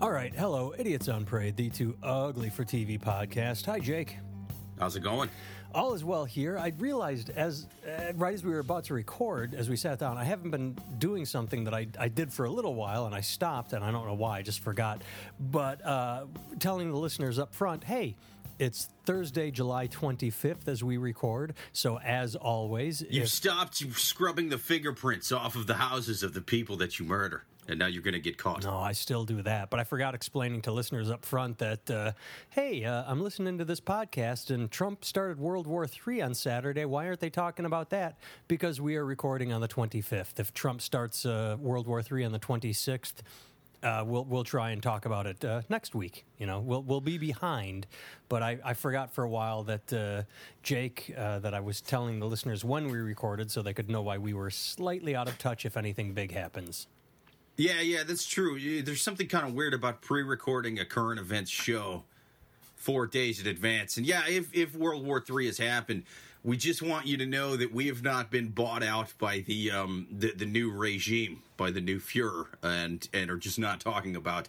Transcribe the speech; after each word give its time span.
All 0.00 0.10
right, 0.10 0.34
hello, 0.34 0.72
Idiots 0.78 1.08
on 1.08 1.26
Parade, 1.26 1.56
the 1.56 1.68
too 1.68 1.94
ugly 2.02 2.48
for 2.48 2.64
TV 2.64 2.98
podcast. 2.98 3.66
Hi, 3.66 3.78
Jake. 3.78 4.16
How's 4.78 4.96
it 4.96 5.00
going? 5.02 5.28
All 5.74 5.92
is 5.92 6.02
well 6.02 6.24
here. 6.24 6.56
I 6.58 6.72
realized 6.78 7.28
as 7.30 7.66
uh, 7.86 8.12
right 8.14 8.32
as 8.32 8.42
we 8.42 8.50
were 8.52 8.60
about 8.60 8.84
to 8.84 8.94
record, 8.94 9.54
as 9.54 9.68
we 9.68 9.76
sat 9.76 9.98
down, 9.98 10.16
I 10.16 10.24
haven't 10.24 10.50
been 10.52 10.76
doing 10.98 11.26
something 11.26 11.64
that 11.64 11.74
I, 11.74 11.86
I 11.98 12.08
did 12.08 12.32
for 12.32 12.46
a 12.46 12.50
little 12.50 12.74
while, 12.74 13.04
and 13.04 13.14
I 13.14 13.20
stopped, 13.20 13.74
and 13.74 13.84
I 13.84 13.90
don't 13.90 14.06
know 14.06 14.14
why, 14.14 14.38
I 14.38 14.42
just 14.42 14.60
forgot. 14.60 15.02
But 15.38 15.84
uh, 15.84 16.24
telling 16.58 16.90
the 16.90 16.96
listeners 16.96 17.38
up 17.38 17.54
front, 17.54 17.84
hey, 17.84 18.16
it's 18.58 18.88
Thursday, 19.04 19.50
July 19.50 19.86
25th 19.88 20.66
as 20.66 20.82
we 20.82 20.96
record. 20.96 21.54
So, 21.74 21.98
as 22.00 22.36
always, 22.36 23.02
You've 23.02 23.24
if- 23.24 23.28
stopped 23.28 23.76
scrubbing 23.76 24.48
the 24.48 24.58
fingerprints 24.58 25.30
off 25.30 25.56
of 25.56 25.66
the 25.66 25.74
houses 25.74 26.22
of 26.22 26.32
the 26.32 26.40
people 26.42 26.76
that 26.78 26.98
you 26.98 27.04
murder, 27.04 27.44
and 27.68 27.78
now 27.78 27.86
you're 27.86 28.02
going 28.02 28.14
to 28.14 28.20
get 28.20 28.38
caught. 28.38 28.64
No, 28.64 28.76
I 28.78 28.92
still 28.92 29.24
do 29.24 29.42
that, 29.42 29.70
but 29.70 29.80
I 29.80 29.84
forgot 29.84 30.14
explaining 30.14 30.62
to 30.62 30.72
listeners 30.72 31.10
up 31.10 31.24
front 31.24 31.58
that, 31.58 31.90
uh, 31.90 32.12
hey, 32.50 32.84
uh, 32.84 33.04
I'm 33.06 33.22
listening 33.22 33.58
to 33.58 33.64
this 33.64 33.80
podcast, 33.80 34.50
and 34.50 34.70
Trump 34.70 35.04
started 35.04 35.38
World 35.38 35.66
War 35.66 35.86
III 35.86 36.22
on 36.22 36.34
Saturday. 36.34 36.84
Why 36.84 37.06
aren't 37.06 37.20
they 37.20 37.30
talking 37.30 37.64
about 37.64 37.90
that? 37.90 38.18
Because 38.48 38.80
we 38.80 38.96
are 38.96 39.04
recording 39.04 39.52
on 39.52 39.60
the 39.60 39.68
25th. 39.68 40.38
If 40.40 40.52
Trump 40.52 40.82
starts 40.82 41.24
uh, 41.24 41.56
World 41.60 41.86
War 41.86 42.02
III 42.10 42.24
on 42.24 42.32
the 42.32 42.38
26th, 42.38 43.14
uh, 43.82 44.04
we'll 44.06 44.26
we'll 44.26 44.44
try 44.44 44.72
and 44.72 44.82
talk 44.82 45.06
about 45.06 45.26
it 45.26 45.42
uh, 45.42 45.62
next 45.70 45.94
week. 45.94 46.26
You 46.36 46.44
know, 46.46 46.60
we'll 46.60 46.82
we'll 46.82 47.00
be 47.00 47.16
behind, 47.16 47.86
but 48.28 48.42
I, 48.42 48.58
I 48.62 48.74
forgot 48.74 49.10
for 49.10 49.24
a 49.24 49.28
while 49.30 49.62
that 49.64 49.90
uh, 49.90 50.24
Jake 50.62 51.14
that 51.16 51.54
I 51.54 51.60
was 51.60 51.80
telling 51.80 52.18
the 52.18 52.26
listeners 52.26 52.62
when 52.62 52.90
we 52.90 52.98
recorded, 52.98 53.50
so 53.50 53.62
they 53.62 53.72
could 53.72 53.88
know 53.88 54.02
why 54.02 54.18
we 54.18 54.34
were 54.34 54.50
slightly 54.50 55.16
out 55.16 55.28
of 55.28 55.38
touch 55.38 55.64
if 55.64 55.78
anything 55.78 56.12
big 56.12 56.32
happens. 56.32 56.88
Yeah, 57.60 57.82
yeah, 57.82 58.04
that's 58.04 58.24
true. 58.24 58.80
There's 58.80 59.02
something 59.02 59.28
kind 59.28 59.46
of 59.46 59.52
weird 59.52 59.74
about 59.74 60.00
pre-recording 60.00 60.78
a 60.78 60.86
current 60.86 61.20
events 61.20 61.50
show 61.50 62.04
four 62.74 63.06
days 63.06 63.38
in 63.38 63.46
advance. 63.46 63.98
And 63.98 64.06
yeah, 64.06 64.22
if 64.26 64.54
if 64.54 64.74
World 64.74 65.04
War 65.04 65.22
III 65.28 65.44
has 65.44 65.58
happened, 65.58 66.04
we 66.42 66.56
just 66.56 66.80
want 66.80 67.06
you 67.06 67.18
to 67.18 67.26
know 67.26 67.56
that 67.56 67.70
we 67.70 67.88
have 67.88 68.02
not 68.02 68.30
been 68.30 68.48
bought 68.48 68.82
out 68.82 69.12
by 69.18 69.40
the 69.40 69.72
um 69.72 70.06
the, 70.10 70.32
the 70.32 70.46
new 70.46 70.70
regime, 70.72 71.42
by 71.58 71.70
the 71.70 71.82
new 71.82 72.00
Fuhrer, 72.00 72.46
and 72.62 73.06
and 73.12 73.30
are 73.30 73.36
just 73.36 73.58
not 73.58 73.78
talking 73.78 74.16
about 74.16 74.48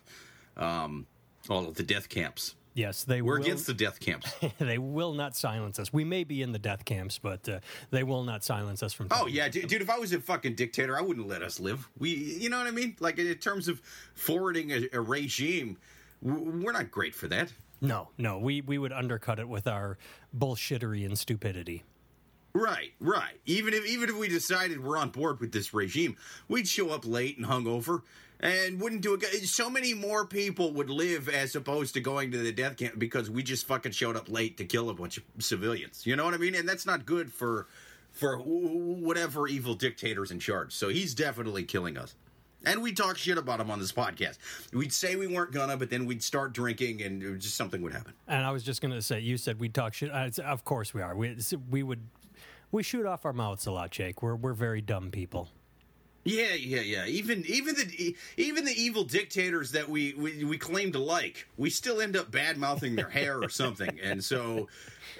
um 0.55 1.05
all 1.49 1.67
of 1.67 1.75
the 1.75 1.83
death 1.83 2.07
camps. 2.07 2.55
Yes, 2.73 3.03
they 3.03 3.21
We're 3.21 3.37
will. 3.37 3.45
against 3.45 3.67
the 3.67 3.73
death 3.73 3.99
camps. 3.99 4.33
they 4.59 4.77
will 4.77 5.13
not 5.13 5.35
silence 5.35 5.77
us. 5.77 5.91
We 5.91 6.03
may 6.05 6.23
be 6.23 6.41
in 6.41 6.53
the 6.53 6.59
death 6.59 6.85
camps, 6.85 7.19
but 7.19 7.47
uh, 7.49 7.59
they 7.89 8.03
will 8.03 8.23
not 8.23 8.43
silence 8.43 8.81
us 8.81 8.93
from. 8.93 9.07
Oh 9.11 9.27
yeah, 9.27 9.49
dude, 9.49 9.67
dude! 9.67 9.81
If 9.81 9.89
I 9.89 9.99
was 9.99 10.13
a 10.13 10.21
fucking 10.21 10.55
dictator, 10.55 10.97
I 10.97 11.01
wouldn't 11.01 11.27
let 11.27 11.41
us 11.41 11.59
live. 11.59 11.89
We, 11.97 12.11
you 12.11 12.49
know 12.49 12.57
what 12.57 12.67
I 12.67 12.71
mean? 12.71 12.95
Like 12.99 13.17
in 13.19 13.33
terms 13.35 13.67
of 13.67 13.81
forwarding 14.13 14.71
a, 14.71 14.87
a 14.93 15.01
regime, 15.01 15.77
we're 16.21 16.71
not 16.71 16.91
great 16.91 17.13
for 17.13 17.27
that. 17.27 17.51
No, 17.81 18.09
no, 18.17 18.37
we 18.37 18.61
we 18.61 18.77
would 18.77 18.93
undercut 18.93 19.39
it 19.39 19.49
with 19.49 19.67
our 19.67 19.97
bullshittery 20.37 21.05
and 21.05 21.17
stupidity. 21.17 21.83
Right, 22.53 22.93
right. 22.99 23.39
Even 23.45 23.73
if 23.73 23.85
even 23.85 24.09
if 24.09 24.17
we 24.17 24.27
decided 24.27 24.83
we're 24.83 24.97
on 24.97 25.09
board 25.09 25.39
with 25.39 25.51
this 25.51 25.73
regime, 25.73 26.15
we'd 26.47 26.67
show 26.67 26.89
up 26.89 27.05
late 27.05 27.37
and 27.37 27.47
hungover 27.47 28.03
and 28.41 28.81
wouldn't 28.81 29.01
do 29.01 29.13
it. 29.13 29.23
So 29.45 29.69
many 29.69 29.93
more 29.93 30.25
people 30.25 30.71
would 30.73 30.89
live 30.89 31.29
as 31.29 31.55
opposed 31.55 31.93
to 31.93 32.01
going 32.01 32.31
to 32.31 32.37
the 32.39 32.51
death 32.51 32.77
camp 32.77 32.97
because 32.97 33.29
we 33.29 33.43
just 33.43 33.67
fucking 33.67 33.91
showed 33.91 34.17
up 34.17 34.29
late 34.29 34.57
to 34.57 34.65
kill 34.65 34.89
a 34.89 34.93
bunch 34.93 35.17
of 35.17 35.23
civilians. 35.39 36.05
You 36.05 36.15
know 36.15 36.25
what 36.25 36.33
I 36.33 36.37
mean? 36.37 36.55
And 36.55 36.67
that's 36.67 36.85
not 36.85 37.05
good 37.05 37.31
for 37.31 37.67
for 38.11 38.37
whatever 38.37 39.47
evil 39.47 39.73
dictator's 39.73 40.31
in 40.31 40.39
charge. 40.39 40.73
So 40.73 40.89
he's 40.89 41.13
definitely 41.13 41.63
killing 41.63 41.97
us. 41.97 42.15
And 42.65 42.81
we 42.83 42.91
talk 42.91 43.17
shit 43.17 43.37
about 43.37 43.59
him 43.59 43.71
on 43.71 43.79
this 43.79 43.91
podcast. 43.91 44.37
We'd 44.71 44.93
say 44.93 45.15
we 45.15 45.25
weren't 45.27 45.51
gonna, 45.51 45.77
but 45.77 45.89
then 45.89 46.05
we'd 46.05 46.21
start 46.21 46.53
drinking, 46.53 47.01
and 47.01 47.41
just 47.41 47.55
something 47.55 47.81
would 47.81 47.93
happen. 47.93 48.13
And 48.27 48.45
I 48.45 48.51
was 48.51 48.63
just 48.63 48.81
to 48.81 49.01
say, 49.01 49.19
you 49.19 49.37
said 49.37 49.59
we'd 49.59 49.73
talk 49.73 49.93
shit. 49.95 50.11
Uh, 50.11 50.29
of 50.43 50.63
course 50.63 50.93
we 50.93 51.01
are. 51.01 51.15
We 51.15 51.37
we 51.69 51.81
would 51.81 52.01
we 52.71 52.83
shoot 52.83 53.05
off 53.05 53.25
our 53.25 53.33
mouths 53.33 53.65
a 53.65 53.71
lot, 53.71 53.89
Jake. 53.91 54.21
We're 54.21 54.35
we're 54.35 54.53
very 54.53 54.81
dumb 54.81 55.09
people. 55.09 55.49
Yeah, 56.23 56.53
yeah, 56.53 56.81
yeah. 56.81 57.05
Even 57.05 57.43
even 57.47 57.75
the 57.75 58.15
even 58.37 58.65
the 58.65 58.79
evil 58.79 59.03
dictators 59.03 59.71
that 59.71 59.89
we, 59.89 60.13
we 60.13 60.43
we 60.43 60.57
claim 60.57 60.91
to 60.91 60.99
like, 60.99 61.47
we 61.57 61.69
still 61.69 61.99
end 61.99 62.15
up 62.15 62.29
bad 62.29 62.57
mouthing 62.57 62.95
their 62.95 63.09
hair 63.09 63.41
or 63.41 63.49
something, 63.49 63.99
and 64.01 64.23
so 64.23 64.67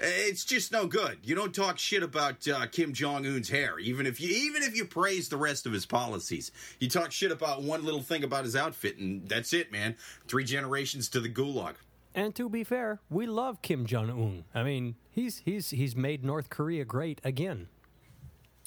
it's 0.00 0.44
just 0.44 0.70
no 0.70 0.86
good. 0.86 1.18
You 1.24 1.34
don't 1.34 1.54
talk 1.54 1.78
shit 1.78 2.02
about 2.02 2.46
uh, 2.46 2.66
Kim 2.66 2.92
Jong 2.92 3.26
Un's 3.26 3.48
hair, 3.48 3.78
even 3.80 4.06
if 4.06 4.20
you 4.20 4.28
even 4.28 4.62
if 4.62 4.76
you 4.76 4.84
praise 4.84 5.28
the 5.28 5.36
rest 5.36 5.66
of 5.66 5.72
his 5.72 5.86
policies. 5.86 6.52
You 6.78 6.88
talk 6.88 7.10
shit 7.10 7.32
about 7.32 7.62
one 7.62 7.84
little 7.84 8.02
thing 8.02 8.22
about 8.22 8.44
his 8.44 8.54
outfit, 8.54 8.98
and 8.98 9.28
that's 9.28 9.52
it, 9.52 9.72
man. 9.72 9.96
Three 10.28 10.44
generations 10.44 11.08
to 11.10 11.20
the 11.20 11.28
gulag. 11.28 11.74
And 12.14 12.34
to 12.34 12.48
be 12.48 12.62
fair, 12.62 13.00
we 13.10 13.26
love 13.26 13.62
Kim 13.62 13.86
Jong 13.86 14.10
Un. 14.10 14.44
I 14.54 14.62
mean, 14.62 14.96
he's 15.10 15.38
he's 15.44 15.70
he's 15.70 15.96
made 15.96 16.24
North 16.24 16.50
Korea 16.50 16.84
great 16.84 17.20
again. 17.24 17.68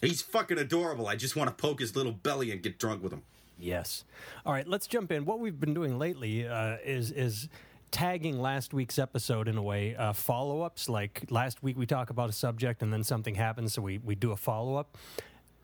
He's 0.01 0.21
fucking 0.21 0.57
adorable. 0.57 1.07
I 1.07 1.15
just 1.15 1.35
want 1.35 1.49
to 1.49 1.55
poke 1.55 1.79
his 1.79 1.95
little 1.95 2.11
belly 2.11 2.51
and 2.51 2.61
get 2.61 2.77
drunk 2.77 3.01
with 3.01 3.13
him. 3.13 3.23
Yes. 3.57 4.03
All 4.45 4.53
right, 4.53 4.67
let's 4.67 4.87
jump 4.87 5.11
in. 5.11 5.25
What 5.25 5.39
we've 5.39 5.59
been 5.59 5.73
doing 5.73 5.97
lately 5.97 6.47
uh, 6.47 6.77
is 6.83 7.11
is 7.11 7.47
tagging 7.91 8.41
last 8.41 8.73
week's 8.73 8.99
episode 8.99 9.47
in 9.47 9.57
a 9.57 9.63
way 9.63 9.95
uh, 9.95 10.11
follow 10.11 10.61
ups. 10.61 10.89
Like 10.89 11.23
last 11.29 11.63
week, 11.63 11.77
we 11.77 11.85
talk 11.85 12.09
about 12.09 12.29
a 12.29 12.33
subject 12.33 12.81
and 12.81 12.91
then 12.91 13.03
something 13.03 13.35
happens, 13.35 13.73
so 13.73 13.81
we 13.81 13.99
we 13.99 14.15
do 14.15 14.31
a 14.31 14.35
follow 14.35 14.75
up. 14.75 14.97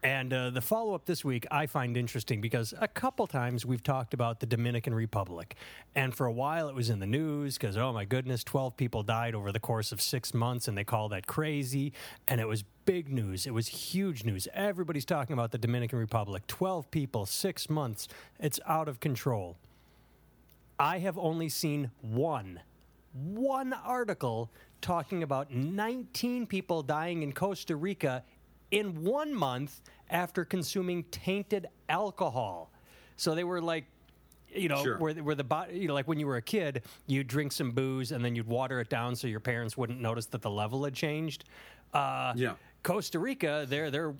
And 0.03 0.33
uh, 0.33 0.49
the 0.49 0.61
follow 0.61 0.95
up 0.95 1.05
this 1.05 1.23
week 1.23 1.45
I 1.51 1.67
find 1.67 1.95
interesting 1.95 2.41
because 2.41 2.73
a 2.79 2.87
couple 2.87 3.27
times 3.27 3.67
we've 3.67 3.83
talked 3.83 4.15
about 4.15 4.39
the 4.39 4.47
Dominican 4.47 4.95
Republic. 4.95 5.55
And 5.93 6.15
for 6.15 6.25
a 6.25 6.31
while 6.31 6.69
it 6.69 6.75
was 6.75 6.89
in 6.89 6.99
the 6.99 7.05
news 7.05 7.57
because, 7.57 7.77
oh 7.77 7.93
my 7.93 8.05
goodness, 8.05 8.43
12 8.43 8.75
people 8.77 9.03
died 9.03 9.35
over 9.35 9.51
the 9.51 9.59
course 9.59 9.91
of 9.91 10.01
six 10.01 10.33
months 10.33 10.67
and 10.67 10.75
they 10.75 10.83
call 10.83 11.09
that 11.09 11.27
crazy. 11.27 11.93
And 12.27 12.41
it 12.41 12.47
was 12.47 12.63
big 12.85 13.09
news. 13.09 13.45
It 13.45 13.53
was 13.53 13.67
huge 13.67 14.23
news. 14.23 14.47
Everybody's 14.55 15.05
talking 15.05 15.33
about 15.33 15.51
the 15.51 15.59
Dominican 15.59 15.99
Republic. 15.99 16.47
12 16.47 16.89
people, 16.89 17.27
six 17.27 17.69
months. 17.69 18.07
It's 18.39 18.59
out 18.65 18.87
of 18.87 18.99
control. 18.99 19.57
I 20.79 20.97
have 20.97 21.17
only 21.19 21.47
seen 21.47 21.91
one, 22.01 22.59
one 23.13 23.71
article 23.71 24.49
talking 24.81 25.21
about 25.21 25.53
19 25.53 26.47
people 26.47 26.81
dying 26.81 27.21
in 27.21 27.33
Costa 27.33 27.75
Rica 27.75 28.23
in 28.71 29.03
one 29.03 29.33
month 29.33 29.81
after 30.09 30.43
consuming 30.45 31.03
tainted 31.05 31.67
alcohol. 31.89 32.71
So 33.17 33.35
they 33.35 33.43
were 33.43 33.61
like, 33.61 33.85
you 34.53 34.67
know, 34.67 34.83
Sure. 34.83 34.97
where, 34.97 35.13
where 35.15 35.35
the 35.35 35.43
body, 35.43 35.77
you 35.77 35.87
know, 35.87 35.93
like 35.93 36.07
when 36.07 36.19
you 36.19 36.27
were 36.27 36.37
a 36.37 36.41
kid, 36.41 36.83
you'd 37.07 37.27
drink 37.27 37.51
some 37.51 37.71
booze 37.71 38.11
and 38.11 38.23
then 38.23 38.35
you'd 38.35 38.47
water 38.47 38.79
it 38.81 38.89
down 38.89 39.15
so 39.15 39.27
your 39.27 39.39
parents 39.39 39.77
wouldn't 39.77 40.01
notice 40.01 40.25
that 40.27 40.41
the 40.41 40.49
level 40.49 40.83
had 40.83 40.93
changed. 40.93 41.45
Uh, 41.93 42.33
Yeah. 42.35 42.55
Costa 42.83 43.19
Rica, 43.19 43.65
they're 43.69 43.91
they're 43.91 44.15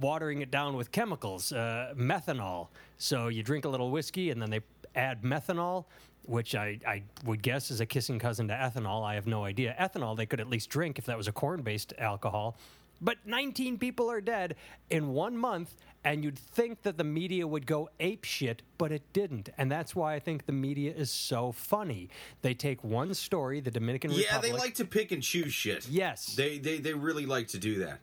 watering 0.00 0.42
it 0.42 0.50
down 0.50 0.74
with 0.74 0.90
chemicals, 0.90 1.52
uh, 1.52 1.94
methanol. 1.96 2.66
So 2.98 3.28
you 3.28 3.44
drink 3.44 3.64
a 3.64 3.68
little 3.68 3.92
whiskey, 3.92 4.30
and 4.30 4.42
then 4.42 4.50
they 4.50 4.60
add 4.96 5.22
methanol, 5.22 5.84
which 6.24 6.56
I, 6.56 6.80
I 6.84 7.04
would 7.24 7.42
guess 7.42 7.70
is 7.70 7.80
a 7.80 7.86
kissing 7.86 8.18
cousin 8.18 8.48
to 8.48 8.54
ethanol. 8.54 9.04
I 9.04 9.14
have 9.14 9.28
no 9.28 9.44
idea. 9.44 9.76
Ethanol 9.78 10.16
they 10.16 10.26
could 10.26 10.40
at 10.40 10.48
least 10.50 10.68
drink 10.68 10.98
if 10.98 11.04
that 11.06 11.16
was 11.16 11.28
a 11.28 11.32
corn-based 11.32 11.92
alcohol. 11.98 12.56
But 13.00 13.18
19 13.26 13.78
people 13.78 14.10
are 14.10 14.20
dead 14.20 14.56
in 14.90 15.08
one 15.08 15.36
month, 15.36 15.76
and 16.04 16.24
you'd 16.24 16.38
think 16.38 16.82
that 16.82 16.96
the 16.98 17.04
media 17.04 17.46
would 17.46 17.66
go 17.66 17.90
ape 18.00 18.24
shit, 18.24 18.62
but 18.78 18.92
it 18.92 19.02
didn't. 19.12 19.50
And 19.58 19.70
that's 19.70 19.94
why 19.94 20.14
I 20.14 20.18
think 20.20 20.46
the 20.46 20.52
media 20.52 20.92
is 20.94 21.10
so 21.10 21.52
funny. 21.52 22.08
They 22.42 22.54
take 22.54 22.82
one 22.82 23.12
story, 23.14 23.60
the 23.60 23.70
Dominican 23.70 24.10
Republic 24.10 24.26
Yeah, 24.30 24.36
Republic. 24.36 24.52
they 24.60 24.66
like 24.66 24.74
to 24.76 24.84
pick 24.84 25.12
and 25.12 25.22
choose 25.22 25.52
shit. 25.52 25.88
Yes. 25.88 26.34
They, 26.36 26.58
they 26.58 26.78
they 26.78 26.94
really 26.94 27.26
like 27.26 27.48
to 27.48 27.58
do 27.58 27.80
that. 27.80 28.00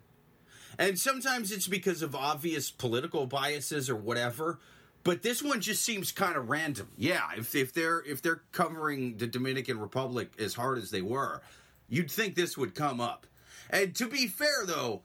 And 0.78 0.98
sometimes 0.98 1.52
it's 1.52 1.68
because 1.68 2.02
of 2.02 2.16
obvious 2.16 2.72
political 2.72 3.26
biases 3.28 3.90
or 3.90 3.96
whatever. 3.96 4.60
But 5.04 5.22
this 5.22 5.44
one 5.44 5.60
just 5.60 5.84
seems 5.84 6.12
kind 6.12 6.36
of 6.38 6.50
random. 6.50 6.88
Yeah, 6.98 7.22
if 7.38 7.54
if 7.56 7.74
they're 7.74 8.02
if 8.06 8.22
they're 8.22 8.42
covering 8.54 9.18
the 9.18 9.28
Dominican 9.28 9.80
Republic 9.80 10.32
as 10.40 10.54
hard 10.54 10.78
as 10.78 10.92
they 10.92 11.02
were, 11.02 11.42
you'd 11.90 12.10
think 12.10 12.36
this 12.36 12.58
would 12.58 12.74
come 12.74 13.02
up. 13.02 13.28
And 13.74 13.96
to 13.96 14.08
be 14.08 14.28
fair 14.28 14.66
though, 14.66 15.02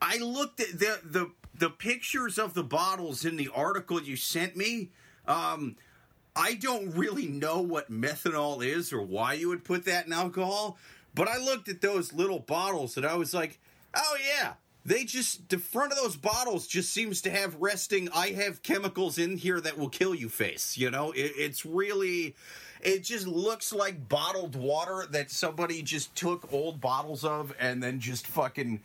I 0.00 0.16
looked 0.16 0.60
at 0.60 0.78
the 0.78 0.98
the 1.04 1.30
the 1.54 1.68
pictures 1.70 2.38
of 2.38 2.54
the 2.54 2.64
bottles 2.64 3.24
in 3.24 3.36
the 3.36 3.50
article 3.54 4.02
you 4.02 4.16
sent 4.16 4.56
me. 4.56 4.90
Um, 5.28 5.76
I 6.34 6.54
don't 6.54 6.96
really 6.96 7.26
know 7.26 7.60
what 7.60 7.92
methanol 7.92 8.64
is 8.64 8.92
or 8.92 9.02
why 9.02 9.34
you 9.34 9.48
would 9.50 9.62
put 9.62 9.84
that 9.84 10.06
in 10.06 10.12
alcohol, 10.14 10.78
but 11.14 11.28
I 11.28 11.36
looked 11.36 11.68
at 11.68 11.82
those 11.82 12.14
little 12.14 12.38
bottles 12.38 12.96
and 12.96 13.04
I 13.04 13.16
was 13.16 13.34
like, 13.34 13.60
oh 13.94 14.16
yeah. 14.26 14.54
They 14.84 15.04
just, 15.04 15.48
the 15.48 15.58
front 15.58 15.92
of 15.92 15.98
those 15.98 16.16
bottles 16.16 16.66
just 16.66 16.92
seems 16.92 17.22
to 17.22 17.30
have 17.30 17.54
resting, 17.56 18.08
I 18.14 18.30
have 18.30 18.62
chemicals 18.62 19.16
in 19.16 19.36
here 19.36 19.60
that 19.60 19.78
will 19.78 19.88
kill 19.88 20.14
you 20.14 20.28
face. 20.28 20.76
You 20.76 20.90
know, 20.90 21.12
it, 21.12 21.32
it's 21.36 21.64
really, 21.64 22.34
it 22.80 23.04
just 23.04 23.26
looks 23.26 23.72
like 23.72 24.08
bottled 24.08 24.56
water 24.56 25.06
that 25.10 25.30
somebody 25.30 25.82
just 25.82 26.16
took 26.16 26.52
old 26.52 26.80
bottles 26.80 27.24
of 27.24 27.54
and 27.60 27.80
then 27.80 28.00
just 28.00 28.26
fucking 28.26 28.80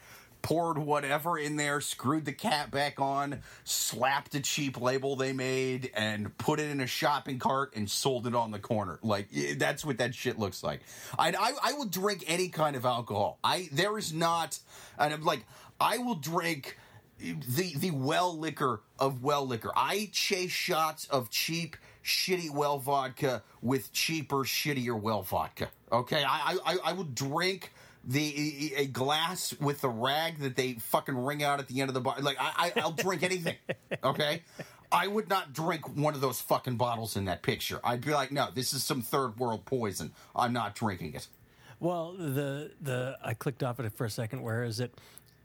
poured 0.47 0.77
whatever 0.77 1.37
in 1.37 1.57
there, 1.57 1.81
screwed 1.81 2.23
the 2.23 2.31
cap 2.31 2.71
back 2.71 3.01
on, 3.01 3.41
slapped 3.65 4.33
a 4.33 4.39
cheap 4.39 4.79
label 4.79 5.17
they 5.17 5.33
made, 5.33 5.91
and 5.93 6.37
put 6.37 6.57
it 6.57 6.71
in 6.71 6.79
a 6.79 6.87
shopping 6.87 7.37
cart 7.37 7.73
and 7.75 7.89
sold 7.89 8.25
it 8.25 8.33
on 8.33 8.51
the 8.51 8.59
corner. 8.59 8.97
Like 9.03 9.27
that's 9.57 9.83
what 9.83 9.97
that 9.97 10.15
shit 10.15 10.39
looks 10.39 10.63
like. 10.63 10.79
I 11.19 11.33
I, 11.37 11.71
I 11.71 11.73
will 11.73 11.87
drink 11.87 12.23
any 12.27 12.47
kind 12.47 12.77
of 12.77 12.85
alcohol. 12.85 13.39
I 13.43 13.67
there 13.73 13.97
is 13.97 14.13
not, 14.13 14.57
and 14.97 15.13
I'm 15.13 15.25
like 15.25 15.43
I 15.81 15.97
will 15.97 16.15
drink 16.15 16.77
the 17.19 17.73
the 17.75 17.91
well 17.91 18.37
liquor 18.37 18.79
of 18.99 19.21
well 19.21 19.45
liquor. 19.45 19.73
I 19.75 20.09
chase 20.13 20.51
shots 20.51 21.07
of 21.09 21.29
cheap, 21.29 21.75
shitty 22.05 22.51
well 22.51 22.77
vodka 22.77 23.43
with 23.61 23.91
cheaper, 23.91 24.45
shittier 24.45 24.97
well 24.97 25.23
vodka. 25.23 25.67
Okay, 25.91 26.23
I 26.23 26.57
I, 26.65 26.77
I 26.85 26.93
will 26.93 27.03
drink 27.03 27.73
the 28.07 28.73
a 28.77 28.85
glass 28.87 29.53
with 29.59 29.81
the 29.81 29.89
rag 29.89 30.39
that 30.39 30.55
they 30.55 30.73
fucking 30.73 31.15
wring 31.15 31.43
out 31.43 31.59
at 31.59 31.67
the 31.67 31.81
end 31.81 31.89
of 31.89 31.93
the 31.93 31.99
bar. 31.99 32.15
Like 32.21 32.37
I, 32.39 32.71
I 32.75 32.81
I'll 32.81 32.91
drink 32.91 33.23
anything. 33.23 33.55
Okay. 34.03 34.43
I 34.91 35.07
would 35.07 35.27
not 35.27 35.51
drink 35.51 35.97
one 35.97 36.13
of 36.13 36.21
those 36.21 36.39
fucking 36.39 36.77
bottles 36.77 37.17
in 37.17 37.25
that 37.25 37.41
picture. 37.41 37.81
I'd 37.83 38.01
be 38.01 38.13
like, 38.13 38.31
no, 38.31 38.47
this 38.53 38.73
is 38.73 38.83
some 38.83 39.01
third 39.01 39.37
world 39.37 39.65
poison. 39.65 40.13
I'm 40.33 40.53
not 40.53 40.75
drinking 40.75 41.15
it. 41.15 41.27
Well, 41.79 42.13
the 42.13 42.71
the 42.81 43.17
I 43.23 43.33
clicked 43.33 43.63
off 43.63 43.79
it 43.79 43.91
for 43.93 44.05
a 44.05 44.09
second. 44.09 44.41
Where 44.41 44.63
is 44.63 44.79
it? 44.79 44.93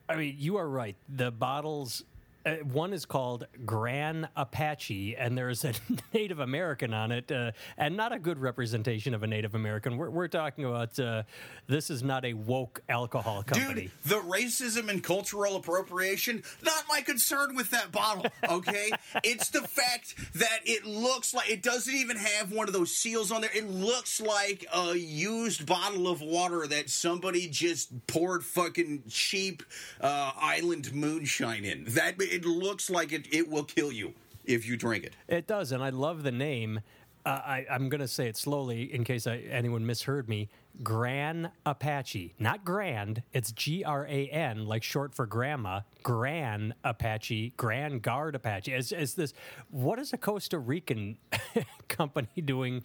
I 0.08 0.16
mean, 0.16 0.36
you 0.38 0.56
are 0.58 0.68
right. 0.68 0.96
The 1.08 1.30
bottles. 1.30 2.04
Uh, 2.44 2.56
one 2.72 2.92
is 2.92 3.04
called 3.04 3.46
Gran 3.64 4.28
Apache, 4.36 5.16
and 5.16 5.38
there's 5.38 5.64
a 5.64 5.72
Native 6.14 6.40
American 6.40 6.92
on 6.92 7.12
it, 7.12 7.30
uh, 7.30 7.52
and 7.76 7.96
not 7.96 8.12
a 8.12 8.18
good 8.18 8.38
representation 8.38 9.14
of 9.14 9.22
a 9.22 9.26
Native 9.26 9.54
American. 9.54 9.96
We're, 9.96 10.10
we're 10.10 10.28
talking 10.28 10.64
about 10.64 10.98
uh, 10.98 11.22
this 11.68 11.90
is 11.90 12.02
not 12.02 12.24
a 12.24 12.34
woke 12.34 12.82
alcohol 12.88 13.42
company. 13.42 13.82
Dude, 13.82 13.90
the 14.04 14.20
racism 14.20 14.88
and 14.88 15.02
cultural 15.02 15.56
appropriation, 15.56 16.42
not 16.62 16.84
my 16.88 17.00
concern 17.00 17.54
with 17.54 17.70
that 17.70 17.92
bottle, 17.92 18.26
okay? 18.48 18.90
it's 19.24 19.50
the 19.50 19.62
fact 19.62 20.14
that 20.34 20.60
it 20.64 20.84
looks 20.84 21.32
like 21.32 21.48
it 21.48 21.62
doesn't 21.62 21.94
even 21.94 22.16
have 22.16 22.52
one 22.52 22.66
of 22.66 22.74
those 22.74 22.94
seals 22.94 23.30
on 23.30 23.40
there. 23.40 23.50
It 23.54 23.70
looks 23.70 24.20
like 24.20 24.66
a 24.74 24.94
used 24.94 25.66
bottle 25.66 26.08
of 26.08 26.20
water 26.20 26.66
that 26.66 26.90
somebody 26.90 27.48
just 27.48 28.06
poured 28.06 28.44
fucking 28.44 29.04
cheap 29.08 29.62
uh, 30.00 30.32
island 30.36 30.92
moonshine 30.92 31.64
in. 31.64 31.84
That 31.88 32.18
it 32.32 32.44
looks 32.44 32.90
like 32.90 33.12
it, 33.12 33.32
it 33.32 33.48
will 33.48 33.64
kill 33.64 33.92
you 33.92 34.14
if 34.44 34.66
you 34.66 34.76
drink 34.76 35.04
it. 35.04 35.14
It 35.28 35.46
does, 35.46 35.72
and 35.72 35.82
I 35.82 35.90
love 35.90 36.22
the 36.22 36.32
name. 36.32 36.80
Uh, 37.24 37.28
I, 37.28 37.66
I'm 37.70 37.88
going 37.88 38.00
to 38.00 38.08
say 38.08 38.26
it 38.26 38.36
slowly 38.36 38.92
in 38.92 39.04
case 39.04 39.28
I, 39.28 39.36
anyone 39.48 39.86
misheard 39.86 40.28
me. 40.28 40.48
Gran 40.82 41.52
Apache, 41.66 42.34
not 42.38 42.64
grand. 42.64 43.22
It's 43.32 43.52
G 43.52 43.84
R 43.84 44.06
A 44.06 44.28
N, 44.28 44.66
like 44.66 44.82
short 44.82 45.14
for 45.14 45.26
grandma. 45.26 45.82
Gran 46.02 46.74
Apache, 46.82 47.52
Grand 47.56 48.02
Guard 48.02 48.34
Apache. 48.34 48.72
Is, 48.72 48.90
is 48.90 49.14
this? 49.14 49.34
What 49.70 49.98
is 49.98 50.12
a 50.12 50.16
Costa 50.16 50.58
Rican 50.58 51.18
company 51.88 52.40
doing 52.44 52.82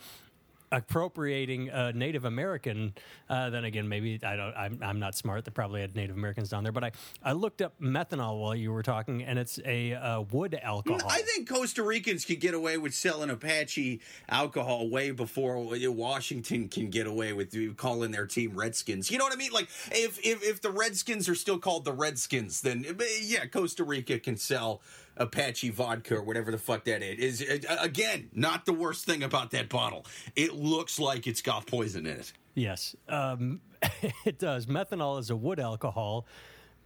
appropriating 0.72 1.70
a 1.70 1.94
Native 1.94 2.26
American. 2.26 2.94
Uh, 3.30 3.50
then 3.50 3.66
again, 3.66 3.88
maybe 3.88 4.20
I 4.24 4.36
don't. 4.36 4.54
I'm, 4.56 4.80
I'm 4.82 5.00
not 5.00 5.16
smart. 5.16 5.46
They 5.46 5.52
probably 5.52 5.82
had 5.82 5.96
Native 5.96 6.16
Americans 6.16 6.50
down 6.50 6.64
there. 6.64 6.72
But 6.72 6.84
I, 6.84 6.92
I 7.24 7.34
looked 7.34 7.62
up 7.62 7.74
methanol 7.82 8.40
while 8.42 8.56
you 8.56 8.72
were 8.72 8.84
talking, 8.84 9.24
and 9.24 9.40
it's 9.40 9.60
a 9.66 9.94
uh, 9.94 10.22
wood 10.22 10.60
alcohol. 10.62 11.02
I 11.10 11.22
think 11.22 11.50
Costa 11.50 11.84
Ricans 11.84 12.26
could 12.26 12.40
get 12.40 12.54
away 12.54 12.78
with 12.78 12.94
selling 12.94 13.30
Apache 13.30 14.02
alcohol 14.30 14.90
way 14.90 15.12
before 15.12 15.58
Washington 15.58 16.70
can 16.70 16.90
get 16.90 17.08
away 17.08 17.34
with 17.34 17.78
calling 17.78 18.12
their 18.12 18.28
team 18.28 18.56
Redskins. 18.56 19.12
You 19.12 19.18
know 19.18 19.24
what 19.24 19.34
I 19.34 19.38
mean? 19.38 19.52
Like 19.52 19.70
if 19.92 20.20
if 20.26 20.44
if 20.44 20.62
the 20.62 20.72
Redskins 20.72 21.30
are 21.30 21.36
still 21.36 21.60
called 21.60 21.86
the 21.86 21.94
Redskins, 21.94 22.62
then 22.62 22.86
yeah, 23.22 23.46
Costa 23.46 23.84
Rica 23.84 24.20
can 24.20 24.38
sell. 24.38 24.82
Apache 25.18 25.70
vodka 25.72 26.16
or 26.16 26.24
whatever 26.24 26.52
the 26.52 26.58
fuck 26.58 26.86
that 26.86 27.02
is. 27.02 27.42
Is 27.42 27.66
again 27.80 28.30
not 28.34 28.66
the 28.66 28.74
worst 28.74 29.06
thing 29.06 29.24
about 29.24 29.52
that 29.52 29.70
bottle. 29.70 30.06
It 30.36 30.56
looks 30.56 31.00
like 31.00 31.28
it's 31.28 31.42
got 31.42 31.66
poison 31.68 32.06
in 32.06 32.20
it. 32.20 32.34
Yes, 32.56 32.96
um, 33.08 33.62
it 34.26 34.40
does. 34.40 34.66
Methanol 34.66 35.20
is 35.20 35.30
a 35.30 35.36
wood 35.36 35.60
alcohol 35.60 36.26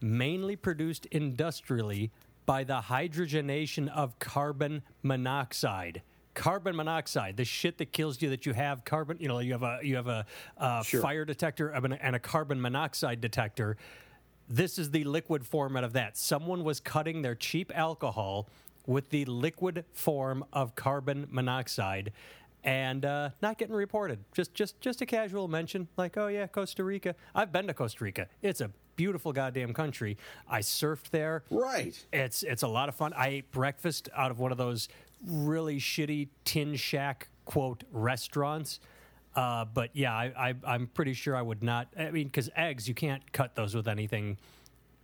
mainly 0.02 0.56
produced 0.56 1.06
industrially 1.08 2.12
by 2.46 2.64
the 2.64 2.82
hydrogenation 2.82 3.88
of 3.88 4.18
carbon 4.20 4.82
monoxide 5.04 6.02
carbon 6.34 6.76
monoxide, 6.76 7.38
the 7.38 7.46
shit 7.46 7.78
that 7.78 7.92
kills 7.92 8.22
you 8.22 8.30
that 8.30 8.46
you 8.46 8.54
have 8.54 8.86
carbon, 8.86 9.18
you 9.20 9.28
know, 9.28 9.40
you 9.40 9.52
have 9.52 9.64
a 9.64 9.80
you 9.84 9.96
have 9.96 10.08
a, 10.08 10.26
a 10.58 10.84
sure. 10.84 11.02
fire 11.02 11.26
detector 11.26 11.70
and 11.70 12.16
a 12.16 12.20
carbon 12.20 12.62
monoxide 12.62 13.22
detector. 13.22 13.78
This 14.50 14.78
is 14.78 14.92
the 14.92 15.04
liquid 15.04 15.46
format 15.46 15.84
of 15.84 15.94
that. 15.94 16.18
Someone 16.18 16.64
was 16.64 16.80
cutting 16.80 17.22
their 17.22 17.36
cheap 17.36 17.72
alcohol 17.76 18.50
with 18.86 19.10
the 19.10 19.26
liquid 19.26 19.86
form 19.94 20.44
of 20.52 20.76
carbon 20.76 21.28
monoxide 21.30 22.12
and 22.64 23.06
uh, 23.06 23.30
not 23.42 23.58
getting 23.58 23.76
reported. 23.76 24.20
Just 24.34 24.54
just 24.54 24.80
just 24.82 25.02
a 25.02 25.06
casual 25.06 25.48
mention, 25.48 25.88
like, 25.98 26.18
oh 26.18 26.28
yeah, 26.28 26.48
Costa 26.48 26.84
Rica. 26.84 27.16
I've 27.34 27.52
been 27.52 27.68
to 27.68 27.74
Costa 27.74 28.04
Rica. 28.04 28.28
It's 28.42 28.62
a 28.62 28.72
beautiful 28.96 29.34
goddamn 29.34 29.74
country. 29.74 30.18
I 30.48 30.60
surfed 30.60 31.10
there. 31.10 31.44
Right. 31.50 32.04
It's 32.14 32.44
it's 32.44 32.64
a 32.64 32.68
lot 32.68 32.90
of 32.90 32.96
fun. 32.96 33.14
I 33.14 33.28
ate 33.30 33.52
breakfast 33.52 34.10
out 34.16 34.32
of 34.32 34.40
one 34.40 34.52
of 34.52 34.58
those 34.58 34.90
really 35.26 35.78
shitty 35.80 36.30
tin 36.46 36.76
shack 36.76 37.30
quote 37.46 37.84
restaurants 37.92 38.80
uh, 39.36 39.66
but 39.66 39.92
yeah, 39.94 40.14
I, 40.14 40.54
am 40.66 40.88
pretty 40.88 41.14
sure 41.14 41.36
I 41.36 41.42
would 41.42 41.64
not. 41.64 41.88
I 41.98 42.12
mean, 42.12 42.28
because 42.28 42.50
eggs, 42.56 42.88
you 42.88 42.94
can't 42.94 43.32
cut 43.32 43.56
those 43.56 43.74
with 43.74 43.88
anything. 43.88 44.38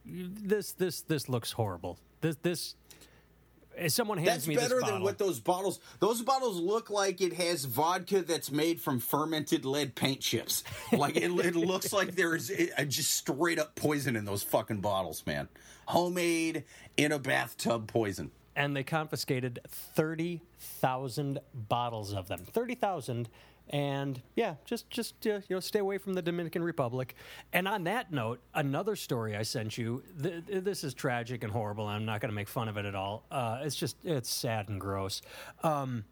This 0.06 0.74
this 0.74 1.02
this 1.02 1.30
looks 1.30 1.52
horrible. 1.52 1.98
This 2.22 2.36
this. 2.42 2.76
If 3.76 3.92
someone 3.92 4.18
hands 4.18 4.30
that's 4.30 4.48
me 4.48 4.56
better 4.56 4.80
bottle, 4.80 4.96
than 4.96 5.04
what 5.04 5.20
those 5.20 5.40
bottles. 5.40 5.80
Those 6.00 6.24
bottles 6.24 6.60
look 6.60 6.90
like 6.90 7.22
it 7.22 7.34
has 7.34 7.66
vodka 7.66 8.24
that's 8.24 8.52
made 8.52 8.82
from 8.82 9.00
fermented 9.00 9.66
lead 9.66 9.96
paint 9.96 10.22
chips. 10.22 10.64
Like 10.92 11.16
it, 11.16 11.30
it 11.32 11.56
looks 11.56 11.94
like 11.94 12.16
there's 12.16 12.52
just 12.88 13.12
straight 13.12 13.60
up 13.60 13.76
poison 13.76 14.16
in 14.16 14.26
those 14.26 14.42
fucking 14.42 14.82
bottles, 14.82 15.24
man. 15.28 15.48
Homemade 15.86 16.64
in 16.98 17.12
a 17.12 17.20
bathtub 17.20 17.88
poison 17.88 18.32
and 18.58 18.76
they 18.76 18.84
confiscated 18.84 19.60
30,000 19.70 21.40
bottles 21.54 22.12
of 22.12 22.28
them. 22.28 22.40
30,000 22.40 23.30
and 23.70 24.22
yeah, 24.36 24.56
just 24.66 24.90
just 24.90 25.16
uh, 25.28 25.40
you 25.48 25.56
know, 25.56 25.60
stay 25.60 25.80
away 25.80 25.98
from 25.98 26.14
the 26.14 26.22
Dominican 26.22 26.64
Republic. 26.64 27.16
And 27.54 27.68
on 27.68 27.84
that 27.86 28.12
note, 28.12 28.40
another 28.54 28.96
story 28.96 29.36
I 29.36 29.44
sent 29.44 29.78
you. 29.78 30.04
Th- 30.22 30.44
this 30.48 30.84
is 30.84 30.94
tragic 30.94 31.44
and 31.44 31.52
horrible. 31.52 31.86
I'm 31.86 32.06
not 32.06 32.22
going 32.22 32.30
to 32.30 32.36
make 32.36 32.48
fun 32.48 32.68
of 32.68 32.78
it 32.78 32.86
at 32.86 32.96
all. 32.96 33.24
Uh, 33.32 33.60
it's 33.62 33.76
just 33.76 33.98
it's 34.04 34.30
sad 34.30 34.70
and 34.70 34.80
gross. 34.80 35.22
Um, 35.64 36.06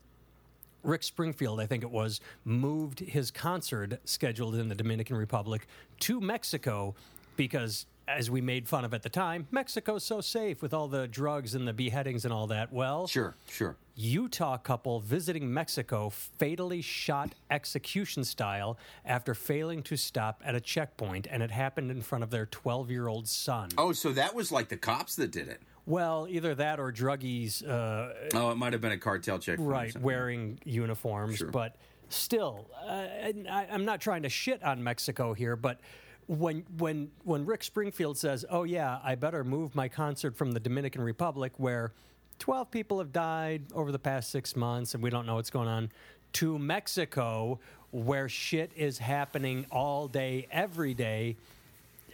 Rick 0.83 1.03
Springfield, 1.03 1.59
I 1.59 1.65
think 1.65 1.83
it 1.83 1.89
was, 1.89 2.21
moved 2.43 2.99
his 2.99 3.31
concert 3.31 3.99
scheduled 4.05 4.55
in 4.55 4.69
the 4.69 4.75
Dominican 4.75 5.17
Republic 5.17 5.67
to 6.01 6.21
Mexico 6.21 6.93
because 7.35 7.87
as 8.07 8.29
we 8.29 8.41
made 8.41 8.67
fun 8.67 8.85
of 8.85 8.93
at 8.93 9.01
the 9.01 9.09
time, 9.09 9.47
Mexico's 9.51 10.03
so 10.03 10.21
safe 10.21 10.61
with 10.61 10.73
all 10.73 10.87
the 10.87 11.07
drugs 11.07 11.55
and 11.55 11.67
the 11.67 11.73
beheadings 11.73 12.25
and 12.25 12.33
all 12.33 12.47
that. 12.47 12.71
Well, 12.71 13.07
sure, 13.07 13.35
sure. 13.49 13.75
Utah 13.95 14.57
couple 14.57 14.99
visiting 14.99 15.51
Mexico 15.51 16.09
fatally 16.09 16.81
shot 16.81 17.33
execution 17.49 18.23
style 18.23 18.77
after 19.05 19.33
failing 19.33 19.81
to 19.83 19.95
stop 19.95 20.41
at 20.45 20.53
a 20.53 20.59
checkpoint, 20.59 21.27
and 21.29 21.41
it 21.41 21.51
happened 21.51 21.89
in 21.89 22.01
front 22.01 22.23
of 22.23 22.29
their 22.29 22.45
12 22.47 22.91
year 22.91 23.07
old 23.07 23.27
son. 23.27 23.69
Oh, 23.77 23.91
so 23.93 24.11
that 24.11 24.35
was 24.35 24.51
like 24.51 24.69
the 24.69 24.77
cops 24.77 25.15
that 25.15 25.31
did 25.31 25.47
it. 25.47 25.61
Well, 25.85 26.27
either 26.29 26.55
that 26.55 26.79
or 26.79 26.91
druggies. 26.91 27.67
Uh, 27.67 28.13
oh, 28.33 28.51
it 28.51 28.55
might 28.55 28.73
have 28.73 28.81
been 28.81 28.91
a 28.91 28.97
cartel 28.97 29.39
check. 29.39 29.57
Right, 29.59 29.95
wearing 29.97 30.59
uniforms, 30.65 31.37
sure. 31.37 31.49
but 31.49 31.75
still, 32.09 32.69
uh, 32.87 33.07
I, 33.49 33.67
I'm 33.71 33.85
not 33.85 34.01
trying 34.01 34.23
to 34.23 34.29
shit 34.29 34.63
on 34.63 34.83
Mexico 34.83 35.33
here, 35.33 35.55
but 35.55 35.79
when 36.27 36.63
when 36.77 37.11
when 37.23 37.45
Rick 37.45 37.63
Springfield 37.63 38.17
says, 38.17 38.45
"Oh 38.49 38.63
yeah, 38.63 38.99
I 39.03 39.15
better 39.15 39.43
move 39.43 39.75
my 39.75 39.87
concert 39.87 40.35
from 40.35 40.51
the 40.51 40.59
Dominican 40.59 41.01
Republic 41.01 41.53
where 41.57 41.91
12 42.39 42.69
people 42.69 42.99
have 42.99 43.13
died 43.13 43.63
over 43.73 43.91
the 43.91 43.99
past 43.99 44.29
6 44.31 44.55
months 44.55 44.93
and 44.93 45.01
we 45.01 45.09
don't 45.09 45.25
know 45.25 45.35
what's 45.35 45.49
going 45.49 45.69
on 45.69 45.91
to 46.33 46.59
Mexico 46.59 47.59
where 47.91 48.27
shit 48.27 48.71
is 48.75 48.97
happening 48.97 49.65
all 49.71 50.07
day 50.07 50.47
every 50.51 50.93
day." 50.93 51.35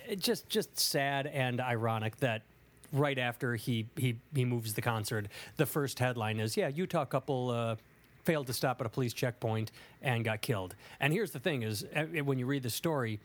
It 0.07 0.19
just 0.19 0.49
just 0.49 0.77
sad 0.79 1.27
and 1.27 1.61
ironic 1.61 2.17
that 2.17 2.41
right 2.91 3.17
after 3.17 3.55
he 3.55 3.87
he 3.95 4.17
he 4.35 4.45
moves 4.45 4.73
the 4.73 4.81
concert, 4.81 5.27
the 5.57 5.65
first 5.65 5.99
headline 5.99 6.39
is, 6.39 6.57
"Yeah, 6.57 6.67
Utah 6.67 7.05
couple 7.05 7.49
uh, 7.49 7.75
failed 8.23 8.47
to 8.47 8.53
stop 8.53 8.79
at 8.81 8.87
a 8.87 8.89
police 8.89 9.13
checkpoint 9.13 9.71
and 10.01 10.23
got 10.23 10.41
killed." 10.41 10.75
And 10.99 11.13
here's 11.13 11.31
the 11.31 11.39
thing 11.39 11.63
is 11.63 11.85
eh, 11.93 12.21
when 12.21 12.39
you 12.39 12.45
read 12.45 12.63
the 12.63 12.69
story, 12.69 13.19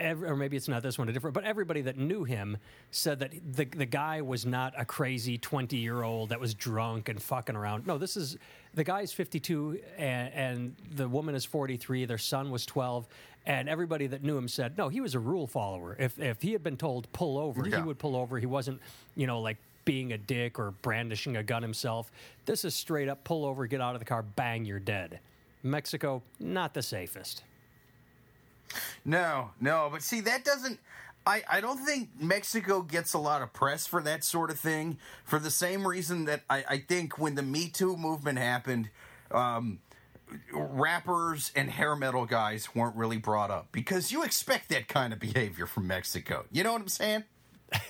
every, 0.00 0.28
or 0.28 0.36
maybe 0.36 0.56
it's 0.56 0.68
not 0.68 0.82
this 0.82 0.98
one, 0.98 1.08
a 1.08 1.12
different, 1.12 1.34
but 1.34 1.44
everybody 1.44 1.82
that 1.82 1.96
knew 1.96 2.24
him 2.24 2.56
said 2.90 3.20
that 3.20 3.32
the 3.52 3.64
the 3.64 3.86
guy 3.86 4.20
was 4.22 4.44
not 4.46 4.72
a 4.76 4.84
crazy 4.84 5.38
twenty 5.38 5.76
year 5.76 6.02
old 6.02 6.30
that 6.30 6.40
was 6.40 6.54
drunk 6.54 7.08
and 7.08 7.22
fucking 7.22 7.54
around. 7.56 7.86
No, 7.86 7.98
this 7.98 8.16
is 8.16 8.36
the 8.74 8.84
guy's 8.84 9.12
fifty 9.12 9.38
two 9.40 9.80
and, 9.98 10.32
and 10.34 10.76
the 10.94 11.08
woman 11.08 11.34
is 11.34 11.44
forty 11.44 11.76
three. 11.76 12.04
Their 12.04 12.18
son 12.18 12.50
was 12.50 12.66
twelve, 12.66 13.06
And 13.46 13.68
everybody 13.68 14.06
that 14.08 14.22
knew 14.22 14.36
him 14.36 14.48
said, 14.48 14.76
no, 14.76 14.88
he 14.88 15.00
was 15.00 15.14
a 15.14 15.20
rule 15.20 15.46
follower. 15.46 15.96
If 15.98 16.18
if 16.18 16.42
he 16.42 16.52
had 16.52 16.62
been 16.62 16.76
told 16.76 17.10
pull 17.12 17.38
over, 17.38 17.66
Yeah. 17.68 17.76
he 17.78 17.82
would 17.82 17.98
pull 17.98 18.16
over. 18.16 18.38
He 18.38 18.46
wasn't, 18.46 18.80
you 19.16 19.26
know, 19.26 19.40
like 19.40 19.56
being 19.84 20.12
a 20.12 20.18
dick 20.18 20.58
or 20.58 20.72
brandishing 20.82 21.36
a 21.36 21.42
gun 21.42 21.62
himself. 21.62 22.12
This 22.44 22.64
is 22.64 22.74
straight 22.74 23.08
up 23.08 23.24
pull 23.24 23.44
over, 23.46 23.66
get 23.66 23.80
out 23.80 23.94
of 23.94 23.98
the 24.00 24.04
car, 24.04 24.22
bang, 24.22 24.64
you're 24.64 24.78
dead. 24.78 25.20
Mexico, 25.62 26.22
not 26.38 26.74
the 26.74 26.82
safest. 26.82 27.42
No, 29.04 29.50
no, 29.60 29.88
but 29.90 30.02
see 30.02 30.20
that 30.22 30.44
doesn't. 30.44 30.78
I, 31.26 31.42
I 31.50 31.60
don't 31.60 31.78
think 31.78 32.08
Mexico 32.18 32.80
gets 32.80 33.12
a 33.12 33.18
lot 33.18 33.42
of 33.42 33.52
press 33.52 33.86
for 33.86 34.02
that 34.02 34.24
sort 34.24 34.50
of 34.50 34.58
thing 34.58 34.98
for 35.24 35.38
the 35.38 35.50
same 35.50 35.86
reason 35.86 36.24
that 36.24 36.42
I, 36.48 36.64
I 36.68 36.78
think 36.78 37.18
when 37.18 37.34
the 37.34 37.42
Me 37.42 37.68
Too 37.68 37.96
movement 37.96 38.38
happened, 38.38 38.88
um, 39.30 39.80
rappers 40.52 41.52
and 41.54 41.70
hair 41.70 41.94
metal 41.94 42.24
guys 42.24 42.74
weren't 42.74 42.96
really 42.96 43.18
brought 43.18 43.50
up 43.50 43.68
because 43.72 44.12
you 44.12 44.22
expect 44.22 44.68
that 44.70 44.88
kind 44.88 45.12
of 45.12 45.18
behavior 45.18 45.66
from 45.66 45.86
Mexico. 45.86 46.44
You 46.50 46.64
know 46.64 46.72
what 46.72 46.82
I'm 46.82 46.88
saying? 46.88 47.24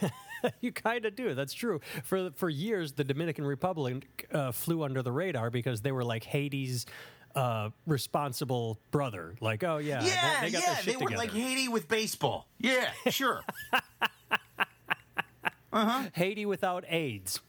you 0.61 0.73
kind 0.73 1.05
of 1.05 1.15
do. 1.17 1.35
That's 1.35 1.55
true. 1.55 1.81
For 2.03 2.31
for 2.33 2.49
years, 2.49 2.93
the 2.93 3.05
Dominican 3.05 3.45
Republic 3.45 4.29
uh, 4.33 4.53
flew 4.53 4.83
under 4.83 5.03
the 5.03 5.13
radar 5.13 5.51
because 5.51 5.83
they 5.83 5.93
were 5.93 6.05
like 6.05 6.25
Haiti's 6.25 6.87
uh, 7.35 7.71
responsible 7.87 8.79
brother. 8.91 9.35
Like, 9.41 9.63
oh 9.65 9.79
yeah, 9.79 10.03
Yeah, 10.05 10.41
they, 10.41 10.47
they 10.47 10.53
got 10.53 10.63
yeah, 10.63 10.83
they 10.85 10.93
were 10.97 10.99
together. 11.09 11.17
like 11.17 11.33
Haiti 11.33 11.69
with 11.69 11.89
baseball. 11.89 12.49
Yeah, 12.59 12.91
sure. 13.09 13.43
uh-huh. 15.73 16.09
Haiti 16.13 16.47
without 16.47 16.85
AIDS. 16.89 17.41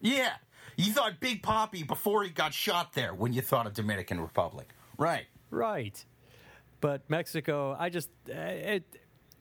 yeah. 0.00 0.32
You 0.76 0.92
thought 0.92 1.18
Big 1.18 1.42
Papi 1.42 1.86
before 1.86 2.22
he 2.22 2.30
got 2.30 2.54
shot 2.54 2.92
there 2.92 3.12
when 3.12 3.32
you 3.32 3.42
thought 3.42 3.66
of 3.66 3.74
Dominican 3.74 4.20
Republic. 4.20 4.68
Right. 4.96 5.26
Right. 5.50 6.02
But 6.80 7.02
Mexico, 7.10 7.74
I 7.78 7.88
just 7.88 8.08
uh, 8.30 8.34
it 8.38 8.84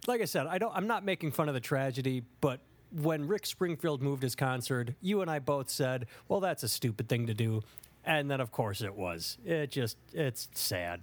like 0.08 0.22
I 0.22 0.26
said, 0.26 0.48
I 0.48 0.58
don't 0.58 0.76
I'm 0.76 0.88
not 0.88 1.06
making 1.06 1.32
fun 1.32 1.48
of 1.48 1.54
the 1.54 1.60
tragedy, 1.60 2.24
but 2.42 2.62
when 2.92 3.28
Rick 3.28 3.46
Springfield 3.46 4.02
moved 4.02 4.24
his 4.24 4.34
concert, 4.36 4.92
you 5.02 5.22
and 5.22 5.30
I 5.30 5.40
both 5.40 5.70
said, 5.70 6.08
"Well, 6.28 6.40
that's 6.40 6.64
a 6.64 6.68
stupid 6.68 7.08
thing 7.10 7.28
to 7.28 7.34
do." 7.36 7.62
And 8.08 8.32
then 8.32 8.40
of 8.42 8.52
course 8.52 8.82
it 8.82 8.96
was. 8.96 9.38
It 9.46 9.70
just 9.70 9.98
it's 10.14 10.48
sad. 10.54 11.02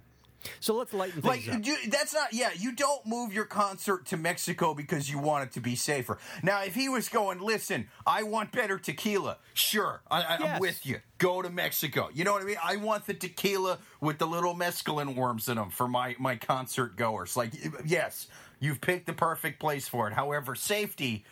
So 0.59 0.75
let's 0.75 0.93
lighten 0.93 1.23
things 1.23 1.47
Like 1.47 1.55
up. 1.55 1.65
you, 1.65 1.75
that's 1.89 2.13
not 2.13 2.31
yeah. 2.33 2.49
You 2.55 2.71
don't 2.71 3.03
move 3.05 3.33
your 3.33 3.45
concert 3.45 4.05
to 4.07 4.17
Mexico 4.17 4.75
because 4.75 5.09
you 5.09 5.17
want 5.17 5.43
it 5.43 5.53
to 5.53 5.59
be 5.59 5.75
safer. 5.75 6.19
Now, 6.43 6.61
if 6.63 6.75
he 6.75 6.87
was 6.87 7.09
going, 7.09 7.39
listen, 7.39 7.87
I 8.05 8.21
want 8.21 8.51
better 8.51 8.77
tequila. 8.77 9.37
Sure, 9.55 10.01
I, 10.09 10.21
I, 10.21 10.37
Yes. 10.39 10.41
I'm 10.41 10.59
with 10.59 10.85
you. 10.85 10.99
Go 11.17 11.41
to 11.41 11.49
Mexico. 11.49 12.09
You 12.13 12.25
know 12.25 12.33
what 12.33 12.43
I 12.43 12.45
mean? 12.45 12.57
I 12.63 12.75
want 12.75 13.07
the 13.07 13.15
tequila 13.15 13.79
with 14.01 14.19
the 14.19 14.27
little 14.27 14.53
mescaline 14.53 15.15
worms 15.15 15.49
in 15.49 15.55
them 15.55 15.71
for 15.71 15.87
my 15.87 16.15
my 16.19 16.35
concert 16.35 16.95
goers. 16.95 17.35
Like, 17.35 17.51
yes, 17.83 18.27
you've 18.59 18.81
picked 18.81 19.07
the 19.07 19.13
perfect 19.13 19.59
place 19.59 19.87
for 19.87 20.07
it. 20.07 20.13
However, 20.13 20.53
safety, 20.53 21.25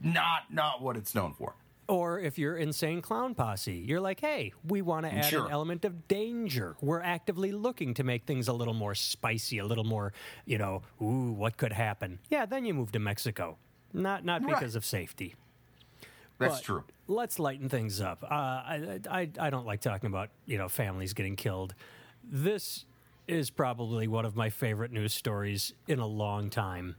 not 0.00 0.52
not 0.52 0.82
what 0.82 0.96
it's 0.98 1.14
known 1.14 1.32
for. 1.32 1.54
Or 1.88 2.18
if 2.18 2.36
you're 2.36 2.56
insane 2.56 3.00
clown 3.00 3.34
posse, 3.36 3.72
you're 3.86 4.00
like, 4.00 4.18
hey, 4.20 4.52
we 4.66 4.82
want 4.82 5.06
to 5.06 5.12
add 5.14 5.26
Sure. 5.26 5.46
an 5.46 5.52
element 5.52 5.84
of 5.84 6.08
danger. 6.08 6.76
We're 6.80 7.00
actively 7.02 7.52
looking 7.52 7.94
to 7.94 8.02
make 8.02 8.24
things 8.24 8.48
a 8.48 8.52
little 8.52 8.74
more 8.74 8.94
spicy, 8.96 9.58
a 9.58 9.64
little 9.64 9.84
more, 9.84 10.12
you 10.46 10.58
know, 10.58 10.82
ooh, 11.00 11.30
what 11.32 11.56
could 11.56 11.72
happen? 11.72 12.18
Yeah, 12.28 12.44
then 12.44 12.64
you 12.64 12.74
move 12.74 12.90
to 12.92 12.98
Mexico. 12.98 13.56
Not 13.92 14.24
not 14.24 14.42
Right. 14.42 14.54
because 14.54 14.74
of 14.74 14.84
safety. 14.84 15.36
That's 16.38 16.56
But 16.56 16.64
true. 16.64 16.84
Let's 17.06 17.38
lighten 17.38 17.68
things 17.68 18.00
up. 18.00 18.22
Uh, 18.24 18.26
I, 18.34 19.00
I 19.08 19.30
I 19.38 19.50
don't 19.50 19.64
like 19.64 19.80
talking 19.80 20.08
about 20.08 20.30
you 20.44 20.58
know 20.58 20.68
families 20.68 21.14
getting 21.14 21.36
killed. 21.36 21.74
This 22.22 22.84
is 23.28 23.48
probably 23.48 24.06
one 24.08 24.24
of 24.24 24.34
my 24.36 24.50
favorite 24.50 24.90
news 24.92 25.14
stories 25.14 25.72
in 25.86 25.98
a 26.00 26.06
long 26.06 26.50
time. 26.50 26.96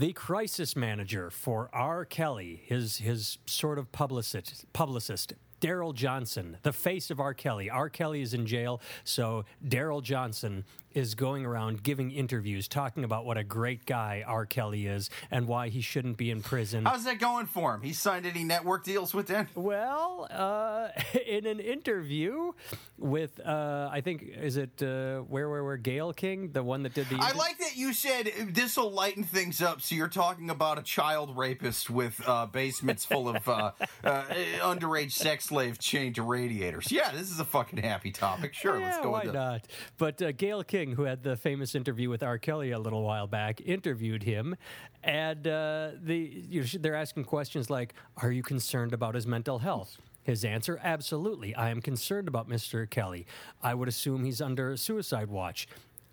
The 0.00 0.14
crisis 0.14 0.76
manager 0.76 1.28
for 1.28 1.68
R. 1.74 2.06
Kelly, 2.06 2.62
his 2.64 2.96
his 2.96 3.36
sort 3.44 3.78
of 3.78 3.92
publicist, 3.92 4.64
publicist 4.72 5.34
Darrell 5.60 5.92
Johnson, 5.92 6.56
the 6.62 6.72
face 6.72 7.10
of 7.10 7.20
R. 7.20 7.34
Kelly. 7.34 7.68
R. 7.68 7.90
Kelly 7.90 8.22
is 8.22 8.32
in 8.32 8.46
jail, 8.46 8.80
so 9.04 9.44
Darrell 9.68 10.00
Johnson 10.00 10.64
is 10.92 11.14
going 11.14 11.44
around 11.44 11.82
giving 11.82 12.10
interviews 12.10 12.68
talking 12.68 13.04
about 13.04 13.24
what 13.24 13.36
a 13.36 13.44
great 13.44 13.86
guy 13.86 14.24
R. 14.26 14.46
Kelly 14.46 14.86
is 14.86 15.10
and 15.30 15.46
why 15.46 15.68
he 15.68 15.80
shouldn't 15.80 16.16
be 16.16 16.30
in 16.30 16.42
prison. 16.42 16.84
How's 16.84 17.04
that 17.04 17.18
going 17.18 17.46
for 17.46 17.74
him? 17.74 17.82
He 17.82 17.92
signed 17.92 18.26
any 18.26 18.44
network 18.44 18.84
deals 18.84 19.14
with 19.14 19.26
them? 19.26 19.48
Well, 19.54 20.28
uh, 20.30 20.88
in 21.26 21.46
an 21.46 21.60
interview 21.60 22.52
with, 22.98 23.40
uh, 23.40 23.88
I 23.90 24.00
think, 24.00 24.22
is 24.22 24.56
it 24.56 24.82
uh, 24.82 25.20
where, 25.20 25.48
where, 25.48 25.64
where, 25.64 25.76
Gayle 25.76 26.12
King, 26.12 26.52
the 26.52 26.62
one 26.62 26.82
that 26.82 26.94
did 26.94 27.08
the. 27.08 27.16
I 27.18 27.32
like 27.32 27.58
that 27.58 27.76
you 27.76 27.92
said 27.92 28.30
this 28.50 28.76
will 28.76 28.90
lighten 28.90 29.24
things 29.24 29.62
up. 29.62 29.80
So 29.80 29.94
you're 29.94 30.08
talking 30.08 30.50
about 30.50 30.78
a 30.78 30.82
child 30.82 31.36
rapist 31.36 31.88
with 31.88 32.20
uh, 32.26 32.46
basements 32.46 33.04
full 33.04 33.28
of 33.28 33.48
uh, 33.48 33.72
uh, 34.04 34.22
underage 34.60 35.12
sex 35.12 35.46
slaves 35.46 35.78
chained 35.78 36.16
to 36.16 36.22
radiators. 36.22 36.92
Yeah, 36.92 37.10
this 37.12 37.30
is 37.30 37.40
a 37.40 37.44
fucking 37.44 37.82
happy 37.82 38.12
topic. 38.12 38.54
Sure, 38.54 38.78
yeah, 38.78 38.86
let's 38.86 38.98
go 38.98 39.10
why 39.10 39.20
with 39.20 39.30
it. 39.30 39.34
not? 39.34 39.66
But 39.98 40.22
uh, 40.22 40.32
Gayle 40.32 40.64
King, 40.64 40.79
who 40.88 41.02
had 41.02 41.22
the 41.22 41.36
famous 41.36 41.74
interview 41.74 42.08
with 42.08 42.22
R. 42.22 42.38
Kelly 42.38 42.70
a 42.70 42.78
little 42.78 43.02
while 43.02 43.26
back, 43.26 43.60
interviewed 43.60 44.22
him, 44.22 44.56
and 45.02 45.46
uh, 45.46 45.90
the 46.02 46.16
you 46.48 46.60
know, 46.62 46.66
they're 46.80 46.94
asking 46.94 47.24
questions 47.24 47.70
like, 47.70 47.94
"Are 48.16 48.32
you 48.32 48.42
concerned 48.42 48.92
about 48.92 49.14
his 49.14 49.26
mental 49.26 49.58
health?" 49.58 49.98
His 50.22 50.44
answer: 50.44 50.80
Absolutely, 50.82 51.54
I 51.54 51.70
am 51.70 51.80
concerned 51.80 52.28
about 52.28 52.48
Mr. 52.48 52.88
Kelly. 52.88 53.26
I 53.62 53.74
would 53.74 53.88
assume 53.88 54.24
he's 54.24 54.40
under 54.40 54.76
suicide 54.76 55.28
watch. 55.28 55.68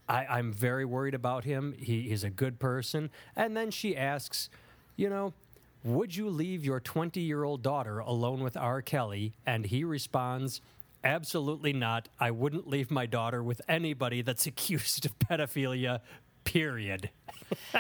I, 0.10 0.26
I'm 0.26 0.54
very 0.54 0.86
worried 0.86 1.14
about 1.14 1.44
him. 1.44 1.76
He, 1.78 2.04
he's 2.04 2.24
a 2.24 2.30
good 2.30 2.60
person. 2.60 3.10
And 3.36 3.58
then 3.58 3.72
she 3.72 3.96
asks, 3.96 4.50
you 4.96 5.10
know, 5.10 5.34
would 5.84 6.16
you 6.16 6.30
leave 6.30 6.66
your 6.66 6.80
20 6.80 7.20
year 7.20 7.44
old 7.44 7.62
daughter 7.62 8.00
alone 8.00 8.42
with 8.42 8.58
R. 8.58 8.82
Kelly? 8.82 9.34
And 9.46 9.66
he 9.66 9.84
responds, 9.84 10.62
Absolutely 11.08 11.72
not. 11.72 12.10
I 12.20 12.32
wouldn't 12.32 12.68
leave 12.68 12.92
my 12.92 13.06
daughter 13.06 13.42
with 13.42 13.62
anybody 13.70 14.22
that's 14.22 14.46
accused 14.52 15.06
of 15.06 15.18
pedophilia, 15.20 16.02
period. 16.44 17.10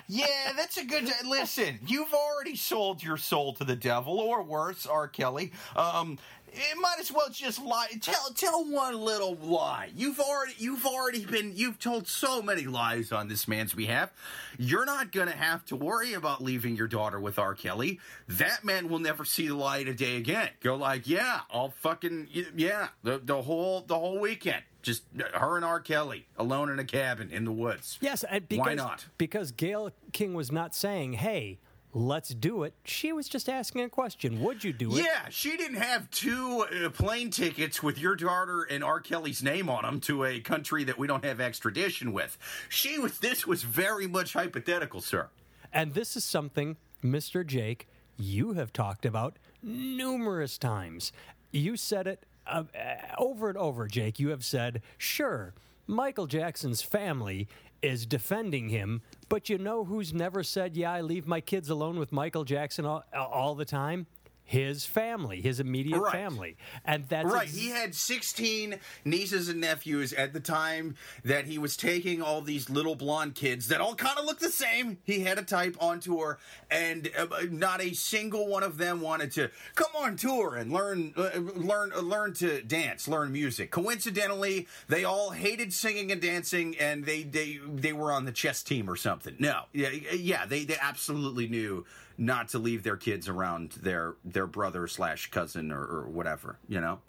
Yeah, 0.08 0.54
that's 0.56 0.78
a 0.78 0.86
good. 0.86 1.12
Listen, 1.26 1.80
you've 1.86 2.14
already 2.14 2.56
sold 2.56 3.04
your 3.04 3.18
soul 3.18 3.52
to 3.56 3.66
the 3.66 3.76
devil, 3.76 4.18
or 4.18 4.42
worse, 4.42 4.86
R. 4.86 5.10
Kelly. 5.10 5.52
Um, 5.76 6.20
it 6.54 6.78
might 6.80 6.98
as 7.00 7.12
well 7.12 7.30
just 7.30 7.64
lie. 7.64 7.88
Tell 8.02 8.30
tell 8.36 8.66
one 8.66 8.96
little 8.96 9.36
lie. 9.36 9.90
You've 9.96 10.20
already 10.20 10.54
you've 10.58 10.86
already 10.86 11.26
been 11.26 11.54
you've 11.56 11.80
told 11.80 12.08
so 12.08 12.42
many 12.42 12.66
lies 12.66 13.12
on 13.12 13.28
this 13.28 13.48
man's 13.48 13.74
behalf. 13.74 14.12
You're 14.58 14.86
not 14.86 15.12
gonna 15.12 15.32
have 15.32 15.66
to 15.66 15.76
worry 15.76 16.14
about 16.14 16.44
leaving 16.44 16.76
your 16.76 16.88
daughter 16.88 17.20
with 17.20 17.38
R. 17.38 17.54
Kelly. 17.54 18.00
That 18.28 18.64
man 18.64 18.90
will 18.90 19.00
never 19.00 19.26
see 19.26 19.48
the 19.48 19.56
light 19.56 19.88
of 19.88 19.98
day 19.98 20.18
again. 20.18 20.50
Go 20.62 20.76
like, 20.76 21.08
yeah, 21.08 21.42
I'll 21.52 21.70
fucking 21.70 22.30
yeah, 22.56 22.90
the 23.04 23.20
the 23.24 23.42
whole 23.44 23.82
the 23.82 23.98
whole 23.98 24.20
weekend. 24.20 24.64
Just 24.82 25.04
uh, 25.20 25.38
her 25.38 25.58
and 25.58 25.66
R. 25.66 25.82
Kelly 25.82 26.28
alone 26.38 26.70
in 26.70 26.80
a 26.80 26.86
cabin 26.86 27.30
in 27.30 27.44
the 27.44 27.52
woods. 27.52 27.98
Yes, 28.00 28.24
because, 28.48 28.66
Why 28.66 28.74
not? 28.74 29.06
Because 29.18 29.52
Gayle 29.52 29.92
King 30.14 30.34
was 30.34 30.50
not 30.52 30.74
saying, 30.74 31.14
hey, 31.14 31.60
let's 31.94 32.30
do 32.30 32.64
it. 32.64 32.74
She 32.84 33.12
was 33.12 33.28
just 33.28 33.50
asking 33.50 33.82
a 33.82 33.90
question 33.90 34.42
Would 34.42 34.64
you 34.64 34.74
do 34.74 34.96
it? 34.96 35.04
Yeah, 35.04 35.30
she 35.30 35.58
didn't 35.58 35.78
have 35.78 36.10
two 36.12 36.66
uh, 36.86 36.90
plane 36.90 37.30
tickets 37.30 37.82
with 37.82 38.00
your 38.00 38.16
daughter 38.16 38.64
and 38.64 38.84
R. 38.84 39.00
Kelly's 39.00 39.44
name 39.44 39.70
on 39.70 39.84
them 39.84 40.00
to 40.02 40.26
a 40.26 40.40
country 40.40 40.84
that 40.86 40.98
we 40.98 41.08
don't 41.08 41.24
have 41.26 41.40
extradition 41.40 42.14
with. 42.14 42.38
She 42.70 43.00
was. 43.00 43.20
This 43.20 43.48
was 43.48 43.64
very 43.64 44.08
much 44.08 44.34
hypothetical, 44.34 45.02
sir. 45.02 45.30
And 45.74 45.94
this 45.94 46.16
is 46.16 46.24
something, 46.24 46.78
Mr. 47.04 47.46
Jake, 47.46 47.88
you 48.18 48.54
have 48.54 48.74
talked 48.74 49.06
about 49.06 49.38
numerous 49.62 50.58
times. 50.58 51.12
You 51.52 51.78
said 51.78 52.08
it 52.08 52.26
uh, 52.46 52.64
uh, 52.76 52.96
over 53.18 53.50
and 53.50 53.58
over, 53.58 53.88
Jake. 53.88 54.20
You 54.20 54.30
have 54.30 54.44
said, 54.44 54.82
sure, 54.98 55.54
Michael 55.86 56.28
Jackson's 56.28 56.82
family 56.82 57.48
is 57.82 58.06
defending 58.06 58.70
him, 58.70 59.02
but 59.30 59.50
you 59.50 59.58
know 59.58 59.84
who's 59.84 60.14
never 60.14 60.44
said, 60.44 60.76
yeah, 60.76 60.92
I 60.92 61.02
leave 61.02 61.28
my 61.28 61.42
kids 61.42 61.70
alone 61.70 62.00
with 62.00 62.12
Michael 62.12 62.44
Jackson 62.44 62.86
all, 62.86 63.04
all 63.16 63.56
the 63.56 63.66
time? 63.66 64.08
His 64.50 64.86
family, 64.86 65.42
his 65.42 65.60
immediate 65.60 66.00
Right. 66.00 66.14
family. 66.14 66.56
And 66.86 67.04
that's 67.10 67.28
Right, 67.30 67.44
ex- 67.50 67.56
he 67.58 67.68
had 67.68 67.94
16 67.94 68.80
nieces 69.04 69.50
and 69.50 69.60
nephews 69.60 70.14
at 70.14 70.32
the 70.32 70.40
time 70.40 70.96
that 71.26 71.48
he 71.48 71.58
was 71.58 71.76
taking 71.76 72.22
all 72.22 72.40
these 72.42 72.70
little 72.70 72.96
blonde 72.96 73.36
kids 73.36 73.68
that 73.68 73.82
all 73.82 73.94
kind 73.94 74.18
of 74.18 74.24
looked 74.24 74.40
the 74.40 74.50
same. 74.50 75.00
He 75.04 75.20
had 75.20 75.38
a 75.38 75.42
type 75.42 75.76
on 75.82 76.00
tour, 76.00 76.40
and 76.72 77.12
uh, 77.18 77.28
not 77.52 77.82
a 77.82 77.94
single 77.94 78.48
one 78.48 78.64
of 78.64 78.78
them 78.78 79.02
wanted 79.02 79.34
to 79.34 79.52
come 79.76 79.92
on 79.98 80.16
tour 80.16 80.56
and 80.56 80.72
learn, 80.72 81.14
uh, 81.18 81.30
learn, 81.54 81.92
uh, 81.94 82.00
learn 82.00 82.34
to 82.36 82.62
dance, 82.62 83.06
learn 83.10 83.34
music. 83.34 83.70
Coincidentally, 83.70 84.66
they 84.88 85.04
all 85.04 85.32
hated 85.32 85.74
singing 85.74 86.10
and 86.10 86.22
dancing, 86.22 86.78
and 86.78 87.06
they 87.06 87.24
they 87.24 87.60
they 87.68 87.92
were 87.92 88.14
on 88.14 88.24
the 88.24 88.32
chess 88.32 88.64
team 88.64 88.90
or 88.90 88.96
something. 88.96 89.36
No, 89.40 89.64
yeah, 89.74 89.90
yeah, 89.90 90.46
they 90.46 90.64
they 90.64 90.78
absolutely 90.80 91.50
knew 91.50 91.86
not 92.18 92.50
to 92.50 92.60
leave 92.60 92.84
their 92.84 92.98
kids 92.98 93.28
around 93.28 93.72
their 93.74 94.16
their 94.26 94.48
brother 94.48 94.88
slash 94.88 95.30
cousin 95.32 95.72
or, 95.72 95.82
or 95.82 96.08
whatever, 96.08 96.58
you 96.68 96.80
know. 96.82 97.00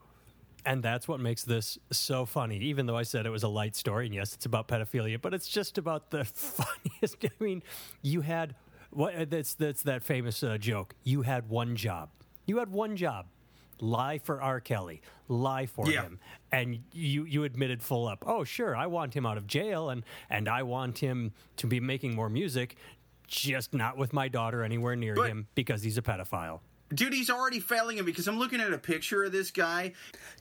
And 0.66 0.82
that's 0.82 1.08
what 1.08 1.20
makes 1.20 1.44
this 1.44 1.78
so 1.90 2.26
funny, 2.26 2.58
even 2.58 2.86
though 2.86 2.96
I 2.96 3.04
said 3.04 3.24
it 3.26 3.30
was 3.30 3.44
a 3.44 3.48
light 3.48 3.74
story. 3.76 4.06
And 4.06 4.14
yes, 4.14 4.34
it's 4.34 4.44
about 4.44 4.68
pedophilia, 4.68 5.20
but 5.20 5.32
it's 5.32 5.48
just 5.48 5.78
about 5.78 6.10
the 6.10 6.24
funniest. 6.34 7.16
I 7.24 7.30
mean, 7.42 7.62
you 8.02 8.20
had 8.20 8.54
what 8.90 9.30
that's 9.30 9.54
that's 9.54 9.82
that 9.82 10.02
famous 10.02 10.42
uh, 10.42 10.58
joke. 10.58 10.94
You 11.04 11.22
had 11.22 11.48
one 11.48 11.76
job. 11.76 12.10
You 12.46 12.58
had 12.58 12.70
one 12.70 12.96
job. 12.96 13.26
Lie 13.80 14.18
for 14.18 14.42
R. 14.42 14.58
Kelly, 14.60 15.00
lie 15.28 15.66
for 15.66 15.88
Yeah. 15.88 16.02
him, 16.02 16.18
and 16.50 16.80
you 16.92 17.24
you 17.24 17.44
admitted 17.44 17.80
full 17.80 18.08
up. 18.08 18.24
Oh, 18.26 18.42
sure, 18.42 18.74
I 18.74 18.88
want 18.88 19.14
him 19.14 19.24
out 19.24 19.36
of 19.38 19.46
jail, 19.46 19.88
and 19.90 20.02
and 20.28 20.48
I 20.48 20.64
want 20.64 20.98
him 20.98 21.32
to 21.58 21.68
be 21.68 21.78
making 21.78 22.16
more 22.16 22.28
music, 22.28 22.74
just 23.28 23.72
not 23.74 23.96
with 23.96 24.12
my 24.12 24.26
daughter 24.28 24.64
anywhere 24.64 24.96
near 24.96 25.14
But- 25.14 25.28
him 25.28 25.46
because 25.54 25.82
he's 25.82 25.98
a 25.98 26.02
pedophile. 26.02 26.60
Dude, 26.92 27.12
he's 27.12 27.28
already 27.28 27.60
failing 27.60 27.98
him 27.98 28.06
because 28.06 28.26
I'm 28.26 28.38
looking 28.38 28.60
at 28.62 28.72
a 28.72 28.78
picture 28.78 29.22
of 29.22 29.30
this 29.30 29.50
guy. 29.50 29.92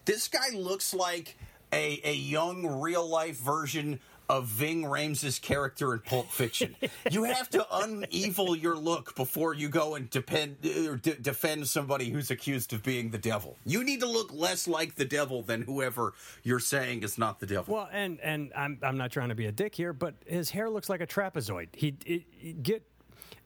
This 0.05 0.29
guy 0.29 0.49
looks 0.55 0.93
like 0.93 1.37
a, 1.73 1.99
a 2.05 2.13
young 2.13 2.65
real 2.79 3.05
life 3.05 3.35
version 3.37 3.99
of 4.29 4.45
Ving 4.47 4.83
Rhames' 4.83 5.41
character 5.41 5.93
in 5.93 5.99
Pulp 5.99 6.29
Fiction. 6.29 6.75
you 7.11 7.23
have 7.23 7.49
to 7.51 7.65
unevil 7.71 8.61
your 8.61 8.75
look 8.75 9.15
before 9.15 9.53
you 9.53 9.69
go 9.69 9.95
and 9.95 10.09
depend, 10.09 10.57
or 10.87 10.97
d- 10.97 11.15
defend 11.21 11.67
somebody 11.67 12.09
who's 12.09 12.29
accused 12.29 12.73
of 12.73 12.83
being 12.83 13.09
the 13.11 13.17
devil. 13.17 13.55
You 13.65 13.83
need 13.83 14.01
to 14.01 14.05
look 14.07 14.33
less 14.33 14.67
like 14.67 14.95
the 14.95 15.05
devil 15.05 15.43
than 15.43 15.61
whoever 15.61 16.13
you're 16.43 16.59
saying 16.59 17.03
is 17.03 17.17
not 17.17 17.39
the 17.39 17.45
devil. 17.45 17.73
Well, 17.75 17.89
and 17.91 18.19
and 18.21 18.51
I'm 18.55 18.79
I'm 18.83 18.97
not 18.97 19.11
trying 19.11 19.29
to 19.29 19.35
be 19.35 19.45
a 19.45 19.51
dick 19.51 19.73
here, 19.75 19.93
but 19.93 20.13
his 20.25 20.49
hair 20.49 20.69
looks 20.69 20.89
like 20.89 21.01
a 21.01 21.07
trapezoid. 21.07 21.69
He 21.73 21.95
it, 22.05 22.23
it- 22.41 22.63
get 22.63 22.83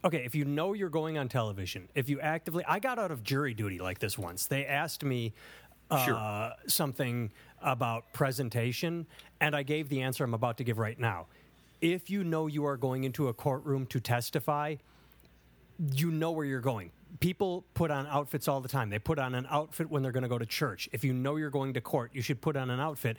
okay 0.03 0.23
if 0.25 0.33
you 0.33 0.45
know 0.45 0.73
you're 0.73 0.89
going 0.89 1.17
on 1.19 1.29
television. 1.29 1.87
If 1.93 2.09
you 2.09 2.19
actively, 2.21 2.63
I 2.65 2.79
got 2.79 2.97
out 2.97 3.11
of 3.11 3.21
jury 3.23 3.53
duty 3.53 3.77
like 3.79 3.99
this 3.99 4.17
once. 4.17 4.47
They 4.47 4.65
asked 4.65 5.03
me 5.03 5.33
uh, 5.91 6.05
Sure. 6.05 6.53
something 6.67 7.31
about 7.63 8.11
presentation, 8.13 9.05
and 9.39 9.55
I 9.55 9.63
gave 9.63 9.89
the 9.89 10.01
answer 10.01 10.23
I'm 10.23 10.33
about 10.33 10.57
to 10.57 10.63
give 10.63 10.77
right 10.77 10.99
now. 10.99 11.27
If 11.81 12.09
you 12.09 12.23
know 12.23 12.47
you 12.47 12.65
are 12.65 12.77
going 12.77 13.03
into 13.03 13.27
a 13.27 13.33
courtroom 13.33 13.85
to 13.87 13.99
testify, 13.99 14.75
you 15.93 16.11
know 16.11 16.31
where 16.31 16.45
you're 16.45 16.61
going. 16.61 16.91
People 17.19 17.65
put 17.73 17.91
on 17.91 18.07
outfits 18.07 18.47
all 18.47 18.61
the 18.61 18.69
time. 18.69 18.89
They 18.89 18.99
put 18.99 19.19
on 19.19 19.35
an 19.35 19.47
outfit 19.49 19.89
when 19.89 20.03
they're 20.03 20.11
going 20.11 20.23
to 20.23 20.29
go 20.29 20.37
to 20.37 20.45
church. 20.45 20.87
If 20.91 21.03
you 21.03 21.13
know 21.13 21.35
you're 21.35 21.49
going 21.49 21.73
to 21.73 21.81
court, 21.81 22.11
you 22.13 22.21
should 22.21 22.39
put 22.39 22.55
on 22.55 22.69
an 22.69 22.79
outfit. 22.79 23.17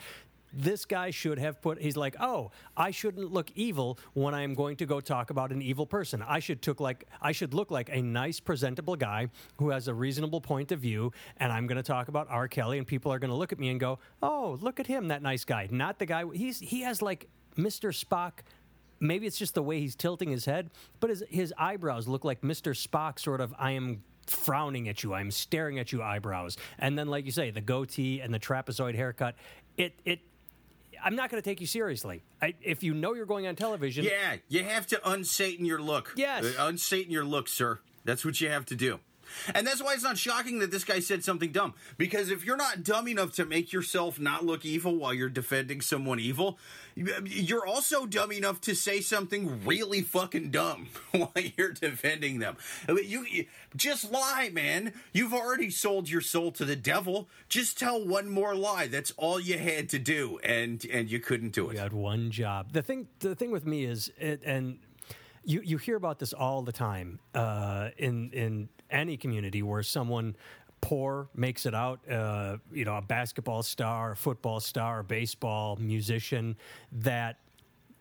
This 0.53 0.85
guy 0.85 1.11
should 1.11 1.39
have 1.39 1.61
put. 1.63 1.81
He's 1.81 1.97
like, 1.97 2.17
oh, 2.21 2.51
I 2.77 2.91
shouldn't 2.91 3.33
look 3.33 3.51
evil 3.55 3.99
when 4.15 4.35
I 4.35 4.43
am 4.43 4.55
going 4.55 4.77
to 4.77 4.87
go 4.87 5.01
talk 5.01 5.31
about 5.31 5.53
an 5.53 5.63
evil 5.63 5.87
person. 5.87 6.23
I 6.23 6.41
should 6.41 6.63
took 6.63 6.81
like 6.81 7.07
I 7.21 7.33
should 7.33 7.55
look 7.55 7.71
like 7.71 7.89
a 7.91 8.03
nice, 8.03 8.41
presentable 8.41 8.97
guy 8.97 9.29
who 9.57 9.71
has 9.71 9.89
a 9.89 9.95
reasonable 9.95 10.41
point 10.41 10.73
of 10.73 10.81
view. 10.81 11.13
And 11.39 11.53
I'm 11.53 11.67
going 11.67 11.77
to 11.77 11.83
talk 11.83 12.09
about 12.09 12.27
R. 12.31 12.49
Kelly, 12.49 12.79
and 12.79 12.87
people 12.87 13.13
are 13.13 13.19
going 13.19 13.31
to 13.31 13.37
look 13.37 13.53
at 13.53 13.59
me 13.59 13.71
and 13.71 13.81
go, 13.81 13.99
oh, 14.23 14.59
look 14.61 14.81
at 14.81 14.87
him, 14.87 15.09
that 15.09 15.23
nice 15.23 15.45
guy. 15.45 15.69
Not 15.71 15.99
the 15.99 16.07
guy. 16.07 16.25
He's 16.33 16.59
he 16.61 16.83
has 16.83 17.03
like 17.03 17.29
Mr. 17.57 17.93
Spock 17.93 18.41
maybe 19.03 19.27
it's 19.27 19.37
just 19.37 19.55
the 19.55 19.63
way 19.63 19.81
he's 19.81 19.97
tilting 19.97 20.31
his 20.31 20.45
head, 20.45 20.71
but 21.01 21.11
his 21.11 21.25
his 21.29 21.53
eyebrows 21.59 22.09
look 22.09 22.25
like 22.25 22.41
Mr. 22.41 22.73
Spock 22.73 23.19
sort 23.19 23.41
of 23.41 23.53
I 23.59 23.73
am 23.73 24.03
frowning 24.27 24.89
at 24.89 25.03
you, 25.03 25.13
I'm 25.13 25.31
staring 25.31 25.79
at 25.79 25.93
you 25.93 26.03
eyebrows. 26.03 26.57
And 26.79 26.99
then 26.99 27.09
like 27.09 27.27
you 27.27 27.33
say, 27.33 27.51
the 27.51 27.61
goatee 27.61 28.21
and 28.21 28.33
the 28.33 28.39
trapezoid 28.39 28.95
haircut, 28.95 29.35
it 29.77 29.99
it 30.05 30.21
I'm 31.05 31.17
not 31.17 31.31
going 31.31 31.43
to 31.43 31.49
take 31.49 31.61
you 31.61 31.67
seriously. 31.67 32.23
I, 32.41 32.55
if 32.63 32.83
you 32.83 32.95
know 32.95 33.15
you're 33.15 33.27
going 33.27 33.47
on 33.47 33.57
television, 33.57 34.05
Yeah, 34.05 34.37
you 34.49 34.65
have 34.65 34.87
to 34.89 35.01
unsatan 35.09 35.67
your 35.67 35.81
look. 35.81 36.13
Yes. 36.17 36.45
Uh, 36.45 36.67
unsatan 36.67 37.11
your 37.11 37.25
look, 37.25 37.49
sir. 37.49 37.81
That's 38.05 38.25
what 38.25 38.41
you 38.41 38.49
have 38.49 38.67
to 38.67 38.77
do. 38.77 39.01
And 39.55 39.67
that's 39.67 39.83
why 39.83 39.95
it's 39.95 40.03
not 40.03 40.19
shocking 40.19 40.59
that 40.61 40.71
this 40.71 40.85
guy 40.85 41.01
said 41.01 41.25
something 41.25 41.53
dumb. 41.53 41.75
Because 41.97 42.31
if 42.31 42.45
you're 42.45 42.57
not 42.57 42.83
dumb 42.83 43.09
enough 43.09 43.33
to 43.35 43.45
make 43.45 43.73
yourself 43.73 44.19
not 44.19 44.45
look 44.45 44.65
evil 44.65 44.97
while 44.97 45.15
you're 45.15 45.29
defending 45.29 45.81
someone 45.81 46.21
evil, 46.21 46.59
you're 46.95 47.67
also 47.67 48.07
dumb 48.07 48.33
enough 48.33 48.61
to 48.63 48.75
say 48.75 49.01
something 49.01 49.65
really 49.65 50.03
fucking 50.03 50.51
dumb 50.51 50.89
while 51.13 51.31
you're 51.57 51.73
defending 51.73 52.39
them. 52.39 52.57
You, 52.89 53.25
you 53.25 53.47
just 53.77 54.11
lie, 54.11 54.51
man. 54.53 54.93
You've 55.13 55.35
already 55.35 55.71
sold 55.71 56.09
your 56.09 56.21
soul 56.21 56.53
to 56.53 56.65
the 56.65 56.77
devil. 56.77 57.29
Just 57.49 57.79
tell 57.79 58.05
one 58.07 58.29
more 58.29 58.55
lie. 58.55 58.87
That's 58.87 59.13
all 59.17 59.41
you 59.41 59.59
had 59.59 59.89
to 59.91 59.99
do, 59.99 60.39
and 60.45 60.85
and 60.87 61.11
you 61.11 61.21
couldn't 61.21 61.53
do 61.53 61.71
it. 61.71 61.75
You 61.75 61.81
had 61.81 61.93
one 61.93 62.31
job. 62.31 62.73
The 62.73 62.83
thing, 62.83 63.09
the 63.21 63.35
thing 63.35 63.51
with 63.51 63.67
me 63.67 63.85
is, 63.85 64.11
and 64.21 64.79
you 65.45 65.61
you 65.63 65.79
hear 65.79 65.97
about 65.97 66.19
this 66.19 66.33
all 66.33 66.63
the 66.63 66.73
time 66.73 67.19
uh, 67.35 67.91
in 67.99 68.31
in 68.33 68.69
any 68.91 69.17
community 69.17 69.63
where 69.63 69.83
someone 69.83 70.37
poor 70.81 71.29
makes 71.35 71.67
it 71.67 71.75
out. 71.75 72.01
Uh, 72.11 72.57
you 72.73 72.85
know, 72.85 72.97
a 72.97 73.03
basketball 73.03 73.63
star, 73.63 74.13
a 74.13 74.17
football 74.17 74.61
star, 74.61 75.01
a 75.01 75.05
baseball 75.05 75.77
musician 75.77 76.57
that. 76.93 77.39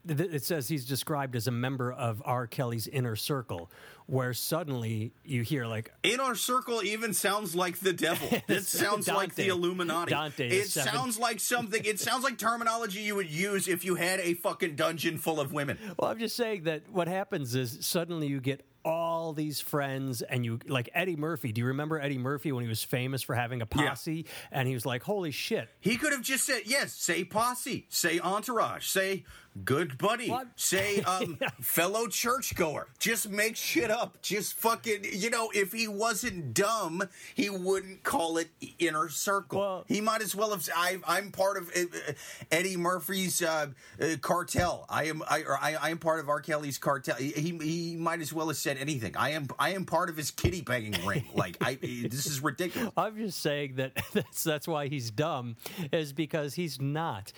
It 0.07 0.43
says 0.43 0.67
he's 0.67 0.85
described 0.85 1.35
as 1.35 1.47
a 1.47 1.51
member 1.51 1.91
of 1.91 2.21
R. 2.25 2.47
Kelly's 2.47 2.87
inner 2.87 3.15
circle, 3.15 3.69
where 4.07 4.33
suddenly 4.33 5.13
you 5.23 5.43
hear 5.43 5.65
like, 5.65 5.91
Inner 6.03 6.35
Circle 6.35 6.83
even 6.83 7.13
sounds 7.13 7.55
like 7.55 7.79
the 7.79 7.93
devil. 7.93 8.27
It 8.47 8.65
sounds 8.65 9.07
like 9.07 9.35
the 9.35 9.47
Illuminati. 9.47 10.11
Dante 10.11 10.49
it 10.49 10.67
sounds 10.67 11.17
like 11.17 11.39
something. 11.39 11.83
It 11.85 11.99
sounds 11.99 12.23
like 12.23 12.37
terminology 12.37 13.01
you 13.01 13.15
would 13.15 13.31
use 13.31 13.67
if 13.67 13.85
you 13.85 13.95
had 13.95 14.19
a 14.19 14.33
fucking 14.33 14.75
dungeon 14.75 15.17
full 15.17 15.39
of 15.39 15.53
women. 15.53 15.77
Well, 15.97 16.11
I'm 16.11 16.19
just 16.19 16.35
saying 16.35 16.63
that 16.63 16.89
what 16.91 17.07
happens 17.07 17.55
is 17.55 17.77
suddenly 17.81 18.27
you 18.27 18.41
get 18.41 18.65
all 18.83 19.33
these 19.33 19.61
friends 19.61 20.21
and 20.21 20.43
you 20.43 20.59
like 20.67 20.89
Eddie 20.93 21.15
Murphy. 21.15 21.51
Do 21.51 21.61
you 21.61 21.67
remember 21.67 21.99
Eddie 21.99 22.17
Murphy 22.17 22.51
when 22.51 22.63
he 22.63 22.67
was 22.67 22.83
famous 22.83 23.21
for 23.21 23.35
having 23.35 23.61
a 23.61 23.65
posse 23.65 24.25
and 24.51 24.67
he 24.67 24.73
was 24.73 24.85
like, 24.85 25.03
"Holy 25.03 25.31
shit." 25.31 25.69
He 25.79 25.97
could 25.97 26.11
have 26.11 26.23
just 26.23 26.45
said, 26.45 26.63
yes, 26.65 26.93
say 26.93 27.23
posse, 27.23 27.85
say 27.89 28.19
entourage, 28.19 28.87
say 28.87 29.23
good 29.65 29.97
buddy, 29.97 30.29
What? 30.29 30.47
say 30.55 31.01
um, 31.03 31.37
fellow 31.61 32.07
churchgoer. 32.07 32.87
Just 32.99 33.29
make 33.29 33.55
shit 33.55 33.91
up. 33.91 34.21
Just 34.21 34.53
fucking, 34.53 35.05
you 35.11 35.29
know, 35.29 35.49
if 35.53 35.71
he 35.73 35.87
wasn't 35.87 36.53
dumb, 36.53 37.03
he 37.35 37.49
wouldn't 37.49 38.03
call 38.03 38.37
it 38.37 38.49
inner 38.79 39.09
circle. 39.09 39.59
Well- 39.59 39.85
he 39.87 40.01
might 40.01 40.21
as 40.21 40.35
well 40.35 40.51
have. 40.51 40.67
I, 40.75 40.97
I'm 41.07 41.31
part 41.31 41.57
of 41.57 41.69
uh, 41.75 41.81
uh, 41.81 42.13
Eddie 42.51 42.77
Murphy's 42.77 43.41
uh, 43.41 43.67
uh, 44.01 44.05
cartel. 44.21 44.85
I 44.89 45.05
am. 45.05 45.23
I, 45.29 45.41
or 45.41 45.57
I, 45.57 45.75
I 45.81 45.89
am 45.89 45.97
part 45.97 46.19
of 46.19 46.29
R. 46.29 46.39
Kelly's 46.39 46.77
cartel. 46.77 47.15
He, 47.15 47.31
he 47.31 47.57
he 47.57 47.95
might 47.95 48.21
as 48.21 48.31
well 48.31 48.47
have 48.47 48.57
said 48.57 48.77
anything. 48.77 49.15
I 49.17 49.31
am. 49.31 49.47
I 49.59 49.73
am 49.73 49.85
part 49.85 50.09
of 50.09 50.17
his 50.17 50.31
kitty 50.31 50.61
banging 50.61 51.05
ring. 51.05 51.25
Like 51.33 51.57
I. 51.61 51.75
This 51.81 52.25
is 52.25 52.41
ridiculous. 52.41 52.91
I'm 52.95 53.17
just 53.17 53.39
saying 53.41 53.75
that 53.75 53.93
that's 54.13 54.43
that's 54.43 54.67
why 54.67 54.87
he's 54.87 55.11
dumb 55.11 55.55
is 55.91 56.13
because 56.13 56.53
he's 56.53 56.79
not. 56.79 57.31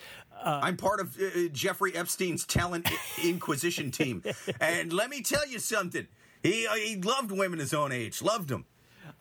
I'm 0.45 0.77
part 0.77 0.99
of 0.99 1.17
uh, 1.19 1.47
Jeffrey 1.51 1.95
Epstein's 1.95 2.45
talent 2.45 2.89
inquisition 3.23 3.91
team, 3.91 4.23
and 4.59 4.91
let 4.93 5.09
me 5.09 5.21
tell 5.21 5.47
you 5.47 5.59
something. 5.59 6.07
He 6.41 6.67
uh, 6.67 6.75
he 6.75 6.95
loved 6.97 7.31
women 7.31 7.59
his 7.59 7.73
own 7.73 7.91
age, 7.91 8.21
loved 8.21 8.49
them. 8.49 8.65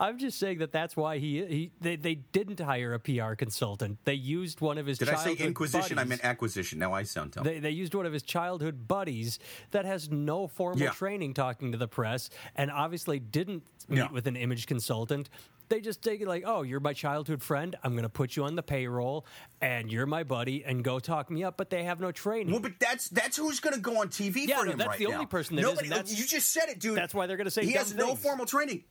I'm 0.02 0.18
just 0.18 0.38
saying 0.38 0.58
that 0.58 0.72
that's 0.72 0.96
why 0.96 1.18
he 1.18 1.44
he 1.46 1.70
they, 1.80 1.94
they 1.96 2.16
didn't 2.16 2.58
hire 2.60 2.92
a 2.92 2.98
PR 2.98 3.34
consultant. 3.34 3.98
They 4.04 4.14
used 4.14 4.60
one 4.60 4.76
of 4.76 4.84
his 4.86 4.98
Did 4.98 5.08
I 5.10 5.14
say 5.14 5.34
inquisition? 5.34 5.98
I 5.98 6.04
meant 6.04 6.24
acquisition. 6.24 6.78
Now 6.80 6.92
I 6.92 7.04
sound 7.04 7.30
dumb. 7.30 7.44
They, 7.44 7.60
they 7.60 7.70
used 7.70 7.94
one 7.94 8.04
of 8.04 8.12
his 8.12 8.22
childhood 8.24 8.88
buddies 8.88 9.38
that 9.70 9.84
has 9.84 10.10
no 10.10 10.48
formal 10.48 10.80
Yeah. 10.80 10.90
training 10.90 11.34
talking 11.34 11.70
to 11.72 11.78
the 11.78 11.86
press 11.88 12.30
and 12.56 12.70
obviously 12.70 13.20
didn't 13.20 13.62
meet 13.88 13.98
Yeah. 13.98 14.10
with 14.10 14.26
an 14.26 14.34
image 14.36 14.66
consultant. 14.66 15.30
They 15.68 15.80
just 15.80 16.02
take 16.02 16.20
it 16.20 16.28
like, 16.28 16.42
oh, 16.44 16.62
you're 16.62 16.80
my 16.80 16.92
childhood 16.92 17.42
friend. 17.42 17.76
I'm 17.82 17.92
going 17.92 18.02
to 18.02 18.08
put 18.10 18.36
you 18.36 18.44
on 18.44 18.56
the 18.56 18.62
payroll 18.62 19.24
and 19.62 19.90
you're 19.90 20.04
my 20.04 20.22
buddy 20.24 20.64
and 20.64 20.82
go 20.84 20.98
talk 20.98 21.30
me 21.30 21.44
up. 21.44 21.56
But 21.56 21.70
they 21.70 21.84
have 21.84 21.98
no 22.00 22.12
training. 22.12 22.50
well, 22.52 22.60
but 22.60 22.72
that's 22.80 23.08
that's 23.08 23.36
who's 23.38 23.60
going 23.60 23.74
to 23.76 23.80
go 23.80 24.00
on 24.00 24.08
TV 24.08 24.48
Yeah, 24.48 24.58
for 24.58 24.66
no, 24.66 24.72
him 24.72 24.78
that's 24.78 24.88
right 24.88 24.98
the 24.98 25.06
now. 25.06 25.12
only 25.14 25.26
person 25.26 25.56
that 25.56 25.62
is, 25.62 25.68
Nobody, 25.68 25.88
that's- 25.88 26.18
you 26.18 26.26
just 26.26 26.50
said 26.52 26.68
it, 26.68 26.78
dude. 26.80 26.96
that's 26.96 27.14
why 27.14 27.26
they're 27.26 27.36
gonna 27.38 27.50
say 27.50 27.64
he 27.64 27.72
has 27.72 27.94
no 27.94 28.08
things. 28.08 28.20
formal 28.20 28.44
training. 28.46 28.82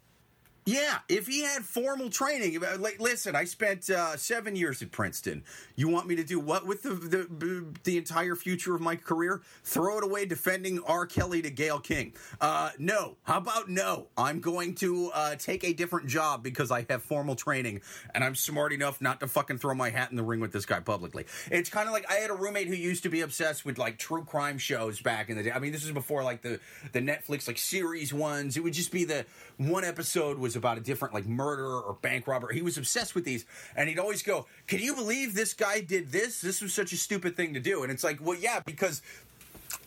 Yeah, 0.66 1.00
if 1.10 1.26
he 1.26 1.42
had 1.42 1.64
formal 1.64 2.12
training, 2.12 2.64
uh, 2.64 2.78
like, 2.80 3.00
listen, 3.00 3.36
I 3.36 3.46
spent 3.46 3.90
uh, 3.90 4.16
seven 4.16 4.56
years 4.56 4.84
at 4.84 4.92
Princeton. 4.92 5.44
You 5.76 5.88
want 5.88 6.08
me 6.08 6.16
to 6.18 6.24
do 6.24 6.40
what 6.40 6.68
with 6.68 6.84
the, 6.84 6.94
the 6.94 7.66
the 7.84 7.98
entire 7.98 8.36
future 8.36 8.76
of 8.76 8.82
my 8.82 8.96
career? 8.96 9.42
Throw 9.64 9.98
it 9.98 10.04
away 10.04 10.26
defending 10.26 10.80
R. 10.86 11.08
Kelly 11.08 11.42
to 11.42 11.50
Gayle 11.50 11.80
King? 11.80 12.14
Uh, 12.40 12.70
no. 12.78 13.18
How 13.24 13.40
about 13.40 13.70
no? 13.70 14.08
I'm 14.16 14.40
going 14.40 14.76
to 14.76 15.10
uh, 15.16 15.36
take 15.36 15.64
a 15.64 15.74
different 15.74 16.08
job 16.08 16.44
because 16.44 16.70
I 16.70 16.86
have 16.92 17.02
formal 17.02 17.36
training 17.36 17.82
and 18.14 18.24
I'm 18.24 18.36
smart 18.36 18.72
enough 18.72 19.02
not 19.02 19.20
to 19.22 19.28
fucking 19.28 19.58
throw 19.58 19.74
my 19.74 19.90
hat 19.90 20.12
in 20.12 20.18
the 20.18 20.24
ring 20.24 20.42
with 20.42 20.52
this 20.52 20.68
guy 20.68 20.80
publicly. 20.80 21.26
It's 21.50 21.72
kind 21.72 21.88
of 21.88 21.94
like 21.94 22.08
I 22.08 22.16
had 22.16 22.30
a 22.30 22.36
roommate 22.36 22.68
who 22.68 22.76
used 22.76 23.02
to 23.04 23.10
be 23.10 23.22
obsessed 23.22 23.66
with 23.66 23.80
like 23.80 23.98
true 23.98 24.24
crime 24.24 24.60
shows 24.60 25.02
back 25.02 25.30
in 25.30 25.38
the 25.38 25.44
day. 25.44 25.52
I 25.52 25.58
mean, 25.58 25.72
this 25.72 25.82
was 25.82 25.92
before 25.92 26.24
like 26.24 26.44
the 26.44 26.60
the 26.92 27.00
Netflix 27.00 27.48
like 27.48 27.58
series 27.58 28.14
ones. 28.14 28.58
It 28.58 28.60
would 28.64 28.74
just 28.74 28.92
be 28.92 29.06
the 29.06 29.26
one 29.58 29.84
episode 29.84 30.38
was 30.38 30.51
about 30.56 30.78
a 30.78 30.82
different 30.82 31.14
like 31.14 31.26
murder 31.26 31.80
or 31.80 31.94
bank 32.02 32.28
robber. 32.28 32.52
He 32.52 32.62
was 32.62 32.78
obsessed 32.78 33.16
with 33.16 33.26
these, 33.26 33.46
and 33.76 33.90
he'd 33.90 34.00
always 34.00 34.24
go, 34.24 34.46
"Can 34.68 34.80
you 34.80 34.96
believe 34.96 35.34
this 35.34 35.54
guy 35.54 35.82
did 35.82 36.12
this? 36.12 36.42
This 36.42 36.62
was 36.62 36.74
such 36.74 36.94
a 36.94 36.98
stupid 36.98 37.36
thing 37.36 37.54
to 37.54 37.60
do." 37.60 37.84
And 37.84 37.92
it's 37.92 38.04
like, 38.04 38.20
well, 38.22 38.38
yeah, 38.38 38.62
because 38.66 39.02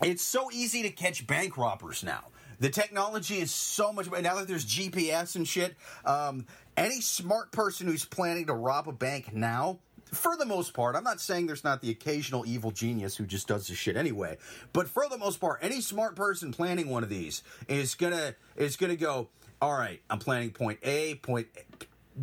it's 0.02 0.22
so 0.22 0.50
easy 0.52 0.82
to 0.82 0.90
catch 0.90 1.26
bank 1.26 1.56
robbers 1.56 2.02
now. 2.02 2.24
The 2.60 2.70
technology 2.70 3.40
is 3.40 3.50
so 3.50 3.92
much 3.92 4.10
better 4.10 4.22
now 4.22 4.36
that 4.36 4.48
there's 4.48 4.64
GPS 4.64 5.36
and 5.36 5.46
shit. 5.46 5.74
Um, 6.04 6.46
any 6.76 7.00
smart 7.00 7.52
person 7.52 7.86
who's 7.86 8.04
planning 8.04 8.46
to 8.46 8.54
rob 8.54 8.88
a 8.88 8.92
bank 8.92 9.34
now, 9.34 9.78
for 10.12 10.36
the 10.36 10.46
most 10.46 10.74
part, 10.74 10.96
I'm 10.96 11.04
not 11.04 11.20
saying 11.20 11.46
there's 11.46 11.64
not 11.64 11.80
the 11.80 11.90
occasional 11.90 12.46
evil 12.46 12.70
genius 12.70 13.16
who 13.16 13.26
just 13.26 13.48
does 13.48 13.66
this 13.66 13.76
shit 13.76 13.96
anyway, 13.96 14.38
but 14.72 14.88
for 14.88 15.08
the 15.08 15.18
most 15.18 15.40
part, 15.40 15.58
any 15.62 15.80
smart 15.80 16.14
person 16.14 16.52
planning 16.52 16.88
one 16.88 17.02
of 17.02 17.08
these 17.08 17.42
is 17.68 17.94
gonna 17.94 18.34
is 18.56 18.76
gonna 18.76 18.96
go. 18.96 19.28
All 19.60 19.72
right, 19.72 20.00
I'm 20.10 20.18
planning 20.18 20.50
point 20.50 20.78
A, 20.82 21.14
point 21.16 21.48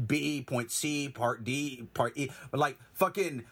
B, 0.07 0.43
point 0.43 0.71
C, 0.71 1.09
part 1.09 1.43
D, 1.43 1.87
part 1.93 2.17
E. 2.17 2.29
Like 2.51 2.77
fucking 2.93 3.45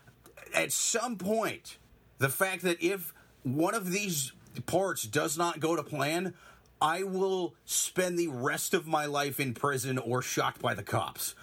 at 0.54 0.72
some 0.72 1.18
point, 1.18 1.78
the 2.18 2.30
fact 2.30 2.64
that 2.64 2.82
if 2.82 3.14
one 3.44 3.74
of 3.76 3.92
these 3.92 4.34
parts 4.66 5.04
does 5.04 5.38
not 5.38 5.60
go 5.60 5.76
to 5.76 5.84
plan, 5.84 6.34
I 6.82 7.04
will 7.04 7.56
spend 7.66 8.18
the 8.18 8.28
rest 8.28 8.74
of 8.74 8.88
my 8.88 9.06
life 9.06 9.40
in 9.40 9.54
prison 9.54 9.98
or 9.98 10.22
shot 10.22 10.60
by 10.60 10.74
the 10.74 10.84
cops. 10.84 11.36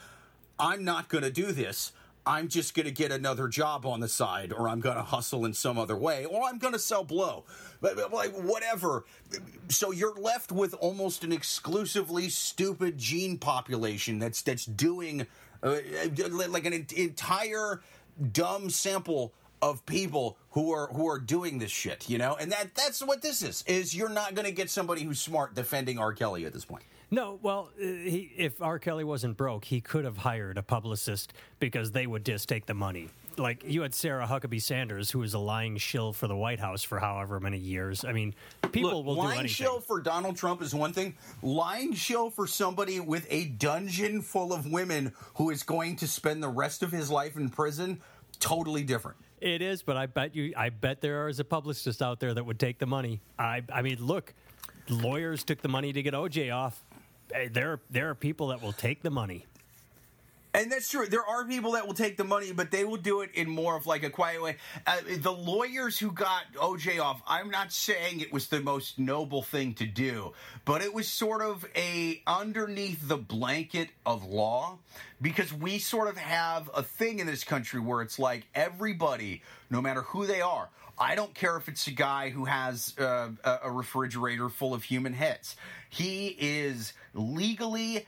I'm 0.58 0.84
not 0.84 1.08
going 1.08 1.24
to 1.24 1.30
do 1.30 1.52
this. 1.52 1.92
I'm 2.26 2.48
just 2.48 2.74
going 2.74 2.86
to 2.86 2.92
get 2.92 3.12
another 3.12 3.46
job 3.46 3.86
on 3.86 4.00
the 4.00 4.08
side, 4.08 4.52
or 4.52 4.68
I'm 4.68 4.80
going 4.80 4.96
to 4.96 5.02
hustle 5.02 5.44
in 5.44 5.54
some 5.54 5.78
other 5.78 5.96
way, 5.96 6.24
or 6.24 6.42
I'm 6.42 6.58
going 6.58 6.72
to 6.72 6.78
sell 6.78 7.04
blow. 7.04 7.44
Like, 7.80 8.32
whatever. 8.32 9.04
So 9.68 9.92
you're 9.92 10.14
left 10.14 10.50
with 10.50 10.74
almost 10.74 11.22
an 11.22 11.32
exclusively 11.32 12.28
stupid 12.28 12.98
gene 12.98 13.38
population 13.38 14.18
that's 14.18 14.42
that's 14.42 14.66
doing 14.66 15.26
uh, 15.62 15.76
like 16.48 16.66
an 16.66 16.86
entire 16.96 17.80
dumb 18.32 18.70
sample 18.70 19.32
of 19.62 19.86
people 19.86 20.36
who 20.50 20.72
are 20.72 20.88
who 20.88 21.08
are 21.08 21.18
doing 21.18 21.58
this 21.58 21.70
shit, 21.70 22.08
you 22.10 22.18
know? 22.18 22.36
And 22.38 22.50
that 22.52 22.74
that's 22.74 23.02
what 23.02 23.22
this 23.22 23.42
is. 23.42 23.62
Is 23.66 23.94
you're 23.94 24.08
not 24.08 24.34
going 24.34 24.46
to 24.46 24.52
get 24.52 24.68
somebody 24.68 25.02
who's 25.02 25.20
smart 25.20 25.54
defending 25.54 25.98
R. 25.98 26.12
Kelly 26.12 26.44
at 26.44 26.52
this 26.52 26.64
point. 26.64 26.84
No, 27.10 27.38
well, 27.40 27.70
uh, 27.78 27.84
he, 27.84 28.32
if 28.36 28.60
R. 28.60 28.78
Kelly 28.78 29.04
wasn't 29.04 29.36
broke, 29.36 29.64
he 29.64 29.80
could 29.80 30.04
have 30.04 30.18
hired 30.18 30.58
a 30.58 30.62
publicist 30.62 31.32
because 31.60 31.92
they 31.92 32.06
would 32.06 32.24
just 32.24 32.48
take 32.48 32.66
the 32.66 32.74
money. 32.74 33.08
Like 33.38 33.64
you 33.64 33.82
had 33.82 33.94
Sarah 33.94 34.26
Huckabee 34.26 34.62
Sanders, 34.62 35.10
who 35.10 35.18
was 35.18 35.34
a 35.34 35.38
lying 35.38 35.76
shill 35.76 36.12
for 36.12 36.26
the 36.26 36.34
White 36.34 36.58
House 36.58 36.82
for 36.82 36.98
however 36.98 37.38
many 37.38 37.58
years. 37.58 38.04
I 38.04 38.12
mean, 38.12 38.34
people 38.72 38.90
Look, 38.96 39.06
will 39.06 39.14
do 39.14 39.20
lying 39.20 39.40
anything. 39.40 39.48
shill 39.48 39.80
for 39.80 40.00
Donald 40.00 40.36
Trump 40.36 40.62
is 40.62 40.74
one 40.74 40.94
thing. 40.94 41.16
Lying 41.42 41.92
shill 41.92 42.30
for 42.30 42.46
somebody 42.46 42.98
with 42.98 43.26
a 43.30 43.44
dungeon 43.48 44.22
full 44.22 44.52
of 44.54 44.72
women 44.72 45.12
who 45.34 45.50
is 45.50 45.62
going 45.62 45.96
to 45.96 46.08
spend 46.08 46.42
the 46.42 46.48
rest 46.48 46.82
of 46.82 46.90
his 46.90 47.10
life 47.10 47.36
in 47.36 47.50
prison, 47.50 48.00
totally 48.40 48.82
different. 48.82 49.18
It 49.40 49.60
is, 49.60 49.82
but 49.82 49.98
I 49.98 50.06
bet 50.06 50.34
you, 50.34 50.54
I 50.56 50.70
bet 50.70 51.02
there 51.02 51.28
is 51.28 51.38
a 51.38 51.44
publicist 51.44 52.00
out 52.00 52.20
there 52.20 52.32
that 52.32 52.44
would 52.44 52.58
take 52.58 52.78
the 52.78 52.86
money. 52.86 53.20
I, 53.38 53.62
I 53.70 53.82
mean, 53.82 53.98
look, 54.00 54.32
lawyers 54.88 55.44
took 55.44 55.60
the 55.60 55.68
money 55.68 55.92
to 55.92 56.02
get 56.02 56.14
OJ 56.14 56.54
off. 56.54 56.82
There, 57.28 57.80
there 57.90 58.10
are 58.10 58.14
people 58.14 58.48
that 58.48 58.62
will 58.62 58.72
take 58.72 59.02
the 59.02 59.10
money. 59.10 59.46
And 60.56 60.72
that's 60.72 60.88
true. 60.88 61.06
There 61.06 61.24
are 61.24 61.44
people 61.44 61.72
that 61.72 61.86
will 61.86 61.92
take 61.92 62.16
the 62.16 62.24
money, 62.24 62.50
but 62.50 62.70
they 62.70 62.82
will 62.82 62.96
do 62.96 63.20
it 63.20 63.30
in 63.34 63.46
more 63.46 63.76
of 63.76 63.86
like 63.86 64.02
a 64.04 64.08
quiet 64.08 64.42
way. 64.42 64.56
Uh, 64.86 64.96
the 65.18 65.30
lawyers 65.30 65.98
who 65.98 66.10
got 66.10 66.44
OJ 66.54 66.98
off, 66.98 67.20
I'm 67.26 67.50
not 67.50 67.72
saying 67.72 68.20
it 68.20 68.32
was 68.32 68.46
the 68.46 68.60
most 68.60 68.98
noble 68.98 69.42
thing 69.42 69.74
to 69.74 69.86
do, 69.86 70.32
but 70.64 70.80
it 70.80 70.94
was 70.94 71.08
sort 71.08 71.42
of 71.42 71.66
a 71.76 72.22
underneath 72.26 73.06
the 73.06 73.18
blanket 73.18 73.90
of 74.06 74.24
law 74.24 74.78
because 75.20 75.52
we 75.52 75.78
sort 75.78 76.08
of 76.08 76.16
have 76.16 76.70
a 76.74 76.82
thing 76.82 77.18
in 77.18 77.26
this 77.26 77.44
country 77.44 77.78
where 77.78 78.00
it's 78.00 78.18
like 78.18 78.46
everybody, 78.54 79.42
no 79.68 79.82
matter 79.82 80.00
who 80.02 80.24
they 80.24 80.40
are, 80.40 80.70
I 80.98 81.16
don't 81.16 81.34
care 81.34 81.58
if 81.58 81.68
it's 81.68 81.86
a 81.86 81.90
guy 81.90 82.30
who 82.30 82.46
has 82.46 82.94
uh, 82.98 83.28
a 83.44 83.70
refrigerator 83.70 84.48
full 84.48 84.72
of 84.72 84.82
human 84.82 85.12
heads. 85.12 85.56
He 85.90 86.34
is 86.38 86.94
legally 87.12 88.06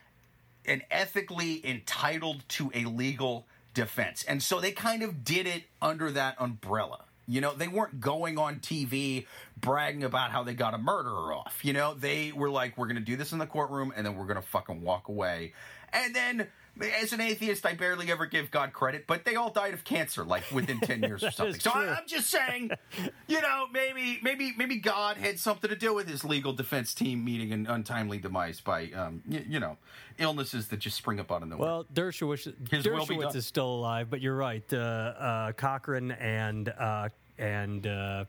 and 0.66 0.82
ethically 0.90 1.64
entitled 1.66 2.44
to 2.48 2.70
a 2.74 2.84
legal 2.84 3.46
defense. 3.74 4.24
And 4.26 4.42
so 4.42 4.60
they 4.60 4.72
kind 4.72 5.02
of 5.02 5.24
did 5.24 5.46
it 5.46 5.64
under 5.80 6.10
that 6.10 6.36
umbrella. 6.38 7.04
You 7.26 7.42
know, 7.42 7.52
they 7.54 7.68
weren't 7.68 8.00
going 8.00 8.38
on 8.38 8.56
TV 8.56 9.26
bragging 9.60 10.02
about 10.02 10.30
how 10.30 10.42
they 10.42 10.54
got 10.54 10.72
a 10.72 10.78
murderer 10.78 11.34
off. 11.34 11.60
You 11.62 11.74
know, 11.74 11.92
they 11.94 12.32
were 12.32 12.48
like, 12.48 12.78
we're 12.78 12.86
going 12.86 12.96
to 12.96 13.02
do 13.02 13.16
this 13.16 13.32
in 13.32 13.38
the 13.38 13.46
courtroom 13.46 13.92
and 13.94 14.06
then 14.06 14.16
we're 14.16 14.24
going 14.24 14.40
to 14.40 14.48
fucking 14.48 14.80
walk 14.82 15.08
away. 15.08 15.52
And 15.92 16.14
then, 16.14 16.46
as 16.80 17.12
an 17.12 17.20
atheist, 17.20 17.64
I 17.66 17.74
barely 17.74 18.10
ever 18.10 18.26
give 18.26 18.50
God 18.50 18.72
credit, 18.72 19.06
but 19.06 19.24
they 19.24 19.36
all 19.36 19.50
died 19.50 19.74
of 19.74 19.84
cancer 19.84 20.24
like 20.24 20.44
within 20.52 20.80
10 20.80 21.02
years 21.02 21.22
or 21.24 21.30
something. 21.32 21.60
So. 21.60 21.70
I, 21.72 21.88
I'm 21.94 22.06
just 22.06 22.30
saying, 22.30 22.70
you 23.26 23.40
know, 23.40 23.66
maybe, 23.72 24.18
maybe, 24.22 24.52
maybe 24.56 24.76
God 24.76 25.16
had 25.16 25.38
something 25.38 25.68
to 25.70 25.76
do 25.76 25.94
with 25.94 26.08
his 26.08 26.24
legal 26.24 26.52
defense 26.52 26.94
team 26.94 27.24
meeting 27.24 27.52
an 27.52 27.66
untimely 27.66 28.18
demise 28.18 28.60
by, 28.60 28.90
um, 28.92 29.22
y- 29.28 29.44
you 29.48 29.60
know, 29.60 29.76
illnesses 30.18 30.68
that 30.68 30.78
just 30.78 30.96
spring 30.96 31.20
up 31.20 31.30
out 31.32 31.42
of 31.42 31.48
nowhere. 31.48 31.66
Well, 31.68 31.86
Dershowitz, 31.94 32.44
His 32.70 32.84
Dershowitz 32.84 33.34
is 33.36 33.46
still 33.46 33.68
alive, 33.70 34.10
but 34.10 34.20
you're 34.20 34.36
right. 34.36 34.64
Uh, 34.72 34.76
uh, 34.76 35.52
Cochran 35.52 36.10
and 36.12 36.68
uh, 36.70 37.08
and 37.38 37.86
uh, 37.86 38.24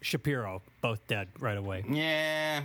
Shapiro 0.00 0.62
both 0.80 1.06
dead 1.06 1.28
right 1.38 1.56
away. 1.56 1.84
yeah, 1.88 2.62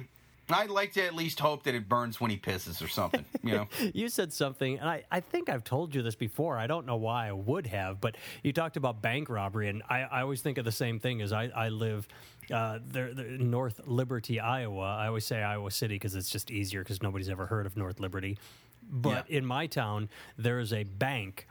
I'd 0.49 0.69
like 0.69 0.93
to 0.93 1.03
at 1.03 1.15
least 1.15 1.39
hope 1.39 1.63
that 1.63 1.73
it 1.73 1.87
burns 1.87 2.19
when 2.19 2.29
he 2.29 2.37
pisses 2.37 2.83
or 2.83 2.87
something. 2.87 3.23
You 3.43 3.53
know, 3.55 3.67
You 3.93 4.09
said 4.09 4.33
something, 4.33 4.77
and 4.77 4.87
I, 4.89 5.03
I 5.11 5.19
think 5.21 5.49
I've 5.49 5.63
told 5.63 5.95
you 5.95 6.01
this 6.01 6.15
before. 6.15 6.57
I 6.57 6.67
don't 6.67 6.85
know 6.85 6.97
why 6.97 7.29
I 7.29 7.31
would 7.31 7.67
have, 7.67 8.01
but 8.01 8.15
you 8.43 8.51
talked 8.53 8.75
about 8.77 9.01
bank 9.01 9.29
robbery, 9.29 9.69
and 9.69 9.83
I, 9.89 10.01
I 10.01 10.21
always 10.21 10.41
think 10.41 10.57
of 10.57 10.65
the 10.65 10.71
same 10.71 10.99
thing 10.99 11.21
as 11.21 11.31
I, 11.31 11.45
I 11.55 11.69
live 11.69 12.07
uh, 12.53 12.79
there, 12.85 13.13
there, 13.13 13.25
North 13.37 13.81
Liberty, 13.85 14.39
Iowa. 14.39 14.81
I 14.97 15.07
always 15.07 15.25
say 15.25 15.41
Iowa 15.41 15.71
City 15.71 15.95
because 15.95 16.13
it's 16.15 16.29
just 16.29 16.51
easier 16.51 16.81
because 16.83 17.01
nobody's 17.01 17.29
ever 17.29 17.45
heard 17.45 17.65
of 17.65 17.77
North 17.77 17.99
Liberty. 17.99 18.37
But 18.91 19.29
Yeah. 19.29 19.37
in 19.37 19.45
my 19.45 19.65
town, 19.67 20.09
there 20.37 20.59
is 20.59 20.73
a 20.73 20.83
bank 20.83 21.47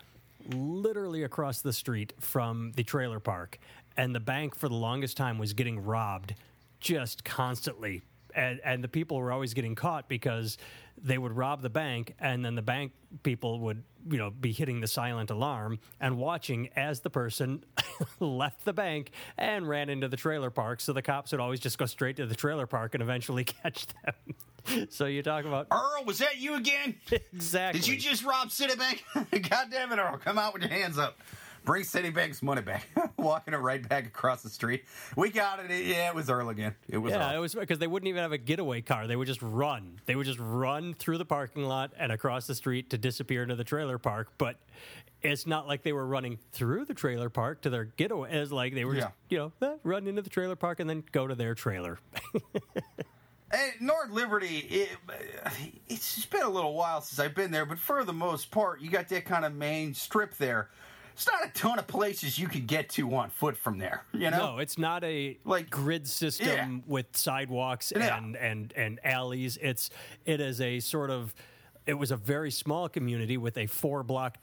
literally 0.50 1.22
across 1.22 1.60
the 1.62 1.72
street 1.72 2.12
from 2.20 2.72
the 2.76 2.82
trailer 2.84 3.20
park, 3.20 3.58
and 3.96 4.14
the 4.14 4.20
bank 4.20 4.54
for 4.54 4.68
the 4.68 4.74
longest 4.74 5.16
time 5.16 5.38
was 5.38 5.52
getting 5.54 5.82
robbed 5.82 6.34
just 6.80 7.24
constantly. 7.24 8.02
And, 8.34 8.60
and 8.64 8.82
the 8.82 8.88
people 8.88 9.18
were 9.18 9.32
always 9.32 9.54
getting 9.54 9.74
caught 9.74 10.08
because 10.08 10.58
they 11.02 11.18
would 11.18 11.32
rob 11.32 11.62
the 11.62 11.70
bank, 11.70 12.14
and 12.20 12.44
then 12.44 12.54
the 12.54 12.62
bank 12.62 12.92
people 13.22 13.60
would, 13.60 13.82
you 14.08 14.18
know, 14.18 14.30
be 14.30 14.52
hitting 14.52 14.80
the 14.80 14.86
silent 14.86 15.30
alarm 15.30 15.78
and 16.00 16.16
watching 16.16 16.68
as 16.76 17.00
the 17.00 17.10
person 17.10 17.64
left 18.20 18.64
the 18.64 18.72
bank 18.72 19.10
and 19.38 19.68
ran 19.68 19.88
into 19.88 20.08
the 20.08 20.16
trailer 20.16 20.50
park. 20.50 20.80
So 20.80 20.92
the 20.92 21.02
cops 21.02 21.32
would 21.32 21.40
always 21.40 21.60
just 21.60 21.78
go 21.78 21.86
straight 21.86 22.16
to 22.16 22.26
the 22.26 22.34
trailer 22.34 22.66
park 22.66 22.94
and 22.94 23.02
eventually 23.02 23.44
catch 23.62 23.86
them. 24.04 24.88
so 24.90 25.06
you 25.06 25.22
talk 25.22 25.44
about 25.44 25.66
Earl, 25.70 26.04
was 26.04 26.18
that 26.18 26.38
you 26.38 26.54
again? 26.54 26.96
exactly. 27.32 27.80
Did 27.80 27.88
you 27.88 27.96
just 27.96 28.24
rob 28.24 28.48
Citibank? 28.48 29.02
God 29.50 29.68
damn 29.70 29.92
it, 29.92 29.98
Earl! 29.98 30.18
Come 30.18 30.38
out 30.38 30.52
with 30.52 30.62
your 30.62 30.70
hands 30.70 30.98
up. 30.98 31.18
Bring 31.64 31.84
Citibank's 31.84 32.42
money 32.42 32.62
back. 32.62 32.88
Walking 33.16 33.54
it 33.54 33.58
right 33.58 33.86
back 33.88 34.06
across 34.06 34.42
the 34.42 34.50
street. 34.50 34.84
We 35.16 35.30
got 35.30 35.60
it. 35.60 35.70
Yeah, 35.86 36.08
it 36.08 36.14
was 36.14 36.28
Earl 36.28 36.48
again. 36.48 36.74
It 36.88 36.98
was 36.98 37.12
Yeah, 37.12 37.34
it 37.34 37.38
was 37.38 37.54
because 37.54 37.78
they 37.78 37.86
wouldn't 37.86 38.08
even 38.08 38.22
have 38.22 38.32
a 38.32 38.38
getaway 38.38 38.80
car. 38.80 39.06
They 39.06 39.16
would 39.16 39.28
just 39.28 39.42
run. 39.42 40.00
They 40.06 40.16
would 40.16 40.26
just 40.26 40.40
run 40.40 40.94
through 40.94 41.18
the 41.18 41.24
parking 41.24 41.64
lot 41.64 41.92
and 41.96 42.10
across 42.10 42.46
the 42.46 42.54
street 42.54 42.90
to 42.90 42.98
disappear 42.98 43.42
into 43.42 43.54
the 43.54 43.64
trailer 43.64 43.98
park. 43.98 44.32
But 44.38 44.56
it's 45.22 45.46
not 45.46 45.68
like 45.68 45.82
they 45.82 45.92
were 45.92 46.06
running 46.06 46.38
through 46.52 46.86
the 46.86 46.94
trailer 46.94 47.30
park 47.30 47.62
to 47.62 47.70
their 47.70 47.84
getaway. 47.84 48.32
It's 48.32 48.50
like 48.50 48.74
they 48.74 48.84
were 48.84 48.96
just, 48.96 49.08
you 49.28 49.38
know, 49.38 49.52
eh, 49.62 49.76
run 49.84 50.08
into 50.08 50.22
the 50.22 50.30
trailer 50.30 50.56
park 50.56 50.80
and 50.80 50.90
then 50.90 51.04
go 51.12 51.26
to 51.26 51.34
their 51.34 51.54
trailer. 51.54 51.98
Hey, 53.54 53.72
North 53.80 54.08
Liberty, 54.08 54.60
it, 54.60 54.88
it's 55.86 56.24
been 56.24 56.40
a 56.40 56.48
little 56.48 56.72
while 56.72 57.02
since 57.02 57.18
I've 57.18 57.34
been 57.34 57.50
there, 57.50 57.66
but 57.66 57.78
for 57.78 58.02
the 58.02 58.12
most 58.12 58.50
part, 58.50 58.80
you 58.80 58.88
got 58.88 59.10
that 59.10 59.26
kind 59.26 59.44
of 59.44 59.54
main 59.54 59.92
strip 59.92 60.38
there. 60.38 60.70
It's 61.12 61.26
not 61.26 61.44
a 61.46 61.50
ton 61.50 61.78
of 61.78 61.86
places 61.86 62.38
you 62.38 62.48
could 62.48 62.66
get 62.66 62.88
to 62.90 63.14
on 63.14 63.30
foot 63.30 63.56
from 63.56 63.78
there, 63.78 64.04
you 64.12 64.30
know? 64.30 64.54
No, 64.54 64.58
it's 64.58 64.78
not 64.78 65.04
a 65.04 65.38
Like- 65.44 65.70
grid 65.70 66.06
system 66.08 66.46
Yeah. 66.48 66.78
with 66.86 67.16
sidewalks 67.16 67.92
Yeah. 67.94 68.16
and, 68.16 68.36
and 68.36 68.72
and 68.76 69.00
alleys. 69.04 69.58
It's 69.60 69.90
it 70.24 70.40
is 70.40 70.60
a 70.60 70.80
sort 70.80 71.10
of 71.10 71.34
it 71.86 71.94
was 71.94 72.10
a 72.10 72.16
very 72.16 72.50
small 72.50 72.88
community 72.88 73.36
with 73.36 73.56
a 73.58 73.66
four 73.66 74.02
block 74.02 74.38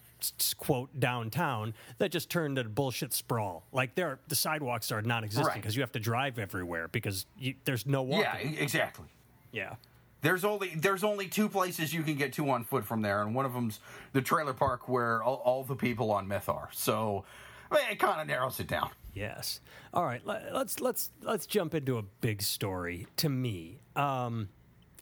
quote 0.58 1.00
downtown 1.00 1.74
that 1.98 2.12
just 2.12 2.30
turned 2.30 2.58
into 2.58 2.70
bullshit 2.70 3.14
sprawl. 3.14 3.64
Like 3.72 3.96
there, 3.96 4.20
the 4.28 4.36
sidewalks 4.36 4.92
are 4.92 5.02
non-existent 5.02 5.48
Right. 5.48 5.56
because 5.56 5.76
you 5.78 5.82
have 5.82 5.94
to 5.94 6.00
drive 6.00 6.38
everywhere 6.38 6.90
because 6.90 7.26
you, 7.38 7.56
there's 7.64 7.86
no 7.86 8.02
walking. 8.02 8.54
yeah, 8.54 8.60
exactly. 8.60 9.06
yeah. 9.54 9.76
There's 10.22 10.44
only 10.44 10.74
there's 10.76 11.04
only 11.04 11.28
two 11.28 11.48
places 11.50 11.94
you 11.94 12.04
can 12.04 12.16
get 12.16 12.34
to 12.34 12.50
on 12.50 12.64
foot 12.66 12.86
from 12.86 13.02
there, 13.02 13.22
and 13.22 13.34
one 13.34 13.46
of 13.46 13.54
them's 13.54 13.80
the 14.14 14.22
trailer 14.22 14.54
park 14.54 14.90
where 14.90 15.24
all, 15.24 15.36
all 15.46 15.64
the 15.64 15.76
people 15.76 16.12
on 16.12 16.28
meth 16.28 16.50
are. 16.50 16.70
So 16.74 17.24
eh, 17.72 17.78
it 17.92 18.00
kind 18.00 18.20
of 18.20 18.28
narrows 18.28 18.60
it 18.60 18.68
down. 18.68 18.90
Yes. 19.14 19.60
All 19.94 20.04
right. 20.06 20.26
let- 20.26 20.54
Let's 20.54 20.80
let's 20.82 21.10
let's 21.22 21.46
jump 21.46 21.74
into 21.74 21.98
a 21.98 22.04
big 22.22 22.42
story 22.42 23.08
to 23.18 23.30
me. 23.30 23.80
Um, 23.96 24.50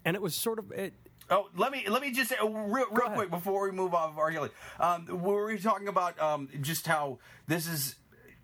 and 0.05 0.15
it 0.15 0.21
was 0.21 0.35
sort 0.35 0.59
of 0.59 0.71
it. 0.71 0.93
Oh, 1.29 1.49
let 1.57 1.71
me 1.73 1.83
let 1.89 2.01
me 2.01 2.11
just 2.11 2.29
say 2.29 2.37
uh, 2.41 2.47
real, 2.47 2.85
real 2.91 3.09
quick 3.09 3.29
before 3.29 3.65
we 3.65 3.71
move 3.75 3.93
off 3.93 4.11
of 4.11 4.17
R. 4.19 4.31
Kelly. 4.31 4.49
Um, 4.79 5.05
we 5.09 5.17
were 5.33 5.57
talking 5.57 5.87
about 5.89 6.17
um, 6.21 6.47
just 6.61 6.87
how 6.87 7.17
this 7.47 7.67
is 7.67 7.95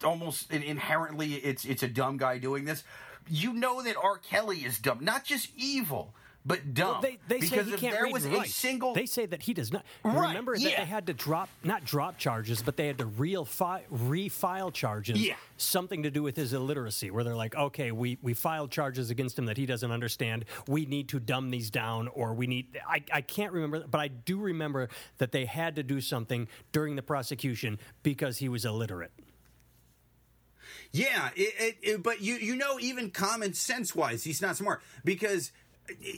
almost 0.04 0.52
inherently 0.52 1.36
it's 1.36 1.64
it's 1.66 1.82
a 1.84 1.88
dumb 1.88 2.18
guy 2.18 2.40
doing 2.40 2.66
this. 2.66 2.84
You 3.30 3.54
know 3.54 3.82
that 3.84 3.96
R. 3.96 4.18
Kelly 4.18 4.58
is 4.66 4.80
dumb, 4.80 5.00
not 5.02 5.24
just 5.24 5.50
evil, 5.56 6.14
but 6.46 6.74
dumb. 6.74 6.92
Well, 6.94 7.02
they, 7.02 7.20
they 7.28 7.40
because 7.40 7.50
say 7.50 7.64
he 7.64 7.74
if 7.74 7.80
can't 7.80 7.94
there 7.94 8.04
read 8.04 8.14
was 8.14 8.26
and 8.26 8.36
a 8.36 8.46
single 8.46 8.94
They 8.94 9.06
say 9.06 9.26
that 9.26 9.42
he 9.44 9.54
does 9.54 9.72
not. 9.72 9.86
Right, 10.04 10.28
Remember 10.30 10.58
that 10.58 10.64
they 10.64 10.72
had 10.72 11.08
to 11.08 11.14
drop, 11.14 11.50
not 11.64 11.86
drop 11.86 12.18
charges, 12.18 12.62
but 12.62 12.76
they 12.76 12.88
had 12.88 12.98
to 12.98 13.06
real 13.06 13.46
fi- 13.46 13.84
refile 13.92 14.74
charges. 14.74 15.22
Yeah. 15.26 15.36
Something 15.58 16.04
to 16.04 16.12
do 16.12 16.22
with 16.22 16.36
his 16.36 16.52
illiteracy, 16.54 17.12
where 17.12 17.24
they're 17.24 17.36
like, 17.36 17.56
okay, 17.56 17.92
we, 17.92 18.18
we 18.22 18.34
filed 18.34 18.72
charges 18.72 19.10
against 19.10 19.40
him 19.40 19.46
that 19.46 19.56
he 19.58 19.66
doesn't 19.66 19.92
understand. 19.92 20.46
We 20.68 20.86
need 20.86 21.10
to 21.10 21.20
dumb 21.20 21.50
these 21.52 21.70
down, 21.70 22.10
or 22.10 22.34
we 22.34 22.48
need. 22.48 22.78
I, 22.88 23.04
I 23.14 23.22
can't 23.22 23.54
remember, 23.54 23.86
but 23.90 24.02
I 24.02 24.10
do 24.10 24.38
remember 24.40 24.90
that 25.20 25.32
they 25.32 25.46
had 25.46 25.78
to 25.78 25.84
do 25.84 26.02
something 26.02 26.50
during 26.74 26.96
the 26.98 27.04
prosecution 27.04 27.80
because 28.04 28.38
he 28.38 28.50
was 28.50 28.66
illiterate. 28.66 29.12
Yeah, 30.92 31.30
it, 31.36 31.54
it, 31.60 31.78
it- 31.82 32.04
but 32.04 32.22
you 32.22 32.36
you 32.36 32.56
know 32.56 32.80
even 32.80 33.10
common 33.12 33.54
sense 33.54 33.96
wise, 33.96 34.24
he's 34.24 34.42
not 34.42 34.58
smart 34.58 34.82
because 35.04 35.52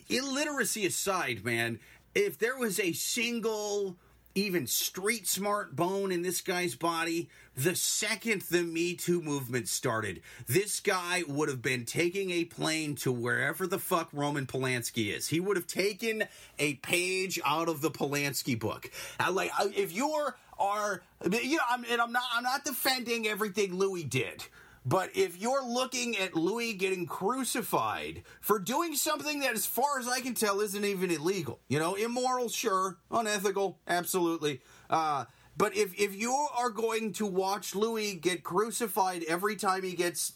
illiteracy 0.10 0.86
aside, 0.86 1.44
man, 1.44 1.80
if 2.14 2.38
there 2.38 2.58
was 2.58 2.80
a 2.80 2.94
single 2.94 3.98
even 4.36 4.68
street 4.68 5.28
smart 5.28 5.76
bone 5.76 6.12
in 6.12 6.22
this 6.22 6.42
guy's 6.42 6.76
body, 6.76 7.30
the 7.56 7.76
second 7.76 8.42
the 8.44 8.64
Me 8.64 8.94
Too 8.94 9.22
movement 9.22 9.70
started, 9.70 10.22
this 10.46 10.82
guy 10.82 11.24
would 11.28 11.48
have 11.48 11.62
been 11.62 11.86
taking 11.86 12.32
a 12.32 12.44
plane 12.44 12.96
to 12.96 13.14
wherever 13.14 13.66
the 13.66 13.80
fuck 13.80 14.10
Roman 14.12 14.46
Polanski 14.46 15.16
is. 15.16 15.30
He 15.30 15.40
would 15.40 15.56
have 15.56 15.68
taken 15.68 16.26
a 16.60 16.76
page 16.76 17.40
out 17.46 17.70
of 17.70 17.82
the 17.82 17.92
Polanski 17.92 18.60
book. 18.60 18.92
I 19.20 19.30
like 19.30 19.52
if 19.76 19.94
you're 19.94 20.36
are 20.58 21.02
you 21.32 21.58
know, 21.58 21.64
I'm, 21.70 21.86
and 21.90 22.02
I'm 22.02 22.12
not 22.12 22.24
I'm 22.34 22.44
not 22.44 22.66
defending 22.66 23.28
everything 23.28 23.76
Louis 23.76 24.04
did. 24.04 24.46
But 24.86 25.10
if 25.16 25.42
you're 25.42 25.66
looking 25.66 26.16
at 26.18 26.36
Louis 26.36 26.74
getting 26.74 27.08
crucified 27.08 28.24
for 28.40 28.60
doing 28.60 28.96
something 28.96 29.40
that, 29.40 29.54
as 29.54 29.66
far 29.66 30.00
as 30.00 30.08
I 30.08 30.20
can 30.20 30.36
tell, 30.36 30.62
isn't 30.62 30.86
even 30.86 31.10
illegal, 31.10 31.60
you 31.68 31.80
know, 31.80 31.96
immoral, 31.96 32.50
sure, 32.50 32.98
unethical, 33.10 33.80
absolutely. 33.88 34.62
Uh, 34.88 35.26
but 35.58 35.76
if, 35.76 35.98
if 36.00 36.14
you 36.14 36.34
are 36.58 36.70
going 36.70 37.14
to 37.14 37.26
watch 37.26 37.76
Louis 37.76 38.16
get 38.16 38.44
crucified 38.44 39.24
every 39.28 39.56
time 39.56 39.84
he 39.84 39.94
gets, 39.94 40.34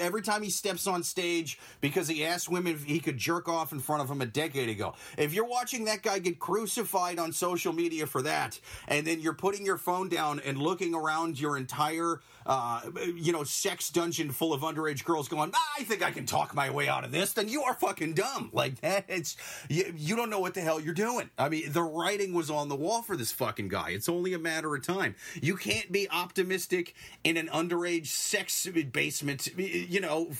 every 0.00 0.22
time 0.22 0.42
he 0.42 0.48
steps 0.48 0.86
on 0.86 1.02
stage 1.02 1.58
because 1.82 2.08
he 2.08 2.24
asked 2.24 2.48
women 2.48 2.72
if 2.72 2.84
he 2.84 2.98
could 2.98 3.18
jerk 3.18 3.46
off 3.46 3.72
in 3.72 3.80
front 3.80 4.02
of 4.02 4.10
him 4.10 4.22
a 4.22 4.26
decade 4.26 4.70
ago, 4.70 4.94
if 5.18 5.34
you're 5.34 5.44
watching 5.44 5.84
that 5.84 6.02
guy 6.02 6.18
get 6.18 6.38
crucified 6.38 7.18
on 7.18 7.32
social 7.32 7.74
media 7.74 8.06
for 8.06 8.22
that, 8.22 8.58
and 8.86 9.06
then 9.06 9.20
you're 9.20 9.34
putting 9.34 9.66
your 9.66 9.76
phone 9.76 10.08
down 10.08 10.40
and 10.40 10.56
looking 10.56 10.94
around 10.94 11.38
your 11.38 11.58
entire 11.58 12.20
uh, 12.48 12.80
you 13.14 13.30
know, 13.30 13.44
sex 13.44 13.90
dungeon 13.90 14.32
full 14.32 14.54
of 14.54 14.62
underage 14.62 15.04
girls 15.04 15.28
going, 15.28 15.50
"Ah, 15.54 15.74
I 15.78 15.84
think 15.84 16.02
I 16.02 16.10
can 16.10 16.24
talk 16.24 16.54
my 16.54 16.70
way 16.70 16.88
out 16.88 17.04
of 17.04 17.12
this, 17.12 17.34
then 17.34 17.48
you 17.48 17.62
are 17.62 17.74
fucking 17.74 18.14
dumb. 18.14 18.50
Like 18.58 18.74
it's, 18.82 19.36
you, 19.68 19.92
you 19.96 20.16
don't 20.16 20.30
know 20.30 20.40
what 20.40 20.54
the 20.54 20.62
hell 20.62 20.80
you're 20.80 20.94
doing. 20.94 21.30
I 21.38 21.48
mean, 21.48 21.70
the 21.70 21.82
writing 21.82 22.32
was 22.34 22.50
on 22.50 22.68
the 22.68 22.74
wall 22.74 23.02
for 23.02 23.16
this 23.16 23.30
fucking 23.30 23.68
guy. 23.68 23.90
It's 23.90 24.08
only 24.08 24.32
a 24.34 24.38
matter 24.38 24.74
of 24.74 24.84
time. 24.84 25.14
You 25.40 25.56
can't 25.56 25.92
be 25.92 26.10
optimistic 26.10 26.94
in 27.22 27.36
an 27.36 27.46
underage 27.48 28.06
sex 28.06 28.66
basement, 28.66 29.48
you 29.56 30.00
know, 30.00 30.30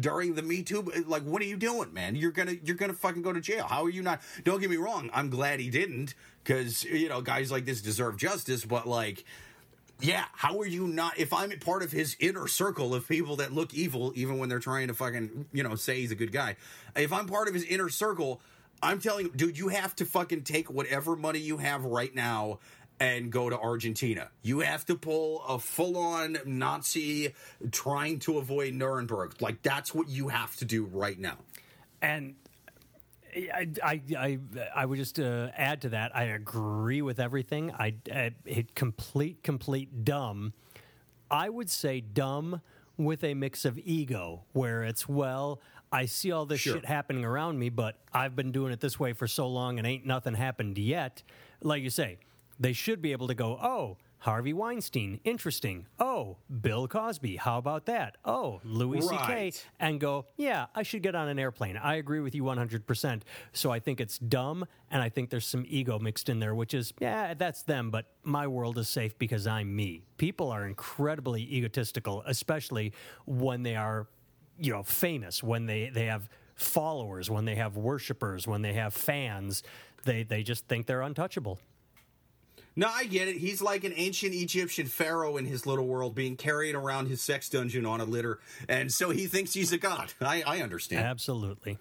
during 0.00 0.34
the 0.34 0.42
Me 0.42 0.62
Too. 0.62 0.82
Like, 1.06 1.22
what 1.22 1.40
are 1.40 1.46
you 1.46 1.56
doing, 1.56 1.94
man? 1.94 2.16
You're 2.16 2.32
gonna, 2.32 2.56
you're 2.62 2.76
gonna 2.76 2.92
fucking 2.92 3.22
go 3.22 3.32
to 3.32 3.40
jail. 3.40 3.66
How 3.66 3.84
are 3.84 3.90
you 3.90 4.02
not? 4.02 4.20
Don't 4.44 4.60
get 4.60 4.68
me 4.68 4.76
wrong. 4.76 5.08
I'm 5.14 5.30
glad 5.30 5.60
he 5.60 5.70
didn't 5.70 6.14
because, 6.44 6.84
you 6.84 7.08
know, 7.08 7.22
guys 7.22 7.50
like 7.50 7.64
this 7.64 7.80
deserve 7.80 8.18
justice, 8.18 8.64
but 8.64 8.86
like, 8.86 9.24
yeah, 10.00 10.24
how 10.32 10.60
are 10.60 10.66
you 10.66 10.86
not? 10.86 11.18
If 11.18 11.32
I'm 11.32 11.50
part 11.58 11.82
of 11.82 11.90
his 11.90 12.16
inner 12.20 12.46
circle 12.46 12.94
of 12.94 13.08
people 13.08 13.36
that 13.36 13.52
look 13.52 13.74
evil, 13.74 14.12
even 14.14 14.38
when 14.38 14.48
they're 14.48 14.60
trying 14.60 14.88
to 14.88 14.94
fucking, 14.94 15.46
you 15.52 15.62
know, 15.62 15.74
say 15.74 16.00
he's 16.00 16.12
a 16.12 16.16
good 16.16 16.32
guy, 16.32 16.56
if 16.94 17.12
I'm 17.12 17.26
part 17.26 17.48
of 17.48 17.54
his 17.54 17.64
inner 17.64 17.88
circle, 17.88 18.40
I'm 18.80 19.00
telling 19.00 19.26
you, 19.26 19.32
dude, 19.34 19.58
you 19.58 19.68
have 19.68 19.96
to 19.96 20.04
fucking 20.04 20.42
take 20.42 20.70
whatever 20.70 21.16
money 21.16 21.40
you 21.40 21.56
have 21.56 21.84
right 21.84 22.14
now 22.14 22.60
and 23.00 23.30
go 23.30 23.50
to 23.50 23.58
Argentina. 23.58 24.28
You 24.42 24.60
have 24.60 24.84
to 24.86 24.96
pull 24.96 25.42
a 25.42 25.58
full 25.58 25.96
on 25.96 26.38
Nazi 26.44 27.34
trying 27.70 28.20
to 28.20 28.38
avoid 28.38 28.74
Nuremberg. 28.74 29.40
Like, 29.40 29.62
that's 29.62 29.94
what 29.94 30.08
you 30.08 30.28
have 30.28 30.54
to 30.56 30.64
do 30.64 30.84
right 30.84 31.18
now. 31.18 31.38
And 32.00 32.36
I, 33.54 33.68
I, 33.82 34.00
I, 34.16 34.38
I 34.74 34.86
would 34.86 34.98
just 34.98 35.18
uh, 35.20 35.48
add 35.56 35.82
to 35.82 35.90
that. 35.90 36.14
I 36.16 36.24
agree 36.24 37.02
with 37.02 37.20
everything. 37.20 37.72
I, 37.72 37.94
I 38.12 38.32
it 38.44 38.74
complete, 38.74 39.42
complete 39.42 40.04
dumb. 40.04 40.52
I 41.30 41.48
would 41.48 41.70
say 41.70 42.00
dumb 42.00 42.60
with 42.96 43.22
a 43.22 43.34
mix 43.34 43.64
of 43.64 43.78
ego, 43.78 44.44
where 44.52 44.82
it's 44.82 45.08
well, 45.08 45.60
I 45.92 46.06
see 46.06 46.32
all 46.32 46.46
this 46.46 46.60
Sure. 46.60 46.74
shit 46.74 46.84
happening 46.86 47.24
around 47.24 47.58
me, 47.58 47.68
but 47.68 47.96
I've 48.12 48.34
been 48.34 48.50
doing 48.52 48.72
it 48.72 48.80
this 48.80 48.98
way 48.98 49.12
for 49.12 49.26
so 49.26 49.46
long, 49.48 49.78
and 49.78 49.86
ain't 49.86 50.04
nothing 50.04 50.34
happened 50.34 50.76
yet. 50.78 51.22
Like 51.62 51.82
you 51.82 51.90
say, 51.90 52.18
they 52.58 52.72
should 52.72 53.00
be 53.00 53.12
able 53.12 53.28
to 53.28 53.34
go, 53.34 53.58
oh. 53.62 53.96
Harvey 54.20 54.52
Weinstein, 54.52 55.20
interesting. 55.24 55.86
Oh, 56.00 56.38
Bill 56.60 56.88
Cosby, 56.88 57.36
how 57.36 57.58
about 57.58 57.86
that? 57.86 58.16
Oh, 58.24 58.60
Louis 58.64 59.06
C.K., 59.06 59.52
and 59.78 60.00
go, 60.00 60.26
yeah, 60.36 60.66
I 60.74 60.82
should 60.82 61.02
get 61.02 61.14
on 61.14 61.28
an 61.28 61.38
airplane. 61.38 61.76
I 61.76 61.96
agree 61.96 62.20
with 62.20 62.34
you 62.34 62.42
100%. 62.42 63.22
So 63.52 63.70
I 63.70 63.78
think 63.78 64.00
it's 64.00 64.18
dumb, 64.18 64.66
and 64.90 65.00
I 65.00 65.08
think 65.08 65.30
there's 65.30 65.46
some 65.46 65.64
ego 65.68 65.98
mixed 66.00 66.28
in 66.28 66.40
there, 66.40 66.54
which 66.54 66.74
is, 66.74 66.92
yeah, 66.98 67.34
that's 67.34 67.62
them, 67.62 67.90
but 67.90 68.06
my 68.24 68.46
world 68.48 68.76
is 68.78 68.88
safe 68.88 69.16
because 69.18 69.46
I'm 69.46 69.74
me. 69.74 70.02
People 70.16 70.50
are 70.50 70.66
incredibly 70.66 71.42
egotistical, 71.42 72.24
especially 72.26 72.92
when 73.24 73.62
they 73.62 73.76
are, 73.76 74.08
you 74.58 74.72
know, 74.72 74.82
famous, 74.82 75.42
when 75.44 75.66
they, 75.66 75.90
they 75.90 76.06
have 76.06 76.28
followers, 76.56 77.30
when 77.30 77.44
they 77.44 77.54
have 77.54 77.76
worshipers, 77.76 78.48
when 78.48 78.62
they 78.62 78.72
have 78.72 78.92
fans. 78.94 79.62
They, 80.04 80.24
they 80.24 80.42
just 80.42 80.66
think 80.66 80.86
they're 80.86 81.02
untouchable. 81.02 81.60
No, 82.78 82.88
I 82.88 83.06
get 83.06 83.26
it. 83.26 83.38
He's 83.38 83.60
like 83.60 83.82
an 83.82 83.92
ancient 83.96 84.32
Egyptian 84.34 84.86
pharaoh 84.86 85.36
in 85.36 85.46
his 85.46 85.66
little 85.66 85.84
world 85.84 86.14
being 86.14 86.36
carried 86.36 86.76
around 86.76 87.08
his 87.08 87.20
sex 87.20 87.48
dungeon 87.48 87.84
on 87.84 88.00
a 88.00 88.04
litter. 88.04 88.38
And 88.68 88.92
so 88.92 89.10
he 89.10 89.26
thinks 89.26 89.52
he's 89.52 89.72
a 89.72 89.78
god. 89.78 90.12
I, 90.20 90.44
I 90.46 90.62
understand. 90.62 91.04
Absolutely. 91.04 91.78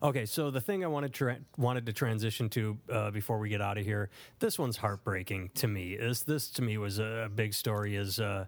Okay, 0.00 0.24
so 0.24 0.52
the 0.52 0.60
thing 0.60 0.84
I 0.84 0.86
wanted 0.86 1.12
tra- 1.12 1.38
wanted 1.58 1.86
to 1.86 1.92
transition 1.92 2.48
to 2.50 2.78
uh, 2.88 3.10
before 3.10 3.40
we 3.40 3.48
get 3.48 3.60
out 3.60 3.76
of 3.76 3.84
here, 3.84 4.08
this 4.38 4.56
one's 4.56 4.76
heartbreaking 4.76 5.50
to 5.56 5.66
me. 5.66 5.96
This 5.96 6.22
this 6.22 6.48
to 6.50 6.62
me 6.62 6.78
was 6.78 7.00
a, 7.00 7.28
big 7.34 7.52
story. 7.52 7.96
Is 7.96 8.20
uh, 8.20 8.44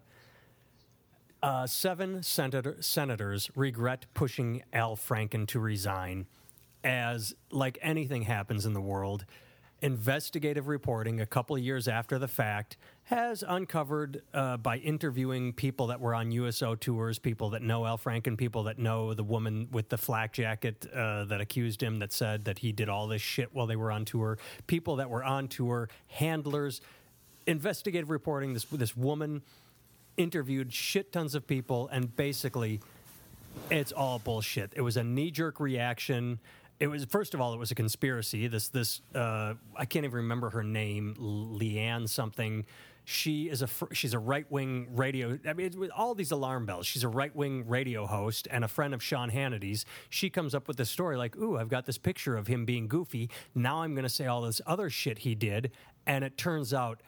uh, 1.42 1.66
seven 1.66 2.22
senator- 2.22 2.76
senators 2.78 3.50
regret 3.56 4.06
pushing 4.14 4.62
Al 4.72 4.94
Franken 4.94 5.48
to 5.48 5.58
resign, 5.58 6.26
as 6.84 7.34
like 7.50 7.76
anything 7.82 8.22
happens 8.22 8.66
in 8.66 8.72
the 8.72 8.80
world. 8.80 9.24
Investigative 9.86 10.66
reporting 10.66 11.20
a 11.20 11.26
couple 11.26 11.54
of 11.54 11.62
years 11.62 11.86
after 11.86 12.18
the 12.18 12.26
fact 12.26 12.76
has 13.04 13.44
uncovered 13.46 14.20
uh, 14.34 14.56
by 14.56 14.78
interviewing 14.78 15.52
people 15.52 15.86
that 15.86 16.00
were 16.00 16.12
on 16.12 16.32
USO 16.32 16.74
tours, 16.74 17.20
people 17.20 17.50
that 17.50 17.62
know 17.62 17.86
Al 17.86 17.96
Franken, 17.96 18.36
people 18.36 18.64
that 18.64 18.80
know 18.80 19.14
the 19.14 19.22
woman 19.22 19.68
with 19.70 19.88
the 19.88 19.96
flak 19.96 20.32
jacket 20.32 20.88
uh, 20.92 21.26
that 21.26 21.40
accused 21.40 21.80
him, 21.80 22.00
that 22.00 22.12
said 22.12 22.46
that 22.46 22.58
he 22.58 22.72
did 22.72 22.88
all 22.88 23.06
this 23.06 23.22
shit 23.22 23.54
while 23.54 23.68
they 23.68 23.76
were 23.76 23.92
on 23.92 24.04
tour, 24.04 24.38
people 24.66 24.96
that 24.96 25.08
were 25.08 25.22
on 25.22 25.46
tour, 25.46 25.88
handlers. 26.08 26.80
Investigative 27.46 28.10
reporting. 28.10 28.54
This 28.54 28.64
this 28.64 28.96
woman 28.96 29.40
interviewed 30.16 30.72
shit 30.72 31.12
tons 31.12 31.36
of 31.36 31.46
people, 31.46 31.88
and 31.92 32.16
basically 32.16 32.80
it's 33.70 33.92
all 33.92 34.18
bullshit. 34.18 34.72
It 34.74 34.80
was 34.80 34.96
a 34.96 35.04
knee 35.04 35.30
jerk 35.30 35.60
reaction. 35.60 36.40
It 36.78 36.88
was 36.88 37.04
first 37.06 37.34
of 37.34 37.40
all, 37.40 37.54
it 37.54 37.58
was 37.58 37.70
a 37.70 37.74
conspiracy. 37.74 38.48
This 38.48 38.68
this 38.68 39.00
uh, 39.14 39.54
I 39.76 39.84
can't 39.86 40.04
even 40.04 40.16
remember 40.16 40.50
her 40.50 40.62
name, 40.62 41.14
Leeann 41.18 42.08
something. 42.08 42.66
She 43.08 43.48
is 43.48 43.62
a 43.62 43.66
fr- 43.68 43.92
she's 43.94 44.14
a 44.14 44.18
right 44.18 44.50
wing 44.50 44.88
radio. 44.94 45.38
I 45.46 45.52
mean, 45.52 45.66
it 45.66 45.76
was 45.76 45.90
all 45.96 46.14
these 46.14 46.32
alarm 46.32 46.66
bells. 46.66 46.86
She's 46.86 47.04
a 47.04 47.08
right 47.08 47.34
wing 47.34 47.66
radio 47.68 48.04
host 48.04 48.48
and 48.50 48.64
a 48.64 48.68
friend 48.68 48.92
of 48.92 49.02
Sean 49.02 49.30
Hannity's. 49.30 49.86
She 50.10 50.28
comes 50.28 50.54
up 50.54 50.66
with 50.68 50.76
this 50.76 50.90
story 50.90 51.16
like, 51.16 51.36
"Ooh, 51.36 51.56
I've 51.56 51.68
got 51.68 51.86
this 51.86 51.98
picture 51.98 52.36
of 52.36 52.48
him 52.48 52.64
being 52.64 52.88
goofy. 52.88 53.30
Now 53.54 53.82
I'm 53.82 53.94
going 53.94 54.02
to 54.02 54.08
say 54.08 54.26
all 54.26 54.42
this 54.42 54.60
other 54.66 54.90
shit 54.90 55.18
he 55.18 55.34
did." 55.34 55.70
And 56.06 56.24
it 56.24 56.36
turns 56.36 56.74
out 56.74 57.00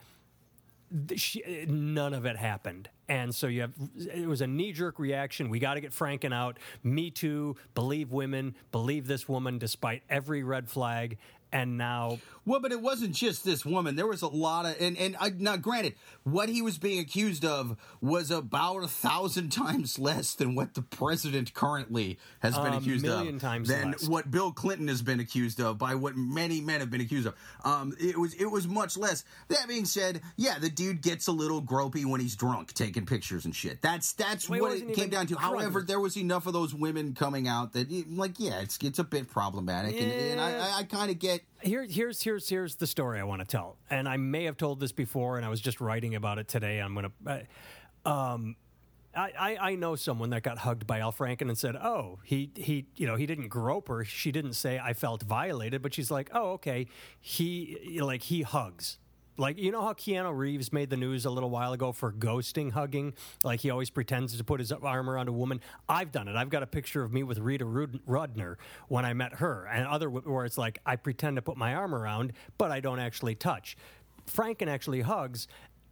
she, 1.15 1.65
none 1.67 2.13
of 2.13 2.25
it 2.25 2.37
happened. 2.37 2.89
And 3.09 3.33
so 3.33 3.47
you 3.47 3.61
have 3.61 3.73
it 3.97 4.27
was 4.27 4.41
a 4.41 4.47
knee 4.47 4.71
jerk 4.71 4.99
reaction. 4.99 5.49
We 5.49 5.59
got 5.59 5.73
to 5.73 5.81
get 5.81 5.91
Franken 5.91 6.33
out. 6.33 6.57
Me 6.83 7.09
too. 7.09 7.55
Believe 7.73 8.11
women. 8.11 8.55
Believe 8.71 9.07
this 9.07 9.27
woman, 9.27 9.57
despite 9.57 10.03
every 10.09 10.43
red 10.43 10.69
flag. 10.69 11.17
and 11.51 11.77
now 11.79 12.19
Well, 12.49 12.59
but 12.59 12.71
it 12.71 12.81
wasn't 12.81 13.13
just 13.13 13.45
this 13.45 13.63
woman. 13.63 13.95
There 13.95 14.07
was 14.07 14.23
a 14.23 14.27
lot 14.27 14.65
of, 14.65 14.75
and 14.81 14.97
and 14.97 15.15
I, 15.19 15.29
now, 15.29 15.55
granted, 15.55 15.93
what 16.23 16.49
he 16.49 16.63
was 16.63 16.79
being 16.79 16.97
accused 16.99 17.45
of 17.45 17.77
was 18.01 18.31
about 18.31 18.83
a 18.83 18.87
thousand 18.87 19.49
times 19.51 19.99
less 19.99 20.33
than 20.33 20.55
what 20.55 20.73
the 20.73 20.81
president 20.81 21.53
currently 21.53 22.17
has 22.39 22.57
been 22.57 22.73
accused 22.73 22.73
of. 22.73 22.73
A 22.73 22.77
accused 22.77 23.05
million 23.05 23.35
of, 23.35 23.41
times 23.41 23.67
than 23.67 23.91
less. 23.91 24.07
what 24.07 24.31
Bill 24.31 24.51
Clinton 24.51 24.87
has 24.87 25.03
been 25.03 25.19
accused 25.19 25.61
of, 25.61 25.77
by 25.77 25.93
what 25.93 26.17
many 26.17 26.59
men 26.59 26.79
have 26.79 26.89
been 26.89 27.01
accused 27.01 27.27
of. 27.27 27.35
Um, 27.63 27.95
it 27.99 28.17
was 28.17 28.33
it 28.33 28.47
was 28.47 28.67
much 28.67 28.97
less. 28.97 29.25
That 29.49 29.67
being 29.67 29.85
said, 29.85 30.19
yeah, 30.35 30.57
the 30.57 30.71
dude 30.71 31.03
gets 31.03 31.27
a 31.27 31.31
little 31.31 31.61
gropey 31.61 32.03
when 32.03 32.19
he's 32.19 32.35
drunk, 32.35 32.73
taking 32.73 33.05
pictures 33.05 33.45
and 33.45 33.55
shit. 33.55 33.79
That's 33.83 34.13
that's 34.13 34.49
what 34.49 34.71
it 34.75 34.95
came 34.95 35.09
down 35.09 35.27
to. 35.27 35.35
drunk. 35.35 35.45
However, 35.45 35.83
there 35.83 35.99
was 35.99 36.17
enough 36.17 36.47
of 36.47 36.53
those 36.53 36.73
women 36.73 37.13
coming 37.13 37.47
out 37.47 37.73
that, 37.73 37.91
like, 38.09 38.39
yeah, 38.39 38.61
it's 38.61 38.79
it's 38.81 38.97
a 38.97 39.03
bit 39.03 39.29
problematic, 39.29 40.01
and, 40.01 40.11
and 40.11 40.41
I, 40.41 40.57
I, 40.57 40.77
I 40.79 40.83
kind 40.85 41.11
of 41.11 41.19
get. 41.19 41.41
Here, 41.61 41.85
here's 41.89 42.21
here's 42.21 42.47
here's 42.47 42.75
the 42.75 42.87
story 42.87 43.19
I 43.19 43.23
want 43.23 43.41
to 43.41 43.47
tell, 43.47 43.77
and 43.89 44.07
I 44.07 44.17
may 44.17 44.45
have 44.45 44.55
told 44.55 44.79
this 44.79 44.91
before, 44.91 45.37
and 45.37 45.45
I 45.45 45.49
was 45.49 45.59
just 45.59 45.81
writing 45.81 46.15
about 46.15 46.37
it 46.39 46.47
today. 46.47 46.79
I'm 46.79 46.95
gonna. 46.95 47.11
Uh, 47.25 48.09
um, 48.09 48.55
I, 49.15 49.31
I, 49.37 49.57
I 49.71 49.75
know 49.75 49.95
someone 49.95 50.29
that 50.29 50.43
got 50.43 50.59
hugged 50.59 50.85
by 50.87 50.99
Al 50.99 51.11
Franken 51.11 51.43
and 51.49 51.57
said, 51.57 51.75
"Oh, 51.75 52.19
he 52.23 52.51
he 52.55 52.85
you 52.95 53.07
know 53.07 53.15
he 53.15 53.25
didn't 53.25 53.49
grope 53.49 53.89
her. 53.89 54.05
She 54.05 54.31
didn't 54.31 54.53
say 54.53 54.79
I 54.79 54.93
felt 54.93 55.23
violated, 55.23 55.81
but 55.81 55.93
she's 55.93 56.09
like, 56.09 56.29
oh 56.33 56.51
okay, 56.51 56.87
he 57.19 57.99
like 58.01 58.23
he 58.23 58.43
hugs." 58.43 58.97
Like 59.39 59.57
you 59.57 59.71
know 59.71 59.81
how 59.81 59.93
Keanu 59.93 60.35
Reeves 60.35 60.73
made 60.73 60.89
the 60.89 60.97
news 60.97 61.25
a 61.25 61.29
little 61.29 61.49
while 61.49 61.71
ago 61.73 61.91
for 61.91 62.11
ghosting 62.11 62.71
hugging, 62.71 63.13
like 63.43 63.61
he 63.61 63.69
always 63.69 63.89
pretends 63.89 64.37
to 64.37 64.43
put 64.43 64.59
his 64.59 64.71
arm 64.71 65.09
around 65.09 65.29
a 65.29 65.31
woman. 65.31 65.61
I've 65.87 66.11
done 66.11 66.27
it. 66.27 66.35
I've 66.35 66.49
got 66.49 66.61
a 66.61 66.67
picture 66.67 67.03
of 67.03 67.13
me 67.13 67.23
with 67.23 67.39
Rita 67.39 67.65
Rud- 67.65 68.01
Rudner 68.05 68.57
when 68.89 69.05
I 69.05 69.13
met 69.13 69.35
her, 69.35 69.65
and 69.71 69.87
other 69.87 70.09
where 70.09 70.45
it's 70.45 70.57
like 70.57 70.79
I 70.85 70.97
pretend 70.97 71.37
to 71.37 71.41
put 71.41 71.55
my 71.57 71.73
arm 71.73 71.95
around, 71.95 72.33
but 72.57 72.71
I 72.71 72.81
don't 72.81 72.99
actually 72.99 73.35
touch. 73.35 73.77
Franken 74.29 74.67
actually 74.67 75.01
hugs, 75.01 75.47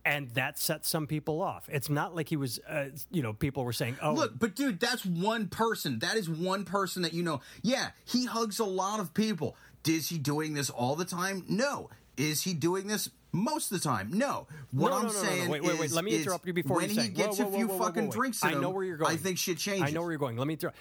and 0.05 0.29
that 0.31 0.59
sets 0.59 0.89
some 0.89 1.07
people 1.07 1.41
off. 1.41 1.67
It's 1.71 1.89
not 1.89 2.15
like 2.15 2.29
he 2.29 2.35
was, 2.37 2.59
uh, 2.69 2.89
you 3.11 3.23
know, 3.23 3.33
people 3.33 3.63
were 3.63 3.73
saying, 3.73 3.97
"Oh, 4.01 4.13
Look, 4.13 4.37
but 4.37 4.55
dude, 4.55 4.79
that's 4.79 5.05
one 5.05 5.47
person. 5.47 5.99
That 5.99 6.17
is 6.17 6.29
one 6.29 6.65
person 6.65 7.01
that 7.01 7.13
you 7.13 7.23
know. 7.23 7.41
Yeah, 7.61 7.91
he 8.05 8.25
hugs 8.25 8.59
a 8.59 8.65
lot 8.65 8.99
of 8.99 9.13
people. 9.13 9.55
Is 9.87 10.09
he 10.09 10.17
doing 10.17 10.53
this 10.53 10.69
all 10.69 10.97
the 10.97 11.05
time? 11.05 11.45
No. 11.47 11.89
Is 12.17 12.41
he 12.43 12.53
doing 12.53 12.87
this 12.87 13.09
most 13.31 13.71
of 13.71 13.79
the 13.81 13.87
time? 13.87 14.09
No. 14.13 14.47
What 14.71 14.89
No, 14.89 14.95
I'm 14.97 15.03
no, 15.03 15.07
no, 15.09 15.13
no, 15.13 15.21
no. 15.23 15.29
saying 15.29 15.49
Wait, 15.49 15.63
wait, 15.63 15.79
wait. 15.79 15.85
is- 15.85 15.95
Let 15.95 16.03
me 16.03 16.15
interrupt 16.15 16.45
you 16.47 16.53
before 16.53 16.77
when 16.77 16.89
you 16.89 17.01
he 17.01 17.07
gets 17.09 17.39
Whoa, 17.39 17.47
a 17.47 17.51
few 17.51 17.67
whoa, 17.67 17.77
whoa, 17.77 17.85
fucking 17.85 18.03
whoa, 18.03 18.07
whoa. 18.09 18.15
drinks 18.15 18.43
in 18.43 18.49
I 18.49 18.53
know 18.53 18.69
him, 18.69 18.75
where 18.75 18.83
you're 18.83 18.97
going. 18.97 19.13
I 19.13 19.17
think 19.17 19.37
shit 19.37 19.57
changes. 19.57 19.87
I 19.87 19.91
know 19.91 20.01
where 20.01 20.11
you're 20.11 20.19
going. 20.19 20.37
Let 20.37 20.47
me 20.47 20.55
throw 20.55 20.71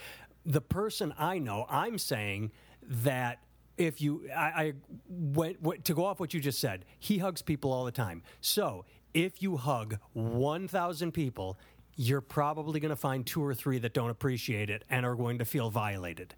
the 0.45 0.61
person 0.61 1.13
I 1.19 1.39
know. 1.39 1.67
I'm 1.69 1.99
saying 1.99 2.53
that 2.83 3.41
if 3.77 4.01
you, 4.01 4.29
I, 4.35 4.41
I 4.45 4.73
when, 5.09 5.57
to 5.83 5.93
go 5.95 6.05
off 6.05 6.19
what 6.21 6.33
you 6.33 6.41
just 6.41 6.59
said, 6.61 6.85
he 6.99 7.19
hugs 7.19 7.43
people 7.43 7.73
all 7.73 7.85
the 7.85 7.93
time. 7.93 8.23
So 8.41 8.85
if 9.13 9.43
you 9.43 9.57
hug 9.57 9.99
1,000 10.15 11.13
people, 11.13 11.59
you're 11.97 12.21
probably 12.21 12.81
going 12.81 12.91
to 12.91 12.97
find 12.97 13.27
two 13.27 13.45
or 13.45 13.55
three 13.55 13.79
that 13.81 13.93
don't 13.93 14.11
appreciate 14.11 14.71
it 14.71 14.85
and 14.89 15.05
are 15.05 15.15
going 15.15 15.39
to 15.39 15.45
feel 15.45 15.71
violated, 15.71 16.35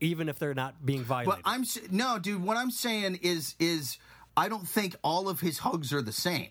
even 0.00 0.28
if 0.28 0.38
they're 0.38 0.54
not 0.54 0.84
being 0.84 1.04
violated. 1.04 1.44
But. 1.44 1.50
I'm 1.50 1.64
no, 1.90 2.18
dude. 2.18 2.42
What 2.42 2.56
I'm 2.56 2.70
saying 2.70 3.20
is 3.22 3.54
is 3.58 3.98
I 4.36 4.48
don't 4.48 4.68
think 4.68 4.96
all 5.02 5.28
of 5.28 5.40
his 5.40 5.58
hugs 5.58 5.92
are 5.92 6.02
the 6.02 6.12
same. 6.12 6.50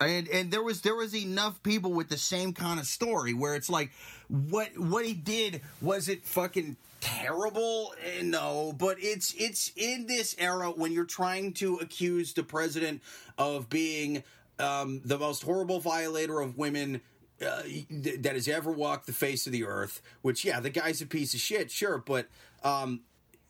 And 0.00 0.28
and 0.28 0.50
there 0.52 0.62
was 0.62 0.82
there 0.82 0.94
was 0.94 1.14
enough 1.14 1.62
people 1.62 1.92
with 1.92 2.08
the 2.08 2.18
same 2.18 2.52
kind 2.52 2.78
of 2.78 2.86
story 2.86 3.34
where 3.34 3.56
it's 3.56 3.68
like 3.68 3.90
what 4.28 4.78
what 4.78 5.04
he 5.04 5.12
did 5.12 5.60
was 5.82 6.08
it 6.08 6.24
fucking 6.24 6.76
terrible 7.00 7.94
Eh, 8.04 8.22
no 8.22 8.72
but 8.78 8.98
it's 9.00 9.34
it's 9.36 9.72
in 9.74 10.06
this 10.06 10.36
era 10.38 10.70
when 10.70 10.92
you're 10.92 11.04
trying 11.04 11.52
to 11.54 11.76
accuse 11.78 12.32
the 12.34 12.44
president 12.44 13.02
of 13.38 13.68
being 13.68 14.22
um, 14.60 15.00
the 15.04 15.18
most 15.18 15.42
horrible 15.42 15.80
violator 15.80 16.40
of 16.40 16.56
women 16.56 17.00
uh, 17.44 17.62
th- 17.62 18.22
that 18.22 18.34
has 18.34 18.48
ever 18.48 18.70
walked 18.70 19.06
the 19.06 19.12
face 19.12 19.46
of 19.46 19.52
the 19.52 19.64
earth. 19.64 20.02
Which, 20.22 20.44
yeah, 20.44 20.60
the 20.60 20.70
guy's 20.70 21.00
a 21.00 21.06
piece 21.06 21.34
of 21.34 21.40
shit, 21.40 21.70
sure, 21.70 21.98
but 21.98 22.26
um, 22.64 23.00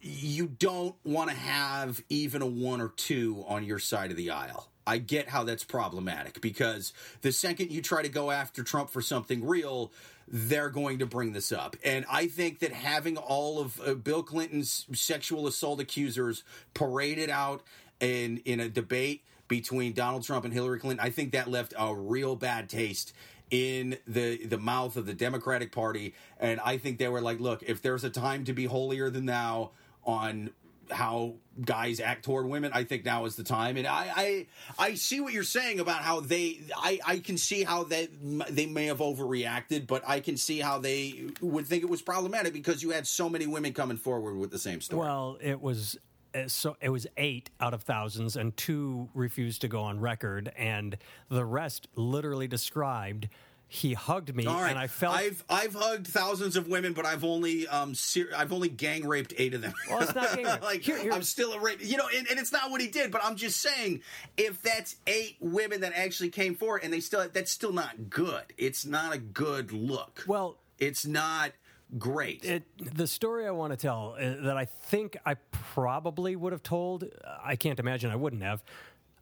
you 0.00 0.46
don't 0.46 0.94
want 1.04 1.30
to 1.30 1.36
have 1.36 2.02
even 2.08 2.42
a 2.42 2.46
one 2.46 2.80
or 2.80 2.88
two 2.88 3.44
on 3.48 3.64
your 3.64 3.78
side 3.78 4.10
of 4.10 4.16
the 4.16 4.30
aisle. 4.30 4.68
I 4.86 4.98
get 4.98 5.28
how 5.28 5.44
that's 5.44 5.64
problematic 5.64 6.40
because 6.40 6.94
the 7.20 7.30
second 7.30 7.70
you 7.70 7.82
try 7.82 8.00
to 8.02 8.08
go 8.08 8.30
after 8.30 8.62
Trump 8.62 8.88
for 8.88 9.02
something 9.02 9.46
real, 9.46 9.92
they're 10.26 10.70
going 10.70 11.00
to 11.00 11.06
bring 11.06 11.32
this 11.32 11.52
up. 11.52 11.76
And 11.84 12.06
I 12.10 12.26
think 12.26 12.60
that 12.60 12.72
having 12.72 13.18
all 13.18 13.60
of 13.60 13.80
uh, 13.86 13.94
Bill 13.94 14.22
Clinton's 14.22 14.86
sexual 14.94 15.46
assault 15.46 15.80
accusers 15.80 16.42
paraded 16.72 17.28
out 17.28 17.62
in 18.00 18.38
in 18.46 18.60
a 18.60 18.68
debate 18.68 19.24
between 19.46 19.92
Donald 19.92 20.24
Trump 20.24 20.44
and 20.44 20.54
Hillary 20.54 20.78
Clinton, 20.78 21.04
I 21.04 21.10
think 21.10 21.32
that 21.32 21.48
left 21.48 21.74
a 21.78 21.94
real 21.94 22.34
bad 22.34 22.70
taste 22.70 23.12
in 23.50 23.98
the 24.06 24.46
the 24.46 24.58
mouth 24.58 24.96
of 24.96 25.04
the 25.04 25.14
Democratic 25.14 25.70
Party. 25.70 26.14
And 26.38 26.60
I 26.60 26.78
think 26.78 26.98
they 26.98 27.08
were 27.08 27.20
like, 27.20 27.40
look, 27.40 27.62
if 27.62 27.82
there's 27.82 28.04
a 28.04 28.10
time 28.10 28.44
to 28.44 28.54
be 28.54 28.64
holier 28.64 29.10
than 29.10 29.26
thou 29.26 29.70
on 30.08 30.50
how 30.90 31.34
guys 31.62 32.00
act 32.00 32.24
toward 32.24 32.46
women, 32.46 32.72
I 32.74 32.84
think 32.84 33.04
now 33.04 33.26
is 33.26 33.36
the 33.36 33.44
time. 33.44 33.76
And 33.76 33.86
I 33.86 34.10
I, 34.16 34.46
I 34.78 34.94
see 34.94 35.20
what 35.20 35.34
you're 35.34 35.42
saying 35.42 35.80
about 35.80 36.00
how 36.00 36.20
they 36.20 36.60
I, 36.74 36.98
I 37.06 37.18
can 37.18 37.36
see 37.36 37.62
how 37.62 37.84
they 37.84 38.08
they 38.48 38.66
may 38.66 38.86
have 38.86 38.98
overreacted, 38.98 39.86
but 39.86 40.02
I 40.06 40.20
can 40.20 40.38
see 40.38 40.58
how 40.60 40.78
they 40.78 41.26
would 41.42 41.66
think 41.66 41.82
it 41.82 41.90
was 41.90 42.00
problematic 42.00 42.54
because 42.54 42.82
you 42.82 42.90
had 42.90 43.06
so 43.06 43.28
many 43.28 43.46
women 43.46 43.74
coming 43.74 43.98
forward 43.98 44.36
with 44.36 44.50
the 44.50 44.58
same 44.58 44.80
story. 44.80 45.06
Well, 45.06 45.38
it 45.42 45.60
was 45.60 45.98
uh, 46.34 46.48
so 46.48 46.76
it 46.80 46.88
was 46.88 47.06
eight 47.18 47.50
out 47.60 47.74
of 47.74 47.82
thousands, 47.82 48.36
and 48.36 48.56
two 48.56 49.08
refused 49.14 49.60
to 49.60 49.68
go 49.68 49.80
on 49.80 50.00
record, 50.00 50.52
and 50.56 50.96
the 51.28 51.44
rest 51.44 51.88
literally 51.94 52.48
described. 52.48 53.28
He 53.70 53.92
hugged 53.92 54.34
me, 54.34 54.46
right, 54.46 54.70
and 54.70 54.78
I 54.78 54.86
felt. 54.86 55.14
I've 55.14 55.44
I've 55.50 55.74
hugged 55.74 56.06
thousands 56.06 56.56
of 56.56 56.68
women, 56.68 56.94
but 56.94 57.04
I've 57.04 57.22
only 57.22 57.68
um 57.68 57.94
ser- 57.94 58.30
I've 58.34 58.50
only 58.50 58.70
gang 58.70 59.06
raped 59.06 59.34
eight 59.36 59.52
of 59.52 59.60
them. 59.60 59.74
Well, 59.90 60.00
it's 60.00 60.14
not 60.14 60.34
gang 60.36 60.44
rape. 60.46 60.62
like 60.62 60.80
Here- 60.80 60.96
here- 60.98 61.12
I'm 61.12 61.22
still 61.22 61.52
a 61.52 61.60
rape, 61.60 61.84
you 61.84 61.98
know, 61.98 62.08
and, 62.16 62.26
and 62.30 62.38
it's 62.38 62.50
not 62.50 62.70
what 62.70 62.80
he 62.80 62.88
did. 62.88 63.10
But 63.12 63.22
I'm 63.22 63.36
just 63.36 63.60
saying, 63.60 64.00
if 64.38 64.62
that's 64.62 64.96
eight 65.06 65.36
women 65.40 65.82
that 65.82 65.92
actually 65.94 66.30
came 66.30 66.54
forward, 66.54 66.80
and 66.82 66.90
they 66.90 67.00
still 67.00 67.28
that's 67.30 67.52
still 67.52 67.72
not 67.74 68.08
good. 68.08 68.42
It's 68.56 68.86
not 68.86 69.14
a 69.14 69.18
good 69.18 69.70
look. 69.72 70.24
well, 70.26 70.56
it's 70.78 71.04
not 71.04 71.52
great. 71.98 72.44
it, 72.46 72.62
the 72.96 73.06
story 73.06 73.46
I 73.46 73.50
want 73.50 73.72
to 73.72 73.76
tell 73.76 74.14
uh, 74.18 74.44
that 74.44 74.56
I 74.56 74.64
think 74.64 75.18
I 75.26 75.34
probably 75.50 76.36
would 76.36 76.52
have 76.52 76.62
told. 76.62 77.04
I 77.44 77.56
can't 77.56 77.78
imagine 77.78 78.10
I 78.10 78.16
wouldn't 78.16 78.42
have. 78.42 78.62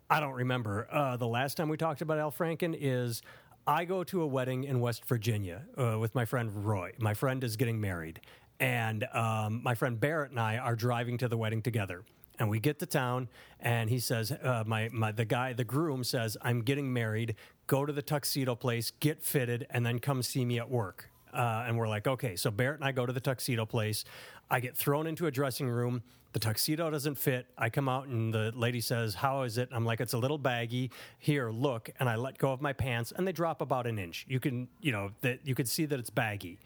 I 0.09 0.21
don't 0.21 0.35
remember. 0.35 0.87
Uh, 0.89 1.17
the 1.17 1.27
last 1.27 1.57
time 1.57 1.69
we 1.69 1.77
talked 1.77 2.01
about 2.01 2.19
Al 2.19 2.31
Franken 2.31 2.77
is 2.79 3.23
I 3.69 3.85
go 3.85 4.05
to 4.05 4.23
a 4.23 4.27
wedding 4.27 4.63
in 4.63 4.79
West 4.79 5.05
Virginia 5.07 5.63
uh, 5.77 5.99
with 5.99 6.15
my 6.15 6.25
friend 6.25 6.65
Roy. 6.65 6.93
My 7.01 7.15
friend 7.15 7.43
is 7.43 7.57
getting 7.57 7.81
married, 7.81 8.21
and 8.61 9.03
um, 9.13 9.61
my 9.65 9.75
friend 9.75 9.99
Barrett 9.99 10.31
and 10.31 10.39
I 10.39 10.59
are 10.59 10.77
driving 10.77 11.19
to 11.19 11.27
the 11.27 11.37
wedding 11.37 11.63
together. 11.63 12.05
And 12.39 12.49
we 12.49 12.61
get 12.61 12.79
to 12.79 12.87
town, 12.87 13.29
and 13.59 13.91
he 13.91 13.99
says, 13.99 14.31
uh, 14.31 14.63
"My, 14.65 14.89
my, 14.93 15.11
the 15.11 15.25
guy, 15.25 15.53
the 15.53 15.65
groom 15.65 16.05
says, 16.05 16.37
I'm 16.43 16.63
getting 16.63 16.93
married. 16.93 17.35
Go 17.67 17.85
to 17.85 17.93
the 17.93 18.03
tuxedo 18.03 18.55
place, 18.55 18.93
get 19.01 19.21
fitted, 19.21 19.67
and 19.71 19.85
then 19.85 19.99
come 19.99 20.23
see 20.23 20.45
me 20.45 20.61
at 20.61 20.71
work." 20.71 21.11
Uh, 21.35 21.65
and 21.67 21.77
we're 21.77 21.89
like, 21.89 22.07
okay. 22.07 22.37
So 22.37 22.53
Barrett 22.53 22.79
and 22.79 22.85
I 22.85 22.93
go 22.93 23.05
to 23.05 23.13
the 23.13 23.21
tuxedo 23.21 23.67
place. 23.67 24.05
I 24.49 24.61
get 24.61 24.77
thrown 24.77 25.07
into 25.09 25.27
a 25.27 25.31
dressing 25.31 25.69
room. 25.69 26.03
The 26.37 26.41
tuxedo 26.41 26.91
doesn't 26.91 27.15
fit. 27.15 27.47
I 27.57 27.71
come 27.71 27.89
out 27.89 28.09
and 28.09 28.35
the 28.35 28.53
lady 28.55 28.83
says, 28.83 29.15
How 29.15 29.45
is 29.45 29.57
it? 29.57 29.71
I'm 29.73 29.87
like, 29.87 30.03
It's 30.03 30.13
a 30.13 30.19
little 30.19 30.37
baggy. 30.37 30.91
Here, 31.19 31.51
look. 31.51 31.89
And 31.99 32.11
I 32.11 32.17
let 32.17 32.37
go 32.37 32.53
of 32.53 32.61
my 32.61 32.75
pants 32.75 33.11
and 33.11 33.27
they 33.27 33.33
drop 33.33 33.63
about 33.63 33.87
an 33.87 33.99
inch. 33.99 34.27
You 34.29 34.39
can, 34.39 34.69
you 34.83 34.93
know, 34.93 35.13
that 35.23 35.47
you 35.47 35.55
could 35.55 35.67
see 35.67 35.87
that 35.87 35.99
it's 35.99 36.11
baggy. 36.11 36.59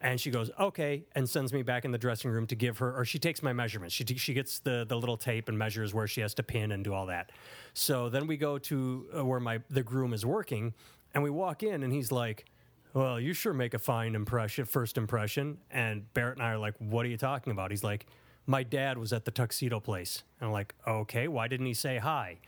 And 0.00 0.20
she 0.20 0.30
goes, 0.30 0.52
okay, 0.60 1.06
and 1.16 1.28
sends 1.28 1.52
me 1.52 1.62
back 1.62 1.84
in 1.84 1.90
the 1.90 1.98
dressing 1.98 2.30
room 2.30 2.46
to 2.46 2.54
give 2.54 2.78
her, 2.78 2.96
or 2.96 3.04
she 3.04 3.18
takes 3.18 3.42
my 3.42 3.52
measurements. 3.52 3.96
She, 3.96 4.04
t- 4.04 4.16
she 4.16 4.32
gets 4.32 4.60
the, 4.60 4.86
the 4.88 4.96
little 4.96 5.16
tape 5.16 5.48
and 5.48 5.58
measures 5.58 5.92
where 5.92 6.06
she 6.06 6.20
has 6.20 6.32
to 6.34 6.44
pin 6.44 6.70
and 6.70 6.84
do 6.84 6.94
all 6.94 7.06
that. 7.06 7.32
So 7.74 8.08
then 8.08 8.28
we 8.28 8.36
go 8.36 8.58
to 8.58 9.06
uh, 9.18 9.24
where 9.24 9.40
my 9.40 9.60
the 9.70 9.82
groom 9.82 10.12
is 10.12 10.24
working, 10.24 10.72
and 11.14 11.24
we 11.24 11.30
walk 11.30 11.64
in, 11.64 11.82
and 11.82 11.92
he's 11.92 12.12
like, 12.12 12.44
well, 12.94 13.18
you 13.18 13.32
sure 13.32 13.52
make 13.52 13.74
a 13.74 13.80
fine 13.80 14.14
impression, 14.14 14.66
first 14.66 14.96
impression. 14.96 15.58
And 15.72 16.12
Barrett 16.14 16.36
and 16.36 16.46
I 16.46 16.52
are 16.52 16.58
like, 16.58 16.74
what 16.78 17.04
are 17.04 17.08
you 17.08 17.16
talking 17.16 17.50
about? 17.50 17.72
He's 17.72 17.82
like, 17.82 18.06
my 18.46 18.62
dad 18.62 18.98
was 18.98 19.12
at 19.12 19.24
the 19.24 19.30
tuxedo 19.30 19.80
place. 19.80 20.22
And 20.40 20.48
I'm 20.48 20.52
like, 20.52 20.74
okay, 20.86 21.28
why 21.28 21.48
didn't 21.48 21.66
he 21.66 21.74
say 21.74 21.98
hi? 21.98 22.38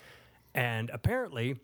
And 0.54 0.90
apparently, 0.90 1.56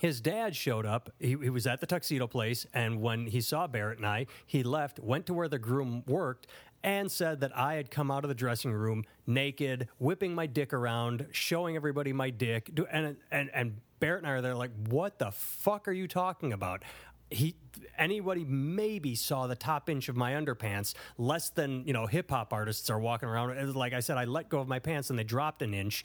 his 0.00 0.20
dad 0.20 0.54
showed 0.56 0.86
up. 0.86 1.10
He, 1.18 1.28
he 1.28 1.50
was 1.50 1.66
at 1.66 1.80
the 1.80 1.86
tuxedo 1.86 2.26
place, 2.26 2.66
and 2.74 3.00
when 3.00 3.26
he 3.26 3.40
saw 3.40 3.66
Barrett 3.66 3.98
and 3.98 4.06
I, 4.06 4.26
he 4.46 4.62
left, 4.62 4.98
went 4.98 5.26
to 5.26 5.34
where 5.34 5.48
the 5.48 5.58
groom 5.58 6.02
worked, 6.06 6.46
and 6.82 7.10
said 7.10 7.40
that 7.40 7.56
I 7.56 7.74
had 7.74 7.90
come 7.90 8.10
out 8.10 8.24
of 8.24 8.28
the 8.28 8.34
dressing 8.34 8.72
room 8.72 9.04
naked, 9.26 9.88
whipping 9.98 10.34
my 10.34 10.46
dick 10.46 10.72
around, 10.72 11.26
showing 11.32 11.76
everybody 11.76 12.12
my 12.12 12.28
dick. 12.30 12.70
And 12.92 13.16
and 13.30 13.50
and 13.54 13.80
Barrett 14.00 14.22
and 14.22 14.30
I 14.30 14.34
are 14.34 14.42
there 14.42 14.54
like, 14.54 14.70
what 14.88 15.18
the 15.18 15.30
fuck 15.30 15.88
are 15.88 15.92
you 15.92 16.06
talking 16.06 16.52
about? 16.52 16.84
He 17.30 17.56
anybody 17.98 18.44
maybe 18.44 19.14
saw 19.14 19.46
the 19.46 19.56
top 19.56 19.88
inch 19.88 20.08
of 20.08 20.16
my 20.16 20.32
underpants 20.32 20.94
less 21.18 21.50
than 21.50 21.86
you 21.86 21.92
know 21.92 22.06
hip 22.06 22.30
hop 22.30 22.52
artists 22.52 22.90
are 22.90 22.98
walking 22.98 23.28
around. 23.28 23.74
Like 23.74 23.92
i 23.92 24.00
said 24.00 24.16
i 24.16 24.24
let 24.24 24.48
go 24.48 24.60
of 24.60 24.68
my 24.68 24.78
pants 24.78 25.10
and 25.10 25.18
they 25.18 25.24
dropped 25.24 25.62
an 25.62 25.74
inch. 25.74 26.04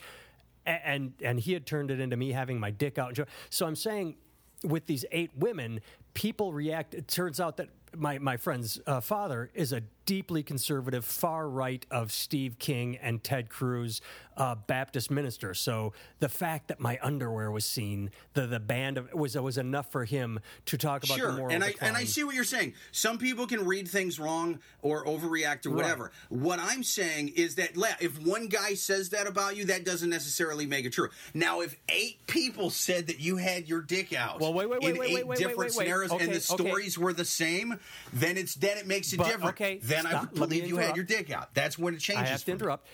And 0.65 1.13
and 1.21 1.39
he 1.39 1.53
had 1.53 1.65
turned 1.65 1.89
it 1.89 1.99
into 1.99 2.15
me 2.15 2.31
having 2.31 2.59
my 2.59 2.71
dick 2.71 2.97
out. 2.97 3.17
So 3.49 3.65
i'm 3.65 3.75
saying 3.75 4.15
with 4.63 4.85
these 4.87 5.05
eight 5.11 5.31
women 5.37 5.79
people 6.13 6.51
react 6.51 6.93
it 6.93 7.07
turns 7.07 7.39
out 7.39 7.57
that 7.57 7.69
my, 7.95 8.19
my 8.19 8.37
friend's 8.37 8.79
uh, 8.85 9.01
father 9.01 9.49
is 9.53 9.73
a 9.73 9.83
deeply 10.05 10.41
conservative, 10.41 11.05
far 11.05 11.47
right 11.47 11.85
of 11.91 12.11
Steve 12.11 12.57
King 12.57 12.97
and 12.97 13.23
Ted 13.23 13.49
Cruz 13.49 14.01
uh, 14.37 14.55
Baptist 14.55 15.11
minister. 15.11 15.53
So 15.53 15.93
the 16.19 16.29
fact 16.29 16.69
that 16.69 16.79
my 16.79 16.97
underwear 17.01 17.51
was 17.51 17.65
seen, 17.65 18.09
the 18.33 18.47
the 18.47 18.59
band 18.59 18.97
of 18.97 19.13
was 19.13 19.35
was 19.37 19.57
enough 19.57 19.91
for 19.91 20.05
him 20.05 20.39
to 20.65 20.77
talk 20.77 21.03
about 21.03 21.17
sure. 21.17 21.31
the 21.31 21.37
moral 21.37 21.53
and 21.53 21.63
I 21.63 21.67
decline. 21.71 21.89
and 21.89 21.97
I 21.97 22.05
see 22.05 22.23
what 22.23 22.33
you're 22.33 22.43
saying. 22.43 22.73
Some 22.91 23.17
people 23.17 23.45
can 23.45 23.65
read 23.65 23.87
things 23.87 24.19
wrong 24.19 24.59
or 24.81 25.05
overreact 25.05 25.65
or 25.65 25.71
whatever. 25.71 26.11
Right. 26.31 26.41
What 26.41 26.59
I'm 26.59 26.83
saying 26.83 27.33
is 27.35 27.55
that 27.55 27.71
if 27.99 28.19
one 28.25 28.47
guy 28.47 28.73
says 28.73 29.09
that 29.09 29.27
about 29.27 29.57
you, 29.57 29.65
that 29.65 29.85
doesn't 29.85 30.09
necessarily 30.09 30.65
make 30.65 30.85
it 30.85 30.93
true. 30.93 31.09
Now, 31.33 31.61
if 31.61 31.75
eight 31.89 32.25
people 32.27 32.69
said 32.69 33.07
that 33.07 33.19
you 33.19 33.37
had 33.37 33.67
your 33.67 33.81
dick 33.81 34.13
out, 34.13 34.39
Well, 34.39 34.53
wait, 34.53 34.69
wait, 34.69 34.81
wait, 34.81 34.93
in 34.93 34.99
wait, 34.99 35.09
eight 35.09 35.15
wait, 35.15 35.27
wait, 35.27 35.37
different 35.37 35.57
wait, 35.59 35.65
wait. 35.65 35.77
wait. 35.77 35.85
scenarios, 35.85 36.11
and 36.11 36.21
Okay, 36.21 36.31
the 36.31 36.53
okay. 36.53 36.69
stories 36.69 36.97
were 36.97 37.13
the 37.13 37.25
same, 37.25 37.78
then 38.13 38.37
it's 38.37 38.55
then 38.55 38.77
it 38.77 38.87
makes 38.87 39.11
it 39.13 39.17
But, 39.17 39.27
different. 39.27 39.49
okay, 39.49 39.79
then 39.83 40.05
I 40.05 40.21
would 40.21 40.33
believe 40.33 40.67
you 40.67 40.77
had 40.77 40.95
your 40.95 41.05
dick 41.05 41.31
out. 41.31 41.53
That's 41.53 41.77
when 41.77 41.93
it 41.93 41.99
changes. 41.99 42.23
I 42.23 42.27
have 42.27 42.39
to 42.39 42.45
for 42.45 42.51
me. 42.51 42.53
interrupt. 42.55 42.87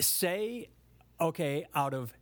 Say, 0.00 0.68
okay, 1.20 1.66
out 1.74 1.94
of 1.94 2.12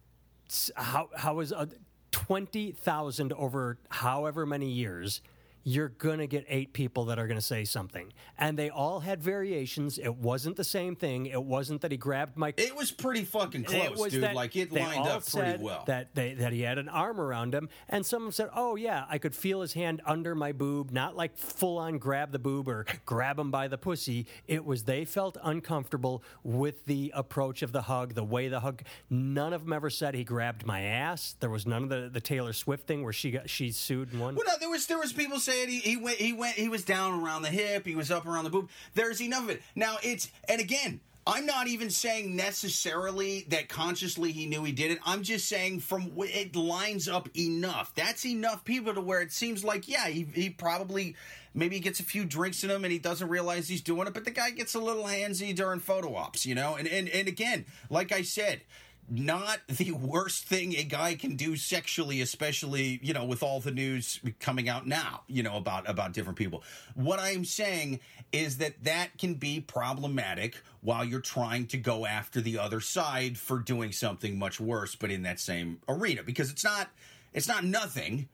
how 0.76 1.08
how 1.16 1.40
is 1.40 1.52
uh, 1.52 1.66
twenty 2.10 2.72
thousand 2.72 3.32
over 3.32 3.78
however 3.88 4.44
many 4.44 4.70
years, 4.70 5.22
you're 5.64 5.88
gonna 5.88 6.26
get 6.26 6.44
eight 6.48 6.72
people 6.72 7.06
that 7.06 7.18
are 7.18 7.26
gonna 7.26 7.40
say 7.40 7.64
something, 7.64 8.12
and 8.38 8.58
they 8.58 8.70
all 8.70 9.00
had 9.00 9.22
variations. 9.22 9.98
It 9.98 10.16
wasn't 10.16 10.56
the 10.56 10.64
same 10.64 10.96
thing. 10.96 11.26
It 11.26 11.42
wasn't 11.42 11.82
that 11.82 11.90
he 11.90 11.96
grabbed 11.96 12.36
my. 12.36 12.52
It 12.56 12.76
was 12.76 12.90
pretty 12.90 13.24
fucking 13.24 13.64
close, 13.64 14.10
dude. 14.10 14.22
that 14.22 14.34
like 14.34 14.56
it 14.56 14.72
lined 14.72 15.06
up 15.06 15.26
pretty 15.26 15.62
well. 15.62 15.84
That 15.86 16.14
they, 16.14 16.34
that 16.34 16.52
he 16.52 16.62
had 16.62 16.78
an 16.78 16.88
arm 16.88 17.20
around 17.20 17.54
him, 17.54 17.68
and 17.88 18.04
someone 18.04 18.32
said, 18.32 18.48
"Oh 18.54 18.76
yeah, 18.76 19.04
I 19.08 19.18
could 19.18 19.34
feel 19.34 19.60
his 19.60 19.72
hand 19.74 20.02
under 20.04 20.34
my 20.34 20.52
boob, 20.52 20.90
not 20.90 21.16
like 21.16 21.36
full 21.36 21.78
on 21.78 21.98
grab 21.98 22.32
the 22.32 22.38
boob 22.38 22.68
or 22.68 22.84
grab 23.06 23.38
him 23.38 23.50
by 23.50 23.68
the 23.68 23.78
pussy. 23.78 24.26
It 24.48 24.64
was 24.64 24.84
they 24.84 25.04
felt 25.04 25.36
uncomfortable 25.42 26.22
with 26.42 26.84
the 26.86 27.12
approach 27.14 27.62
of 27.62 27.72
the 27.72 27.82
hug, 27.82 28.14
the 28.14 28.24
way 28.24 28.48
the 28.48 28.60
hug. 28.60 28.82
None 29.08 29.52
of 29.52 29.62
them 29.64 29.72
ever 29.72 29.90
said 29.90 30.14
he 30.14 30.24
grabbed 30.24 30.66
my 30.66 30.80
ass. 30.82 31.36
There 31.40 31.50
was 31.50 31.66
none 31.66 31.84
of 31.84 31.88
the, 31.88 32.10
the 32.12 32.20
Taylor 32.20 32.52
Swift 32.52 32.86
thing 32.86 33.02
where 33.04 33.12
she 33.12 33.30
got 33.30 33.48
she 33.48 33.70
sued 33.70 34.12
and 34.12 34.20
won. 34.20 34.34
Well, 34.34 34.44
no, 34.46 34.54
there 34.58 34.70
was 34.70 34.86
there 34.86 34.98
was 34.98 35.12
people 35.12 35.38
saying 35.38 35.51
he, 35.52 35.78
he 35.78 35.96
went 35.96 36.18
he 36.18 36.32
went 36.32 36.56
he 36.56 36.68
was 36.68 36.84
down 36.84 37.22
around 37.22 37.42
the 37.42 37.48
hip, 37.48 37.86
he 37.86 37.94
was 37.94 38.10
up 38.10 38.26
around 38.26 38.44
the 38.44 38.50
boob. 38.50 38.68
There's 38.94 39.20
enough 39.20 39.44
of 39.44 39.50
it. 39.50 39.62
Now 39.74 39.96
it's 40.02 40.30
and 40.48 40.60
again, 40.60 41.00
I'm 41.26 41.46
not 41.46 41.68
even 41.68 41.90
saying 41.90 42.34
necessarily 42.34 43.46
that 43.48 43.68
consciously 43.68 44.32
he 44.32 44.46
knew 44.46 44.64
he 44.64 44.72
did 44.72 44.90
it. 44.90 44.98
I'm 45.04 45.22
just 45.22 45.48
saying 45.48 45.80
from 45.80 46.12
it 46.16 46.56
lines 46.56 47.08
up 47.08 47.28
enough. 47.36 47.94
That's 47.94 48.26
enough 48.26 48.64
people 48.64 48.94
to 48.94 49.00
where 49.00 49.20
it 49.20 49.32
seems 49.32 49.62
like 49.62 49.88
yeah, 49.88 50.08
he 50.08 50.26
he 50.34 50.50
probably 50.50 51.14
maybe 51.54 51.76
he 51.76 51.80
gets 51.80 52.00
a 52.00 52.04
few 52.04 52.24
drinks 52.24 52.64
in 52.64 52.70
him 52.70 52.84
and 52.84 52.92
he 52.92 52.98
doesn't 52.98 53.28
realize 53.28 53.68
he's 53.68 53.82
doing 53.82 54.06
it, 54.08 54.14
but 54.14 54.24
the 54.24 54.30
guy 54.30 54.50
gets 54.50 54.74
a 54.74 54.80
little 54.80 55.04
handsy 55.04 55.54
during 55.54 55.80
photo 55.80 56.16
ops, 56.16 56.44
you 56.44 56.54
know. 56.54 56.74
And 56.74 56.88
and 56.88 57.08
and 57.08 57.28
again, 57.28 57.66
like 57.88 58.10
I 58.10 58.22
said 58.22 58.62
not 59.10 59.58
the 59.66 59.92
worst 59.92 60.44
thing 60.44 60.74
a 60.76 60.84
guy 60.84 61.14
can 61.14 61.36
do 61.36 61.56
sexually 61.56 62.20
especially 62.20 62.98
you 63.02 63.12
know 63.12 63.24
with 63.24 63.42
all 63.42 63.60
the 63.60 63.70
news 63.70 64.20
coming 64.40 64.68
out 64.68 64.86
now 64.86 65.22
you 65.26 65.42
know 65.42 65.56
about 65.56 65.88
about 65.88 66.12
different 66.12 66.38
people. 66.38 66.62
What 66.94 67.18
i'm 67.18 67.44
saying 67.44 68.00
is 68.32 68.58
that 68.58 68.84
that 68.84 69.18
can 69.18 69.34
be 69.34 69.60
problematic 69.60 70.56
while 70.80 71.04
you're 71.04 71.20
trying 71.20 71.66
to 71.66 71.76
go 71.76 72.06
after 72.06 72.40
the 72.40 72.58
other 72.58 72.80
side 72.80 73.36
for 73.36 73.58
doing 73.58 73.92
something 73.92 74.38
much 74.38 74.60
worse 74.60 74.94
but 74.94 75.10
in 75.10 75.22
that 75.22 75.40
same 75.40 75.80
arena 75.88 76.22
because 76.22 76.50
it's 76.50 76.64
not 76.64 76.88
it's 77.32 77.48
not 77.48 77.64
nothing 77.64 78.28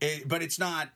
it, 0.00 0.28
but 0.28 0.42
it's 0.42 0.58
not 0.58 0.88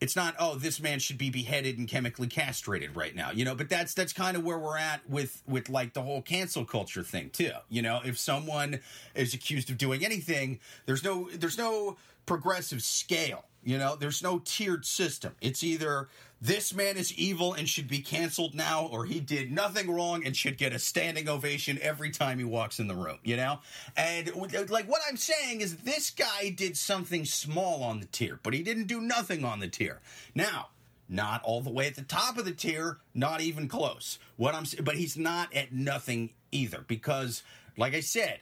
it's 0.00 0.16
not 0.16 0.34
oh 0.38 0.56
this 0.56 0.80
man 0.80 0.98
should 0.98 1.18
be 1.18 1.30
beheaded 1.30 1.78
and 1.78 1.88
chemically 1.88 2.26
castrated 2.26 2.96
right 2.96 3.14
now 3.14 3.30
you 3.30 3.44
know 3.44 3.54
but 3.54 3.68
that's 3.68 3.94
that's 3.94 4.12
kind 4.12 4.36
of 4.36 4.44
where 4.44 4.58
we're 4.58 4.78
at 4.78 5.08
with 5.08 5.42
with 5.46 5.68
like 5.68 5.92
the 5.94 6.02
whole 6.02 6.22
cancel 6.22 6.64
culture 6.64 7.02
thing 7.02 7.30
too 7.30 7.52
you 7.68 7.82
know? 7.82 8.00
If 8.04 8.18
someone 8.18 8.80
is 9.14 9.34
accused 9.34 9.70
of 9.70 9.78
doing 9.78 10.04
anything 10.04 10.60
there's 10.86 11.04
no 11.04 11.28
there's 11.32 11.58
no 11.58 11.96
progressive 12.26 12.82
scale 12.82 13.44
you 13.64 13.78
know? 13.78 13.96
There's 13.96 14.22
no 14.22 14.40
tiered 14.44 14.84
system. 14.84 15.34
It's 15.40 15.64
either 15.64 16.08
this 16.44 16.74
man 16.74 16.98
is 16.98 17.10
evil 17.14 17.54
and 17.54 17.66
should 17.66 17.88
be 17.88 18.00
canceled 18.00 18.54
now 18.54 18.86
or 18.92 19.06
he 19.06 19.18
did 19.18 19.50
nothing 19.50 19.90
wrong 19.90 20.26
and 20.26 20.36
should 20.36 20.58
get 20.58 20.74
a 20.74 20.78
standing 20.78 21.26
ovation 21.26 21.78
every 21.80 22.10
time 22.10 22.38
he 22.38 22.44
walks 22.44 22.78
in 22.78 22.86
the 22.86 22.94
room 22.94 23.18
you 23.24 23.34
know? 23.36 23.60
And 23.96 24.30
like 24.68 24.86
what 24.86 25.00
i'm 25.08 25.16
saying 25.16 25.62
is 25.62 25.78
this 25.78 26.10
guy 26.10 26.50
did 26.50 26.76
something 26.76 27.24
small 27.24 27.82
on 27.82 28.00
the 28.00 28.06
tier 28.06 28.38
but 28.42 28.52
he 28.52 28.62
didn't 28.62 28.88
do 28.88 29.00
nothing 29.00 29.42
on 29.42 29.60
the 29.60 29.68
tier. 29.68 30.00
Now 30.34 30.68
not 31.08 31.42
all 31.44 31.62
the 31.62 31.70
way 31.70 31.86
at 31.86 31.94
the 31.96 32.02
top 32.02 32.36
of 32.36 32.44
the 32.44 32.52
tier 32.52 32.98
not 33.14 33.40
even 33.40 33.66
close. 33.66 34.18
What 34.36 34.54
i'm 34.54 34.64
but 34.82 34.96
he's 34.96 35.16
not 35.16 35.54
at 35.54 35.72
nothing 35.72 36.30
either 36.52 36.84
because 36.86 37.42
like 37.78 37.94
i 37.94 38.00
said 38.00 38.40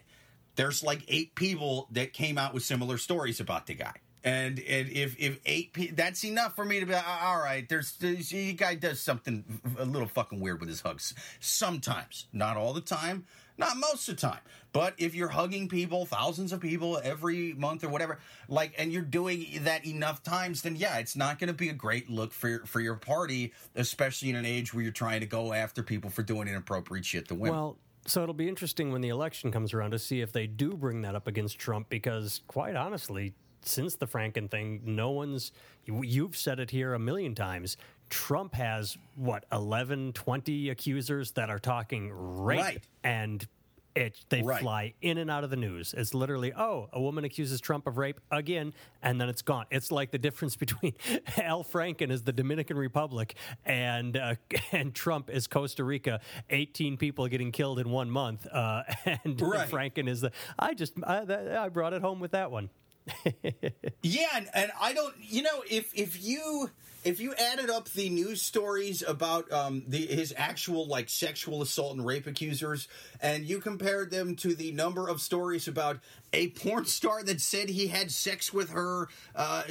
there's 0.57 0.83
like 0.83 1.05
eight 1.07 1.37
people 1.37 1.87
that 1.93 2.13
came 2.13 2.37
out 2.37 2.53
with 2.53 2.65
similar 2.65 2.99
stories 2.99 3.39
about 3.39 3.69
the 3.69 3.75
guy 3.75 3.95
and 4.25 4.59
and 4.61 4.89
if 4.91 5.19
if 5.19 5.39
eight 5.47 5.73
pe- 5.73 5.91
that's 5.91 6.25
enough 6.25 6.55
for 6.55 6.65
me 6.65 6.81
to 6.81 6.87
be 6.87 6.95
all 6.95 7.39
right. 7.39 7.69
There's, 7.69 7.93
there's 7.97 8.31
the 8.31 8.53
guy 8.53 8.75
does 8.75 9.01
something 9.01 9.45
a 9.79 9.85
little 9.85 10.09
fucking 10.09 10.41
weird 10.41 10.61
with 10.61 10.69
his 10.69 10.81
hugs 10.81 11.15
sometimes, 11.41 12.27
not 12.33 12.57
all 12.57 12.73
the 12.73 12.81
time, 12.81 13.27
not 13.59 13.77
most 13.77 14.09
of 14.09 14.17
the 14.17 14.21
time. 14.21 14.41
But 14.73 14.95
if 14.97 15.15
you're 15.15 15.29
hugging 15.29 15.69
people, 15.69 16.07
thousands 16.07 16.53
of 16.53 16.61
people 16.61 17.01
every 17.03 17.53
month 17.53 17.85
or 17.85 17.89
whatever, 17.89 18.19
like, 18.49 18.73
and 18.79 18.93
you're 18.93 19.03
doing 19.03 19.47
that 19.63 19.85
enough 19.85 20.23
times, 20.23 20.63
then 20.63 20.77
yeah, 20.77 20.99
it's 20.99 21.15
not 21.15 21.39
going 21.39 21.49
to 21.49 21.55
be 21.55 21.69
a 21.69 21.75
great 21.75 22.09
look 22.09 22.33
for 22.33 22.49
your, 22.49 22.67
for 22.67 22.81
your 22.81 22.95
party, 22.95 23.53
especially 23.75 24.31
in 24.31 24.37
an 24.37 24.47
age 24.47 24.73
where 24.73 24.83
you're 24.83 24.93
trying 24.93 25.21
to 25.21 25.27
go 25.27 25.53
after 25.53 25.83
people 25.83 26.11
for 26.11 26.23
doing 26.23 26.49
inappropriate 26.49 27.05
shit 27.05 27.29
to 27.29 27.35
women. 27.35 27.55
Well, 27.55 27.77
so 28.07 28.23
it'll 28.23 28.35
be 28.35 28.49
interesting 28.49 28.93
when 28.93 29.01
the 29.01 29.11
election 29.11 29.53
comes 29.53 29.75
around 29.75 29.93
to 29.93 29.99
see 29.99 30.23
if 30.23 30.33
they 30.33 30.47
do 30.47 30.73
bring 30.73 31.03
that 31.03 31.15
up 31.15 31.27
against 31.27 31.59
Trump 31.59 31.89
because, 31.89 32.41
quite 32.49 32.75
honestly, 32.75 33.35
since 33.65 33.97
the 33.97 34.07
Franken 34.07 34.51
thing, 34.51 34.81
no 34.85 35.11
one's, 35.11 35.53
you- 35.85 36.03
you've 36.03 36.37
said 36.37 36.59
it 36.61 36.71
here 36.71 36.95
a 36.95 36.99
million 36.99 37.35
times. 37.35 37.77
Trump 38.11 38.55
has, 38.55 38.99
what, 39.17 39.45
11, 39.53 40.13
20 40.13 40.69
accusers 40.71 41.31
that 41.33 41.49
are 41.51 41.59
talking 41.59 42.11
rape. 42.13 42.61
Right. 42.61 42.83
And 43.03 43.47
it, 43.95 44.19
they 44.31 44.43
Right. 44.43 44.61
fly 44.63 44.95
in 45.03 45.19
and 45.19 45.31
out 45.31 45.45
of 45.45 45.51
the 45.51 45.57
news. 45.57 45.95
It's 45.95 46.15
literally, 46.15 46.53
oh, 46.55 46.89
a 46.95 47.01
woman 47.01 47.25
accuses 47.25 47.61
Trump 47.61 47.87
of 47.87 47.99
rape 47.99 48.21
again, 48.31 48.73
and 49.03 49.21
then 49.21 49.29
it's 49.29 49.43
gone. 49.43 49.67
It's 49.71 49.93
like 49.93 50.11
the 50.11 50.19
difference 50.19 50.57
between 50.65 50.95
Al 51.37 51.63
Franken 51.63 52.11
is 52.11 52.23
the 52.23 52.33
Dominican 52.33 52.79
Republic 52.79 53.35
and 53.67 54.17
uh, 54.17 54.35
and 54.73 54.95
Trump 54.95 55.29
is 55.29 55.47
Costa 55.47 55.85
Rica. 55.85 56.21
Eighteen 56.49 56.97
people 56.97 57.29
getting 57.29 57.53
killed 57.53 57.79
in 57.81 57.91
one 57.91 58.11
month, 58.11 58.47
uh, 58.47 58.83
and 59.05 59.39
Right. 59.41 59.69
Franken 59.69 60.09
is 60.09 60.23
the. 60.23 60.33
I 60.59 60.73
just 60.73 60.95
I, 61.07 61.59
I 61.61 61.69
brought 61.69 61.93
it 61.93 62.01
home 62.01 62.19
with 62.19 62.31
that 62.31 62.51
one. 62.51 62.71
Yeah, 64.05 64.27
and, 64.35 64.49
and 64.53 64.73
I 64.81 64.95
don't. 64.95 65.15
You 65.21 65.43
know, 65.43 65.63
if 65.71 65.93
if 65.95 66.25
you 66.25 66.71
if 67.05 67.21
you 67.21 67.35
added 67.35 67.71
up 67.71 67.89
the 67.91 68.11
news 68.11 68.43
stories 68.43 69.03
about 69.07 69.51
um, 69.53 69.85
the 69.87 70.05
his 70.07 70.35
actual 70.37 70.89
like 70.89 71.09
sexual 71.09 71.63
assault 71.63 71.97
and 71.97 72.05
rape 72.05 72.27
accusers, 72.27 72.89
and 73.21 73.45
you 73.45 73.61
compared 73.61 74.11
them 74.11 74.35
to 74.37 74.57
the 74.57 74.73
number 74.73 75.09
of 75.09 75.21
stories 75.21 75.69
about 75.69 76.01
a 76.33 76.49
porn 76.49 76.85
star 76.85 77.23
that 77.23 77.41
said 77.41 77.69
he 77.69 77.87
had 77.87 78.11
sex 78.11 78.53
with 78.53 78.71
her, 78.71 79.09
uh, 79.37 79.63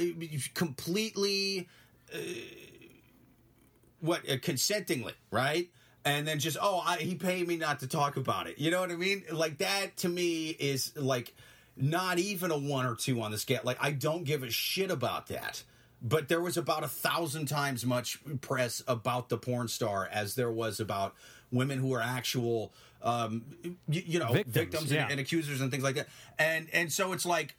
completely 0.54 1.68
what 4.00 4.28
uh, 4.28 4.36
consentingly, 4.42 5.14
right? 5.30 5.68
And 6.04 6.26
then 6.26 6.38
just 6.38 6.56
oh, 6.60 6.82
I, 6.84 6.96
he 6.96 7.14
paid 7.14 7.46
me 7.46 7.56
not 7.56 7.80
to 7.80 7.86
talk 7.86 8.16
about 8.16 8.46
it. 8.46 8.58
You 8.58 8.70
know 8.70 8.80
what 8.80 8.90
I 8.90 8.96
mean? 8.96 9.24
Like 9.30 9.58
that 9.58 9.96
to 9.98 10.08
me 10.08 10.48
is 10.48 10.92
like 10.96 11.34
not 11.76 12.18
even 12.18 12.50
a 12.50 12.58
one 12.58 12.86
or 12.86 12.94
two 12.94 13.20
on 13.20 13.30
the 13.30 13.38
scale. 13.38 13.60
Like 13.64 13.78
I 13.80 13.92
don't 13.92 14.24
give 14.24 14.42
a 14.42 14.50
shit 14.50 14.90
about 14.90 15.28
that. 15.28 15.62
But 16.04 16.28
there 16.28 16.40
was 16.40 16.56
about 16.56 16.82
a 16.82 16.88
thousand 16.88 17.46
times 17.46 17.86
much 17.86 18.18
press 18.40 18.82
about 18.88 19.28
the 19.28 19.38
porn 19.38 19.68
star 19.68 20.08
as 20.12 20.34
there 20.34 20.50
was 20.50 20.80
about 20.80 21.14
women 21.52 21.78
who 21.78 21.92
are 21.94 22.00
actual, 22.00 22.72
um, 23.02 23.44
you, 23.88 24.02
you 24.04 24.18
know, 24.18 24.32
Victims, 24.32 24.54
victims, 24.54 24.90
and, 24.90 24.92
yeah. 24.92 25.08
and 25.08 25.20
accusers 25.20 25.60
and 25.60 25.70
things 25.70 25.84
like 25.84 25.94
that. 25.94 26.08
And 26.40 26.68
and 26.72 26.92
so 26.92 27.12
it's 27.12 27.24
like 27.24 27.54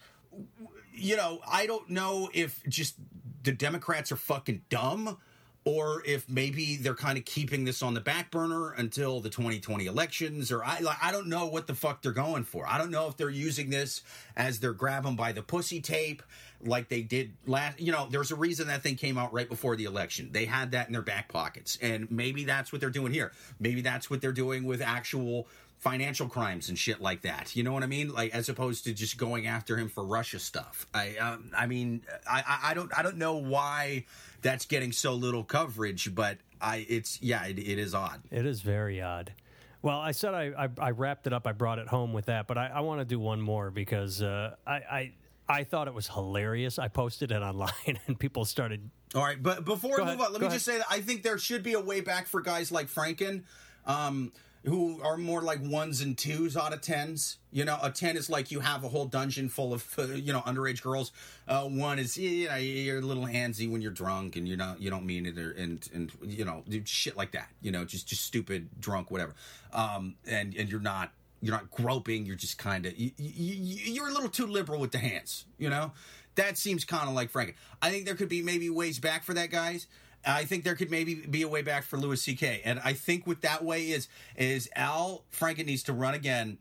you 0.94 1.16
know, 1.16 1.40
I 1.48 1.66
don't 1.66 1.90
know 1.90 2.30
if 2.34 2.62
just 2.68 2.96
the 3.44 3.52
Democrats 3.52 4.12
are 4.12 4.18
fucking 4.18 4.62
dumb 4.70 5.18
or 5.66 6.04
if 6.06 6.30
maybe 6.30 6.76
they're 6.76 6.96
kind 6.96 7.18
of 7.18 7.26
keeping 7.26 7.64
this 7.64 7.82
on 7.82 7.94
the 7.94 8.02
back 8.02 8.32
burner 8.32 8.72
until 8.72 9.22
the 9.22 9.30
2020 9.30 9.86
elections 9.86 10.52
or 10.52 10.64
I 10.64 10.80
like 10.80 10.98
I 11.02 11.12
don't 11.12 11.28
know 11.28 11.48
what 11.48 11.68
the 11.68 11.76
fuck 11.76 12.02
they're 12.02 12.12
going 12.12 12.44
for. 12.44 12.68
I 12.68 12.78
don't 12.78 12.92
know 12.92 13.08
if 13.08 13.18
they're 13.18 13.30
using 13.30 13.70
this 13.70 14.02
as 14.36 14.60
they're 14.60 14.74
grabbing 14.74 15.16
by 15.16 15.32
the 15.32 15.42
pussy 15.42 15.80
tape 15.80 16.22
like 16.66 16.90
they 16.90 17.02
did 17.02 17.34
last 17.46 17.80
you 17.80 17.92
know 17.92 18.08
there's 18.10 18.32
a 18.32 18.36
reason 18.36 18.68
that 18.68 18.84
thing 18.84 18.96
came 18.96 19.18
out 19.18 19.34
right 19.34 19.48
before 19.48 19.76
the 19.76 19.86
election. 19.86 20.30
They 20.32 20.46
had 20.46 20.72
that 20.72 20.88
in 20.88 20.94
their 20.94 21.02
back 21.02 21.30
pockets 21.30 21.78
and 21.82 22.12
maybe 22.12 22.44
that's 22.44 22.72
what 22.72 22.82
they're 22.82 22.90
doing 22.90 23.14
here. 23.14 23.32
Maybe 23.60 23.82
that's 23.82 24.10
what 24.10 24.22
they're 24.22 24.32
doing 24.32 24.66
with 24.66 24.82
actual 24.82 25.48
financial 25.84 26.30
crimes 26.30 26.70
and 26.70 26.80
shit 26.80 27.02
like 27.02 27.24
that. 27.24 27.58
You 27.58 27.64
know 27.64 27.74
what 27.74 27.84
I 27.84 27.88
mean? 27.88 28.08
Like 28.14 28.34
as 28.34 28.48
opposed 28.48 28.86
to 28.86 28.94
just 28.94 29.18
going 29.18 29.48
after 29.48 29.78
him 29.78 29.90
for 29.90 30.06
Russia 30.06 30.40
stuff. 30.40 30.88
I 30.94 31.18
um, 31.18 31.52
I 31.56 31.68
mean 31.68 32.04
I, 32.26 32.60
I 32.64 32.74
don't 32.74 32.98
I 32.98 33.04
don't 33.04 33.18
know 33.18 33.36
why 33.36 34.06
that's 34.42 34.66
getting 34.66 34.94
so 34.94 35.14
little 35.14 35.44
coverage, 35.44 36.16
but 36.16 36.38
I 36.62 36.86
it's 36.88 37.22
yeah 37.22 37.44
it, 37.46 37.60
it 37.60 37.78
is 37.78 37.94
odd. 37.94 38.22
It 38.32 38.46
is 38.46 38.62
very 38.62 39.02
odd. 39.02 39.34
Well, 39.82 40.00
I 40.00 40.14
said 40.14 40.34
I, 40.34 40.54
I, 40.58 40.70
I 40.78 40.92
wrapped 40.92 41.28
it 41.28 41.34
up. 41.34 41.46
I 41.46 41.52
brought 41.52 41.80
it 41.80 41.90
home 41.90 42.14
with 42.14 42.28
that, 42.28 42.48
but 42.48 42.58
I, 42.58 42.68
I 42.68 42.80
want 42.80 43.02
to 43.02 43.06
do 43.06 43.20
one 43.20 43.42
more 43.42 43.70
because 43.70 44.22
uh, 44.22 44.56
I, 44.66 44.72
I 44.74 45.12
I 45.50 45.64
thought 45.66 45.90
it 45.90 45.94
was 45.94 46.08
hilarious. 46.08 46.80
I 46.80 46.88
posted 46.88 47.34
it 47.34 47.42
online 47.42 47.74
and 48.08 48.18
people 48.18 48.46
started. 48.46 48.90
All 49.14 49.22
right, 49.22 49.42
but 49.44 49.66
before 49.66 49.98
Go 49.98 50.06
we 50.06 50.12
move 50.12 50.20
ahead. 50.22 50.28
on, 50.28 50.32
let 50.34 50.40
Go 50.40 50.48
me 50.48 50.54
just 50.54 50.64
say 50.66 50.78
that 50.78 50.86
I 50.90 51.02
think 51.02 51.24
there 51.24 51.38
should 51.38 51.62
be 51.62 51.74
a 51.74 51.82
way 51.82 52.00
back 52.00 52.28
for 52.28 52.40
guys 52.42 52.72
like 52.72 52.88
Franken. 52.88 53.44
Um, 53.86 54.32
who 54.66 55.02
are 55.02 55.18
more 55.18 55.42
like 55.42 55.60
ones 55.62 56.02
and 56.02 56.18
twos 56.18 56.56
out 56.56 56.74
of 56.74 56.82
tens. 56.82 57.38
You 57.52 57.66
know, 57.66 57.78
a 57.82 57.92
ten 57.92 58.16
is 58.16 58.30
like 58.30 58.52
you 58.52 58.62
have 58.62 58.84
a 58.84 58.90
whole 58.90 59.06
dungeon 59.06 59.50
full 59.50 59.74
of 59.74 59.86
uh, 59.98 60.04
you 60.04 60.32
know 60.32 60.42
underage 60.42 60.82
girls. 60.82 61.12
Uh, 61.48 61.64
one 61.64 62.00
is 62.00 62.18
you 62.18 62.48
know 62.48 62.56
you're 62.56 63.00
a 63.00 63.02
little 63.02 63.26
handsy 63.26 63.70
when 63.70 63.82
you're 63.82 63.92
drunk 63.92 64.36
and 64.36 64.48
you're 64.48 64.58
not 64.58 64.82
you 64.82 64.90
don't 64.90 65.06
mean 65.06 65.26
it 65.26 65.38
or, 65.38 65.52
and 65.52 65.88
and 65.94 66.12
you 66.22 66.46
know 66.46 66.64
shit 66.86 67.18
like 67.18 67.32
that. 67.34 67.50
You 67.62 67.72
know, 67.72 67.84
just 67.84 68.08
just 68.08 68.24
stupid 68.24 68.70
drunk 68.80 69.12
whatever. 69.12 69.36
Um, 69.74 70.16
and 70.26 70.56
and 70.56 70.70
you're 70.70 70.80
not 70.80 71.12
you're 71.42 71.54
not 71.54 71.70
groping. 71.70 72.26
You're 72.26 72.38
just 72.38 72.58
kind 72.58 72.86
of 72.86 72.98
you, 72.98 73.12
you, 73.18 73.94
you're 73.94 74.08
a 74.08 74.14
little 74.14 74.30
too 74.30 74.48
liberal 74.48 74.80
with 74.80 74.92
the 74.92 74.98
hands. 74.98 75.46
You 75.58 75.70
know, 75.70 75.92
that 76.36 76.58
seems 76.58 76.86
kind 76.86 77.10
of 77.10 77.16
like 77.16 77.32
Franken. 77.32 77.56
I 77.82 77.90
think 77.92 78.06
there 78.06 78.16
could 78.16 78.30
be 78.30 78.42
maybe 78.42 78.70
ways 78.70 78.98
back 78.98 79.24
for 79.24 79.34
that, 79.34 79.52
guys. 79.52 79.88
I 80.26 80.46
think 80.46 80.64
there 80.64 80.76
could 80.76 80.92
maybe 80.92 81.16
be 81.16 81.42
a 81.42 81.48
way 81.48 81.62
back 81.62 81.84
for 81.84 81.98
Louis 81.98 82.22
C.K. 82.22 82.62
And 82.64 82.80
I 82.84 82.94
think 82.94 83.28
what 83.28 83.42
that 83.42 83.64
way 83.64 83.92
is 83.92 84.08
is 84.36 84.70
Al 84.76 85.26
Franken 85.32 85.66
needs 85.66 85.84
to 85.84 85.94
run 85.94 86.14
again, 86.14 86.58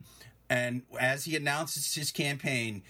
and 0.49 0.83
as 0.99 1.25
he 1.25 1.35
announces 1.35 1.95
his 1.95 2.11
campaign, 2.11 2.83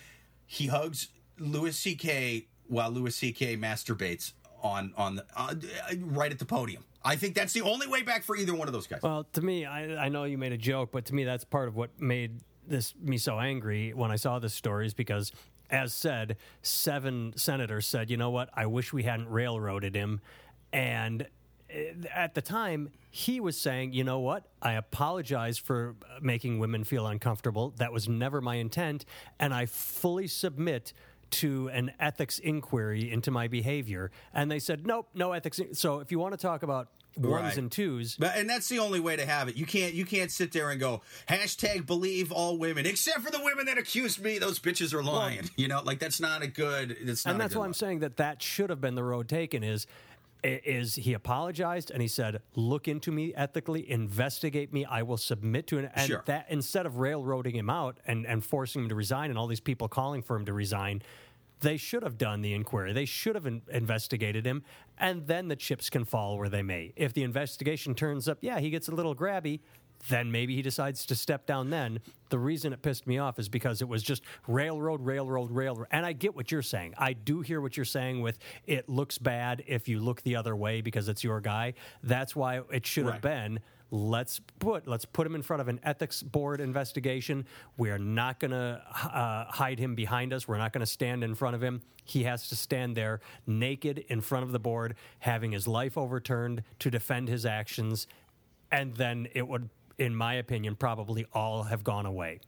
he 0.46 0.68
hugs 0.68 1.10
Louis 1.40 1.78
C.K. 1.78 2.48
while 2.68 2.92
Louis 2.92 3.16
C.K. 3.16 3.58
masturbates 3.58 4.34
on 4.62 4.94
on 4.98 5.16
the, 5.16 5.26
uh, 5.36 5.54
right 6.00 6.32
at 6.32 6.40
the 6.40 6.46
podium. 6.46 6.84
I 7.06 7.16
think 7.18 7.36
that's 7.36 7.54
the 7.54 7.62
only 7.62 7.88
way 7.88 8.02
back 8.02 8.24
for 8.24 8.36
either 8.36 8.54
one 8.54 8.68
of 8.68 8.74
those 8.74 8.88
guys. 8.88 9.02
Well, 9.02 9.26
to 9.34 9.42
me, 9.42 9.66
I, 9.66 10.06
I 10.06 10.10
know 10.10 10.24
you 10.24 10.38
made 10.38 10.54
a 10.54 10.58
joke, 10.58 10.92
but 10.92 11.06
to 11.06 11.16
me, 11.16 11.26
that's 11.26 11.44
part 11.44 11.68
of 11.68 11.76
what 11.76 11.90
made 12.00 12.40
this 12.66 12.94
me 13.02 13.18
so 13.18 13.40
angry 13.40 13.94
when 13.94 14.10
I 14.10 14.16
saw 14.16 14.40
this 14.40 14.54
story 14.54 14.86
is 14.86 14.94
because, 14.94 15.32
as 15.70 15.94
said, 15.94 16.38
seven 16.62 17.34
senators 17.36 17.86
said, 17.86 18.10
"You 18.10 18.18
know 18.18 18.30
what? 18.30 18.50
I 18.54 18.66
wish 18.66 18.94
we 18.94 19.04
hadn't 19.04 19.30
railroaded 19.30 19.96
him." 19.96 20.22
And 20.74 21.28
eh, 21.70 21.94
at 22.14 22.34
the 22.34 22.42
time, 22.42 22.90
he 23.10 23.40
was 23.40 23.58
saying, 23.60 23.94
you 23.94 24.04
know 24.04 24.20
what? 24.20 24.44
I 24.62 24.74
apologize 24.74 25.58
for 25.58 25.96
making 26.22 26.60
women 26.60 26.84
feel 26.84 27.06
uncomfortable. 27.08 27.74
That 27.78 27.94
was 27.94 28.10
never 28.10 28.42
my 28.42 28.56
intent. 28.56 29.06
And 29.40 29.54
I 29.54 29.68
fully 29.68 30.28
submit 30.28 30.92
to 31.32 31.68
an 31.70 31.92
ethics 32.00 32.38
inquiry 32.40 33.12
into 33.12 33.32
my 33.32 33.48
behavior. 33.48 34.12
And 34.34 34.52
they 34.52 34.60
said, 34.60 34.86
nope, 34.86 35.08
no 35.14 35.32
ethics. 35.32 35.60
So 35.74 36.00
if 36.00 36.12
you 36.12 36.20
want 36.20 36.34
to 36.34 36.38
talk 36.38 36.64
about 36.64 36.90
ones 37.18 37.44
Right. 37.44 37.58
and 37.58 37.72
twos, 37.72 38.16
But, 38.18 38.36
and 38.36 38.50
that's 38.50 38.68
the 38.70 38.80
only 38.80 39.00
way 39.00 39.16
to 39.16 39.26
have 39.26 39.48
it. 39.48 39.56
You 39.56 39.68
can't 39.68 39.94
you 39.94 40.04
can't 40.06 40.32
sit 40.32 40.52
there 40.52 40.72
and 40.72 40.80
go 40.80 41.02
hashtag 41.30 41.86
believe 41.86 42.32
all 42.32 42.58
women 42.58 42.88
except 42.88 43.22
for 43.22 43.30
the 43.32 43.40
women 43.44 43.68
that 43.68 43.78
accused 43.78 44.20
me. 44.24 44.40
Those 44.40 44.58
bitches 44.60 44.94
are 44.96 45.04
lying. 45.04 45.50
you 45.56 45.68
know, 45.68 45.82
like 45.84 46.00
that's 46.00 46.20
not 46.20 46.42
a 46.42 46.48
good. 46.48 46.98
That's 47.04 47.26
and 47.28 47.40
that's 47.40 47.56
why 47.56 47.66
I'm 47.66 47.74
saying 47.76 48.00
that 48.00 48.18
that 48.18 48.42
should 48.42 48.72
have 48.72 48.82
been 48.82 48.96
the 48.96 49.04
road 49.04 49.30
taken 49.30 49.64
is 49.64 49.86
is 50.44 50.96
he 50.96 51.14
apologized 51.14 51.90
and 51.92 52.02
he 52.02 52.08
said 52.08 52.42
look 52.56 52.88
into 52.88 53.12
me 53.12 53.34
ethically 53.36 53.90
investigate 53.90 54.74
me 54.74 54.86
i 54.86 55.02
will 55.02 55.18
submit 55.18 55.68
to 55.68 55.78
it. 55.80 55.92
And 55.96 56.08
Sure. 56.08 56.24
that 56.26 56.48
instead 56.50 56.86
of 56.86 56.98
railroading 56.98 57.56
him 57.56 57.70
out 57.70 58.00
and 58.06 58.26
and 58.26 58.44
forcing 58.46 58.84
him 58.84 58.90
to 58.90 58.96
resign 58.96 59.30
and 59.30 59.40
all 59.40 59.48
these 59.48 59.60
people 59.62 59.88
calling 59.88 60.22
for 60.22 60.36
him 60.36 60.46
to 60.46 60.54
resign 60.54 61.02
they 61.62 61.78
should 61.78 62.04
have 62.04 62.18
done 62.18 62.42
the 62.42 62.54
inquiry. 62.54 62.92
They 62.92 63.06
should 63.06 63.36
have 63.36 63.46
in- 63.46 63.62
investigated 63.72 64.46
him. 64.46 64.64
And 64.98 65.28
then 65.28 65.48
the 65.48 65.56
chips 65.56 65.90
can 65.90 66.04
fall 66.04 66.38
where 66.38 66.50
they 66.50 66.62
may. 66.62 66.92
If 66.98 67.14
the 67.14 67.24
investigation 67.24 67.96
turns 67.96 68.28
up 68.28 68.40
yeah 68.42 68.60
he 68.60 68.70
gets 68.70 68.90
a 68.90 68.92
little 68.96 69.16
grabby 69.16 69.62
then 70.10 70.32
maybe 70.32 70.56
he 70.56 70.62
decides 70.62 71.06
to 71.08 71.16
step 71.16 71.46
down 71.46 71.70
then. 71.70 72.00
The 72.30 72.40
reason 72.40 72.74
it 72.74 72.82
pissed 72.82 73.06
me 73.08 73.18
off 73.20 73.40
is 73.40 73.48
because 73.50 73.82
it 73.82 73.88
was 73.88 74.04
just 74.04 74.24
railroad, 74.48 75.06
railroad, 75.06 75.52
railroad. 75.52 75.88
And 75.92 76.06
I 76.06 76.14
get 76.14 76.36
what 76.36 76.52
you're 76.52 76.62
saying. 76.62 76.94
I 76.98 77.14
do 77.14 77.42
hear 77.42 77.62
what 77.62 77.78
you're 77.78 77.86
saying 77.86 78.22
with 78.22 78.40
it 78.66 78.90
looks 78.90 79.18
bad 79.18 79.64
if 79.68 79.88
you 79.88 80.00
look 80.00 80.22
the 80.24 80.36
other 80.36 80.56
way 80.56 80.82
because 80.82 81.08
it's 81.10 81.24
your 81.24 81.40
guy. 81.42 81.74
That's 82.02 82.36
why 82.36 82.62
it 82.72 82.86
should 82.86 83.06
have 83.06 83.14
Right. 83.14 83.22
been 83.22 83.60
let's 83.92 84.42
put 84.58 84.88
let's 84.88 85.06
put 85.06 85.28
him 85.28 85.36
in 85.36 85.44
front 85.44 85.62
of 85.62 85.68
an 85.68 85.80
ethics 85.84 86.24
board 86.24 86.60
investigation. 86.60 87.46
We 87.78 87.92
are 87.92 88.00
not 88.00 88.40
going 88.40 88.50
to 88.50 88.82
uh, 89.04 89.46
hide 89.52 89.78
him 89.78 89.94
behind 89.94 90.34
us. 90.34 90.48
We're 90.48 90.58
not 90.58 90.74
going 90.74 90.80
to 90.80 90.92
stand 90.92 91.24
in 91.24 91.36
front 91.36 91.56
of 91.56 91.62
him. 91.62 91.82
He 92.04 92.24
has 92.24 92.50
to 92.50 92.56
stand 92.56 92.98
there 92.98 93.22
naked 93.46 94.00
in 94.08 94.20
front 94.22 94.46
of 94.46 94.52
the 94.52 94.58
board, 94.60 94.96
having 95.20 95.52
his 95.52 95.68
life 95.68 95.96
overturned 95.96 96.64
to 96.80 96.90
defend 96.90 97.28
his 97.30 97.46
actions, 97.46 98.08
and 98.72 98.96
then 98.96 99.28
it 99.36 99.48
would, 99.48 99.70
in 99.98 100.16
my 100.16 100.36
opinion, 100.36 100.76
probably 100.76 101.26
all 101.34 101.64
have 101.64 101.84
gone 101.84 102.06
away. 102.06 102.40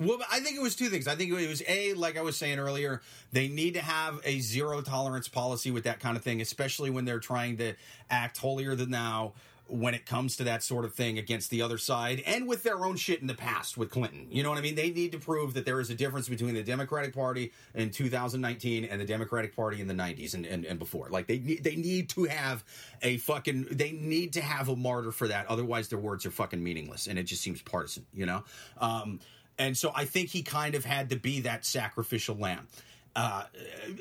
Well, 0.00 0.18
I 0.30 0.38
think 0.38 0.56
it 0.56 0.62
was 0.62 0.76
two 0.76 0.90
things. 0.90 1.08
I 1.08 1.16
think 1.16 1.32
it 1.32 1.48
was 1.48 1.62
a, 1.66 1.92
like 1.94 2.16
I 2.16 2.22
was 2.22 2.36
saying 2.36 2.60
earlier, 2.60 3.02
they 3.32 3.48
need 3.48 3.74
to 3.74 3.80
have 3.80 4.20
a 4.24 4.38
zero 4.38 4.80
tolerance 4.80 5.26
policy 5.26 5.72
with 5.72 5.84
that 5.84 5.98
kind 5.98 6.16
of 6.16 6.22
thing, 6.22 6.40
especially 6.40 6.90
when 6.90 7.04
they're 7.04 7.18
trying 7.18 7.56
to 7.56 7.74
act 8.08 8.38
holier 8.38 8.76
than 8.76 8.92
thou 8.92 9.32
when 9.68 9.94
it 9.94 10.06
comes 10.06 10.36
to 10.36 10.44
that 10.44 10.62
sort 10.62 10.84
of 10.84 10.94
thing 10.94 11.18
against 11.18 11.50
the 11.50 11.62
other 11.62 11.78
side 11.78 12.22
and 12.26 12.48
with 12.48 12.62
their 12.62 12.84
own 12.84 12.96
shit 12.96 13.20
in 13.20 13.26
the 13.26 13.34
past 13.34 13.76
with 13.76 13.90
Clinton. 13.90 14.26
You 14.30 14.42
know 14.42 14.48
what 14.48 14.58
I 14.58 14.62
mean? 14.62 14.74
They 14.74 14.90
need 14.90 15.12
to 15.12 15.18
prove 15.18 15.54
that 15.54 15.64
there 15.64 15.80
is 15.80 15.90
a 15.90 15.94
difference 15.94 16.28
between 16.28 16.54
the 16.54 16.62
Democratic 16.62 17.14
Party 17.14 17.52
in 17.74 17.90
2019 17.90 18.84
and 18.84 19.00
the 19.00 19.04
Democratic 19.04 19.54
Party 19.54 19.80
in 19.80 19.86
the 19.86 19.94
90s 19.94 20.34
and, 20.34 20.46
and, 20.46 20.64
and 20.64 20.78
before. 20.78 21.08
Like 21.10 21.26
they 21.26 21.38
they 21.38 21.76
need 21.76 22.08
to 22.10 22.24
have 22.24 22.64
a 23.02 23.18
fucking 23.18 23.68
they 23.70 23.92
need 23.92 24.32
to 24.34 24.40
have 24.40 24.68
a 24.68 24.76
martyr 24.76 25.12
for 25.12 25.28
that. 25.28 25.46
Otherwise 25.48 25.88
their 25.88 25.98
words 25.98 26.24
are 26.24 26.30
fucking 26.30 26.62
meaningless 26.62 27.06
and 27.06 27.18
it 27.18 27.24
just 27.24 27.42
seems 27.42 27.60
partisan, 27.62 28.06
you 28.12 28.26
know? 28.26 28.44
Um 28.78 29.20
and 29.58 29.76
so 29.76 29.92
I 29.94 30.04
think 30.04 30.30
he 30.30 30.42
kind 30.42 30.74
of 30.74 30.84
had 30.84 31.10
to 31.10 31.16
be 31.16 31.40
that 31.40 31.66
sacrificial 31.66 32.36
lamb. 32.36 32.68
Uh, 33.16 33.42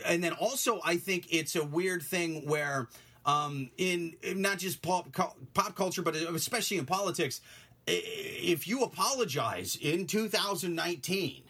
and 0.06 0.24
then 0.24 0.34
also, 0.34 0.80
I 0.86 0.98
think 0.98 1.28
it's 1.32 1.56
a 1.56 1.64
weird 1.66 2.04
thing 2.04 2.48
where, 2.48 2.88
um, 3.28 3.70
in, 3.78 4.16
in 4.24 4.42
not 4.42 4.58
just 4.58 4.82
pop, 4.82 5.14
pop 5.54 5.76
culture, 5.76 6.02
but 6.02 6.16
especially 6.16 6.78
in 6.78 6.86
politics, 6.86 7.42
if 7.86 8.68
you 8.68 8.84
apologize 8.84 9.78
in 9.80 10.08
2019, 10.08 11.44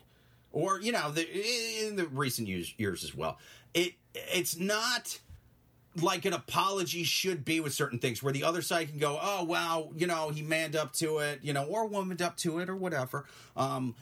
or 0.52 0.82
you 0.82 0.92
know, 0.92 1.12
the, 1.12 1.88
in 1.88 1.96
the 1.96 2.08
recent 2.08 2.48
years, 2.48 2.74
years 2.78 3.04
as 3.04 3.16
well, 3.16 3.38
it 3.74 3.94
it's 4.14 4.58
not 4.58 5.20
like 6.02 6.26
an 6.26 6.34
apology 6.34 7.04
should 7.04 7.46
be 7.46 7.60
with 7.60 7.74
certain 7.74 8.00
things 8.00 8.22
where 8.22 8.34
the 8.34 8.44
other 8.44 8.62
side 8.62 8.90
can 8.90 9.00
go 9.00 9.18
oh 9.22 9.44
wow 9.44 9.90
you 9.96 10.06
know 10.06 10.30
he 10.30 10.44
manned 10.44 10.76
up 10.76 10.94
to 10.94 11.18
it 11.20 11.40
you 11.42 11.54
know 11.54 11.64
or 11.64 11.88
womaned 11.88 12.22
up 12.22 12.38
to 12.38 12.60
it 12.60 12.70
or 12.70 12.76
whatever. 12.76 13.26
Um 13.56 13.96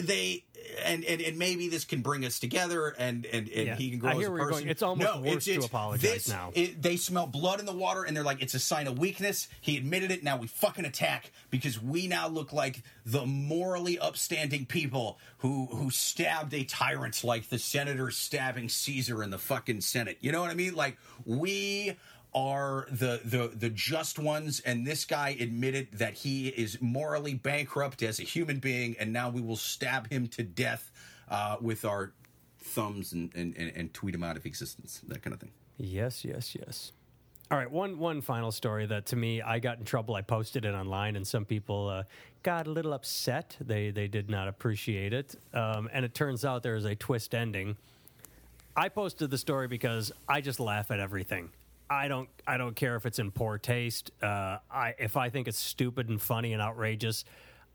they 0.00 0.44
and, 0.84 1.04
and 1.04 1.20
and 1.22 1.38
maybe 1.38 1.68
this 1.68 1.84
can 1.84 2.02
bring 2.02 2.24
us 2.24 2.38
together 2.38 2.88
and 2.98 3.24
and, 3.26 3.48
and 3.48 3.66
Yeah. 3.66 3.76
he 3.76 3.90
can 3.90 3.98
grow 3.98 4.10
I 4.10 4.12
as 4.12 4.18
a 4.18 4.30
where 4.30 4.38
you're 4.38 4.38
person 4.48 4.60
going. 4.64 4.68
It's 4.70 4.82
almost 4.82 5.14
no, 5.14 5.20
worse 5.22 5.46
it's, 5.48 5.60
to 5.64 5.66
apologize 5.66 6.00
this- 6.00 6.28
now. 6.28 6.50
it- 6.54 6.80
they 6.82 6.96
smell 6.96 7.26
blood 7.26 7.58
in 7.60 7.66
the 7.66 7.72
water 7.72 8.04
and 8.04 8.16
they're 8.16 8.24
like 8.24 8.42
it's 8.42 8.54
a 8.54 8.58
sign 8.60 8.86
of 8.86 8.98
weakness 8.98 9.48
he 9.60 9.76
admitted 9.76 10.10
it 10.10 10.22
now 10.22 10.36
we 10.36 10.46
fucking 10.46 10.84
attack 10.84 11.30
because 11.50 11.80
we 11.82 12.06
now 12.06 12.28
look 12.28 12.52
like 12.52 12.82
the 13.06 13.24
morally 13.24 13.98
upstanding 13.98 14.66
people 14.66 15.18
who 15.38 15.66
who 15.66 15.90
stabbed 15.90 16.52
a 16.54 16.64
tyrant 16.64 17.24
like 17.24 17.48
the 17.48 17.58
senator 17.58 18.10
stabbing 18.10 18.68
caesar 18.68 19.22
in 19.22 19.30
the 19.30 19.38
fucking 19.38 19.80
senate 19.80 20.18
you 20.20 20.30
know 20.32 20.40
what 20.40 20.50
i 20.50 20.54
mean 20.54 20.74
like 20.74 20.96
we 21.24 21.96
are 22.38 22.86
the 22.90 23.20
the 23.24 23.50
the 23.56 23.70
just 23.70 24.18
ones 24.18 24.60
and 24.60 24.86
this 24.86 25.04
guy 25.04 25.36
admitted 25.40 25.88
that 25.92 26.14
he 26.14 26.48
is 26.48 26.78
morally 26.80 27.34
bankrupt 27.34 28.02
as 28.02 28.20
a 28.20 28.22
human 28.22 28.58
being 28.58 28.94
and 29.00 29.12
now 29.12 29.28
we 29.28 29.40
will 29.40 29.56
stab 29.56 30.08
him 30.08 30.26
to 30.28 30.42
death 30.42 30.92
uh, 31.30 31.56
with 31.60 31.84
our 31.84 32.12
thumbs 32.58 33.12
and, 33.12 33.34
and, 33.34 33.56
and, 33.56 33.94
tweet 33.94 34.14
him 34.14 34.22
out 34.22 34.36
of 34.36 34.44
existence 34.46 35.00
that 35.08 35.22
kind 35.22 35.34
of 35.34 35.40
thing 35.40 35.50
Yes, 35.78 36.24
yes, 36.24 36.56
yes. 36.56 36.92
All 37.50 37.56
right, 37.56 37.70
one 37.70 37.98
one 37.98 38.20
final 38.20 38.52
story 38.52 38.84
that 38.86 39.06
to 39.06 39.16
me 39.16 39.40
I 39.40 39.58
got 39.58 39.78
in 39.78 39.84
trouble. 39.84 40.16
I 40.16 40.22
posted 40.22 40.66
it 40.66 40.74
online, 40.74 41.16
and 41.16 41.26
some 41.26 41.46
people 41.46 41.88
uh, 41.88 42.02
got 42.42 42.66
a 42.66 42.70
little 42.70 42.92
upset. 42.92 43.56
They 43.58 43.90
they 43.90 44.06
did 44.06 44.28
not 44.28 44.48
appreciate 44.48 45.14
it, 45.14 45.34
um, 45.54 45.88
and 45.92 46.04
it 46.04 46.12
turns 46.12 46.44
out 46.44 46.62
there 46.62 46.76
is 46.76 46.84
a 46.84 46.94
twist 46.94 47.34
ending. 47.34 47.76
I 48.76 48.90
posted 48.90 49.30
the 49.30 49.38
story 49.38 49.66
because 49.66 50.12
I 50.28 50.42
just 50.42 50.60
laugh 50.60 50.90
at 50.90 51.00
everything. 51.00 51.48
I 51.90 52.08
don't 52.08 52.28
I 52.46 52.56
don't 52.56 52.76
care 52.76 52.96
if 52.96 53.06
it's 53.06 53.18
in 53.18 53.30
poor 53.30 53.58
taste. 53.58 54.10
Uh, 54.22 54.58
I 54.70 54.94
if 54.98 55.16
I 55.16 55.30
think 55.30 55.48
it's 55.48 55.58
stupid 55.58 56.08
and 56.08 56.20
funny 56.20 56.52
and 56.52 56.60
outrageous, 56.62 57.24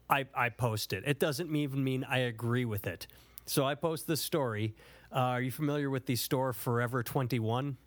I, 0.10 0.26
I 0.36 0.50
post 0.50 0.94
it. 0.94 1.04
It 1.06 1.20
doesn't 1.20 1.54
even 1.56 1.84
mean 1.84 2.04
I 2.04 2.20
agree 2.20 2.66
with 2.66 2.88
it. 2.88 3.08
So 3.46 3.66
I 3.66 3.76
post 3.76 4.08
this 4.08 4.22
story. 4.22 4.76
Uh, 5.12 5.20
are 5.20 5.42
you 5.42 5.52
familiar 5.52 5.90
with 5.90 6.06
the 6.06 6.16
store 6.16 6.54
Forever 6.54 7.04
Twenty 7.04 7.40
One? 7.40 7.78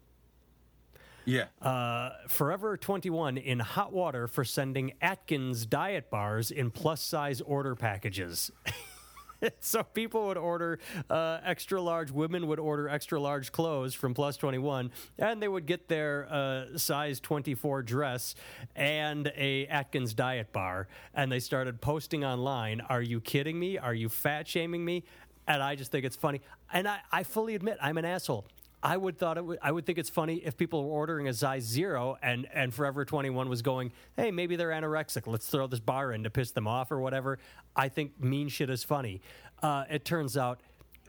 Yeah. 1.27 1.47
Uh, 1.61 2.11
Forever 2.29 2.77
21 2.77 3.37
in 3.37 3.59
hot 3.59 3.93
water 3.93 4.29
for 4.29 4.45
sending 4.45 4.93
Atkins 5.03 5.67
diet 5.67 6.09
bars 6.09 6.53
in 6.53 6.71
plus 6.71 7.03
size 7.03 7.41
order 7.41 7.75
packages. 7.75 8.51
so 9.61 9.83
people 9.83 10.27
would 10.27 10.37
order 10.37 10.79
uh, 11.11 11.39
extra 11.45 11.81
large, 11.81 12.11
women 12.11 12.47
would 12.47 12.59
order 12.59 12.89
extra 12.89 13.21
large 13.21 13.53
clothes 13.53 13.95
from 13.95 14.15
Plus 14.15 14.37
21, 14.37 14.91
and 15.19 15.43
they 15.43 15.49
would 15.49 15.67
get 15.67 15.89
their 15.89 16.27
uh, 16.31 16.79
size 16.79 17.21
24 17.21 17.83
dress 17.83 18.35
and 18.75 19.33
a 19.37 19.67
Atkins 19.67 20.15
diet 20.15 20.53
bar. 20.53 20.89
And 21.15 21.31
they 21.31 21.41
started 21.41 21.81
posting 21.81 22.25
online, 22.25 22.81
Are 22.83 23.03
you 23.03 23.21
kidding 23.21 23.59
me? 23.59 23.79
Are 23.79 23.95
you 23.95 24.09
fat 24.09 24.49
shaming 24.49 24.85
me? 24.85 25.05
And 25.49 25.63
I 25.63 25.77
just 25.77 25.93
think 25.93 26.05
it's 26.05 26.17
funny. 26.17 26.41
And 26.73 26.89
I, 26.89 27.01
I 27.13 27.23
fully 27.23 27.55
admit 27.55 27.79
I'm 27.81 27.99
an 27.99 28.05
asshole. 28.05 28.47
I 28.87 28.97
would 28.97 29.19
thought 29.19 29.37
it 29.37 29.45
would, 29.45 29.59
I 29.61 29.73
would 29.73 29.85
think 29.85 29.99
it's 29.99 30.11
funny 30.11 30.37
if 30.37 30.57
people 30.57 30.85
were 30.85 30.95
ordering 30.95 31.27
a 31.27 31.35
size 31.35 31.65
zero 31.65 32.17
and 32.23 32.47
and 32.55 32.73
Forever 32.73 33.05
21 33.05 33.49
was 33.49 33.61
going, 33.61 33.91
hey, 34.17 34.31
maybe 34.31 34.55
they're 34.55 34.71
anorexic. 34.71 35.27
Let's 35.27 35.49
throw 35.49 35.67
this 35.67 35.81
bar 35.81 36.13
in 36.13 36.23
to 36.23 36.31
piss 36.31 36.53
them 36.53 36.69
off 36.69 36.93
or 36.93 37.01
whatever. 37.01 37.41
I 37.75 37.89
think 37.89 38.23
mean 38.23 38.49
shit 38.49 38.71
is 38.71 38.85
funny. 38.85 39.23
Uh, 39.61 39.87
it 39.91 40.05
turns 40.05 40.37
out 40.37 40.61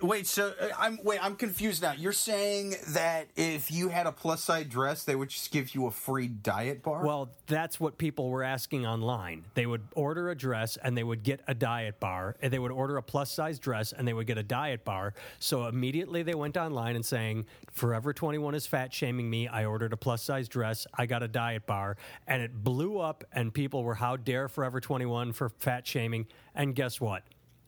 Wait, 0.02 0.28
so 0.28 0.54
uh, 0.60 0.68
I'm 0.78 1.00
wait, 1.04 1.24
I'm 1.24 1.36
confused 1.36 1.82
now. 1.82 1.93
You're 1.93 2.14
saying 2.14 2.76
that 2.89 3.28
if 3.36 3.72
you 3.72 3.89
had 3.89 4.06
a 4.06 4.12
plus 4.12 4.43
size 4.43 4.66
dress, 4.68 5.04
they 5.04 5.16
would 5.16 5.30
just 5.30 5.52
give 5.52 5.74
you 5.74 5.88
a 5.88 5.91
free 5.91 6.28
diet 6.28 6.84
bar? 6.84 7.04
Well, 7.04 7.32
that's 7.48 7.80
what 7.80 7.98
people 7.98 8.30
were 8.30 8.43
asking 8.43 8.86
online. 8.86 9.45
They 9.56 9.66
would 9.66 9.88
order 9.95 10.30
a 10.30 10.36
dress 10.36 10.78
and 10.78 10.95
they 10.95 11.04
would 11.04 11.24
get 11.24 11.41
a 11.48 11.56
diet 11.56 12.00
bar. 12.00 12.36
And 12.41 12.54
they 12.54 12.60
would 12.60 12.72
order 12.72 12.98
a 12.98 13.04
plus 13.04 13.32
size 13.32 13.58
dress 13.58 13.91
and 13.91 14.08
they 14.08 14.14
would 14.14 14.28
get 14.28 14.38
a 14.38 14.43
diet 14.43 14.86
bar. 14.86 15.16
So 15.39 15.66
immediately 15.66 16.22
they 16.22 16.36
went 16.36 16.58
online 16.58 16.95
and 16.95 17.06
saying, 17.06 17.45
Forever 17.72 18.14
21 18.14 18.54
is 18.54 18.68
fat 18.68 18.93
shaming 18.93 19.30
me. 19.30 19.48
I 19.48 19.66
ordered 19.66 19.93
a 19.93 19.98
plus 19.98 20.22
size 20.22 20.48
dress. 20.48 20.86
I 20.93 21.08
got 21.08 21.24
a 21.24 21.28
diet 21.28 21.66
bar. 21.66 21.98
And 22.28 22.41
it 22.41 22.64
blew 22.64 23.00
up 23.00 23.24
and 23.32 23.54
people 23.54 23.84
were, 23.84 23.95
how 23.95 24.16
dare 24.16 24.48
Forever 24.48 24.80
21 24.80 25.34
for 25.34 25.50
fat 25.50 25.88
shaming. 25.88 26.28
And 26.54 26.76
guess 26.76 27.02
what? 27.02 27.24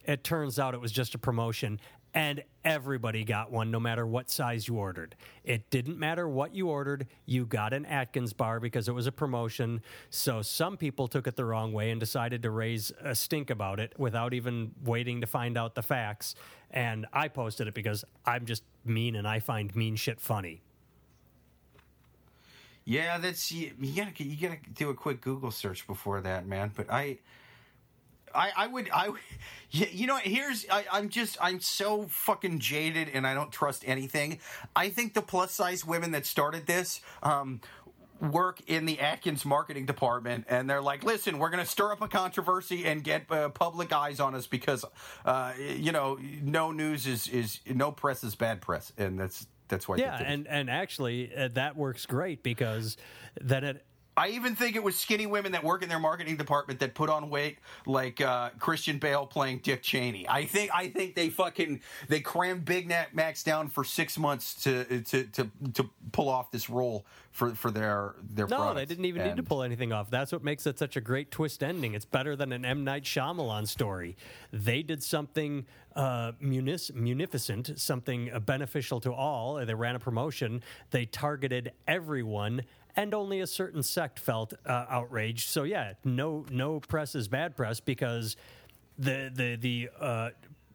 It 0.06 0.24
turns 0.24 0.58
out 0.58 0.74
it 0.74 0.82
was 0.82 0.92
just 0.92 1.14
a 1.14 1.20
promotion 1.20 1.80
and 2.14 2.44
everybody 2.64 3.24
got 3.24 3.52
one 3.52 3.72
no 3.72 3.80
matter 3.80 4.06
what 4.06 4.30
size 4.30 4.68
you 4.68 4.76
ordered. 4.76 5.16
It 5.44 5.70
didn't 5.70 6.00
matter 6.00 6.28
what 6.28 6.56
you 6.56 6.68
ordered, 6.68 7.08
you 7.26 7.46
got 7.46 7.74
an 7.74 7.86
Atkins 7.86 8.34
bar 8.34 8.60
because 8.60 8.88
it 8.88 8.94
was 8.94 9.08
a 9.08 9.12
promotion. 9.12 9.82
So 10.10 10.42
some 10.42 10.78
people 10.78 11.08
took 11.08 11.28
it 11.28 11.36
the 11.36 11.46
wrong 11.46 11.72
way 11.74 11.92
and 11.92 12.00
decided 12.00 12.42
to 12.44 12.50
raise 12.50 12.92
a 13.02 13.16
stink 13.16 13.50
about 13.50 13.80
it 13.80 13.94
without 13.98 14.34
even 14.34 14.72
waiting 14.84 15.22
to 15.22 15.28
find 15.28 15.58
out 15.58 15.76
the 15.76 15.84
facts. 15.84 16.36
And 16.72 17.06
I 17.14 17.28
posted 17.28 17.68
it 17.68 17.74
because 17.74 18.04
I'm 18.26 18.46
just 18.46 18.64
mean 18.86 19.16
and 19.16 19.28
I 19.28 19.40
find 19.40 19.76
mean 19.76 19.96
shit 19.96 20.20
funny. 20.20 20.62
Yeah, 22.86 23.20
that's 23.20 23.52
you, 23.52 23.72
you 23.80 23.96
gotta 24.04 24.24
you 24.24 24.48
gotta 24.48 24.60
do 24.74 24.90
a 24.90 24.96
quick 24.96 25.22
Google 25.22 25.52
search 25.52 25.86
before 25.86 26.22
that, 26.22 26.48
man. 26.48 26.72
But 26.76 26.90
I 26.90 27.20
I, 28.34 28.52
I 28.56 28.68
would 28.68 28.90
I 28.94 29.12
you 29.72 30.08
know 30.08 30.18
here's 30.18 30.66
I, 30.70 30.86
I'm 30.92 31.10
just 31.10 31.38
I'm 31.42 31.60
so 31.60 32.04
fucking 32.10 32.60
jaded 32.60 33.10
and 33.14 33.26
I 33.26 33.34
don't 33.34 33.52
trust 33.52 33.84
anything. 33.88 34.40
I 34.76 34.90
think 34.90 35.14
the 35.14 35.22
plus 35.22 35.52
size 35.52 35.86
women 35.86 36.12
that 36.12 36.26
started 36.26 36.66
this 36.66 37.02
um, 37.24 37.62
work 38.22 38.62
in 38.68 38.86
the 38.86 39.00
Atkins 39.00 39.46
marketing 39.46 39.86
department, 39.86 40.46
and 40.50 40.70
they're 40.70 40.82
like, 40.82 41.04
"Listen, 41.04 41.40
we're 41.40 41.50
going 41.50 41.64
to 41.64 41.70
stir 41.70 41.92
up 41.92 42.02
a 42.02 42.08
controversy 42.08 42.86
and 42.86 43.04
get 43.04 43.32
uh, 43.32 43.50
public 43.50 43.94
eyes 43.94 44.20
on 44.20 44.36
us 44.36 44.48
because, 44.48 44.86
uh, 45.26 45.54
you 45.58 45.92
know, 45.92 46.18
no 46.42 46.72
news 46.72 47.08
is 47.08 47.28
is 47.28 47.60
no 47.66 47.92
press 47.92 48.24
is 48.24 48.36
bad 48.36 48.62
press, 48.62 48.92
and 48.98 49.20
that's 49.20 49.48
that's 49.68 49.88
why." 49.88 49.98
Yeah, 49.98 50.22
and 50.22 50.48
and 50.48 50.70
actually 50.70 51.34
uh, 51.36 51.50
that 51.54 51.76
works 51.76 52.06
great 52.06 52.44
because 52.44 52.98
then 53.40 53.64
it 53.64 53.86
I 54.20 54.30
even 54.30 54.54
think 54.54 54.76
it 54.76 54.84
was 54.84 54.98
skinny 54.98 55.26
women 55.28 55.54
that 55.54 55.64
work 55.64 55.82
in 55.82 55.88
their 55.88 55.98
marketing 56.00 56.36
department 56.36 56.82
that 56.82 56.94
put 56.94 57.10
on 57.10 57.30
weight 57.30 57.60
like 57.86 58.20
uh, 58.20 58.50
Christian 58.60 58.98
Bale 58.98 59.26
playing 59.26 59.60
Dick 59.60 59.82
Cheney. 59.82 60.28
I 60.28 60.44
think 60.44 60.72
I 60.74 60.90
think 60.90 61.16
they 61.16 61.30
fucking 61.30 61.80
they 62.10 62.20
crammed 62.20 62.66
Big 62.66 62.92
Macs 63.14 63.44
down 63.44 63.70
for 63.70 63.86
six 63.86 64.18
months 64.18 64.56
to 64.64 65.02
to 65.04 65.24
to, 65.24 65.50
to 65.76 65.90
pull 66.12 66.28
off 66.28 66.52
this 66.52 66.70
role 66.70 67.06
for 67.32 67.56
for 67.56 67.72
their 67.72 68.16
their 68.22 68.48
no, 68.48 68.74
they 68.74 68.86
didn't 68.86 69.06
even 69.06 69.22
And- 69.22 69.32
need 69.32 69.38
to 69.38 69.44
pull 69.44 69.64
anything 69.64 69.94
off. 69.94 70.10
That's 70.10 70.34
what 70.34 70.44
makes 70.44 70.68
it 70.68 70.78
such 70.78 70.98
a 70.98 71.02
great 71.02 71.32
twist 71.32 71.64
ending. 71.64 71.94
It's 71.94 72.06
better 72.06 72.36
than 72.36 72.52
an 72.52 72.66
M 72.66 72.84
Night 72.84 73.04
Shyamalan 73.04 73.68
story. 73.70 74.18
They 74.52 74.84
did 74.84 75.02
something 75.02 75.66
uh, 75.96 76.34
munis- 76.42 76.92
munificent, 76.94 77.80
something 77.80 78.32
beneficial 78.46 79.00
to 79.02 79.14
all. 79.14 79.56
They 79.66 79.74
ran 79.74 79.96
a 79.96 80.00
promotion. 80.00 80.62
They 80.92 81.06
targeted 81.06 81.72
everyone. 81.88 82.64
And 82.96 83.14
only 83.14 83.40
a 83.40 83.48
certain 83.48 83.84
sect 83.84 84.20
felt 84.20 84.54
uh, 84.66 84.86
outraged. 84.90 85.50
So 85.50 85.64
yeah, 85.64 85.94
no, 86.04 86.46
no 86.50 86.80
press 86.80 87.16
is 87.16 87.28
bad 87.28 87.56
press 87.56 87.80
because 87.80 88.36
the 88.98 89.32
the 89.34 89.56
the 89.56 89.90
uh, 90.00 90.30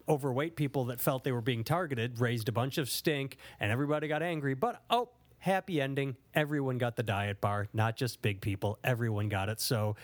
overweight 0.08 0.56
people 0.56 0.86
that 0.86 1.00
felt 1.00 1.24
they 1.24 1.32
were 1.32 1.40
being 1.40 1.64
targeted 1.64 2.20
raised 2.20 2.48
a 2.48 2.52
bunch 2.52 2.78
of 2.78 2.88
stink, 2.88 3.36
and 3.60 3.70
everybody 3.70 4.08
got 4.08 4.22
angry. 4.22 4.54
But 4.54 4.82
oh, 4.90 5.10
happy 5.38 5.80
ending! 5.80 6.16
Everyone 6.34 6.78
got 6.78 6.96
the 6.96 7.02
diet 7.02 7.40
bar, 7.40 7.68
not 7.72 7.96
just 7.96 8.22
big 8.22 8.40
people. 8.40 8.78
Everyone 8.82 9.28
got 9.28 9.48
it. 9.48 9.60
So 9.60 9.96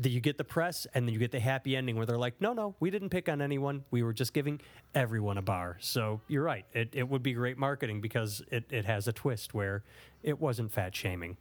the, 0.00 0.10
you 0.10 0.20
get 0.20 0.38
the 0.38 0.44
press, 0.44 0.86
and 0.94 1.06
then 1.06 1.12
you 1.12 1.18
get 1.18 1.30
the 1.30 1.40
happy 1.40 1.76
ending 1.76 1.96
where 1.96 2.06
they're 2.06 2.16
like, 2.16 2.40
no, 2.40 2.52
no, 2.52 2.74
we 2.80 2.90
didn't 2.90 3.10
pick 3.10 3.28
on 3.28 3.42
anyone. 3.42 3.84
We 3.90 4.02
were 4.02 4.12
just 4.12 4.32
giving 4.32 4.60
everyone 4.94 5.36
a 5.38 5.42
bar. 5.42 5.76
So 5.80 6.20
you're 6.26 6.42
right. 6.42 6.64
It 6.72 6.90
it 6.92 7.08
would 7.08 7.22
be 7.22 7.32
great 7.34 7.58
marketing 7.58 8.00
because 8.00 8.42
it 8.50 8.64
it 8.70 8.84
has 8.86 9.08
a 9.08 9.12
twist 9.12 9.54
where 9.54 9.84
it 10.22 10.40
wasn't 10.40 10.72
fat 10.72 10.94
shaming. 10.94 11.36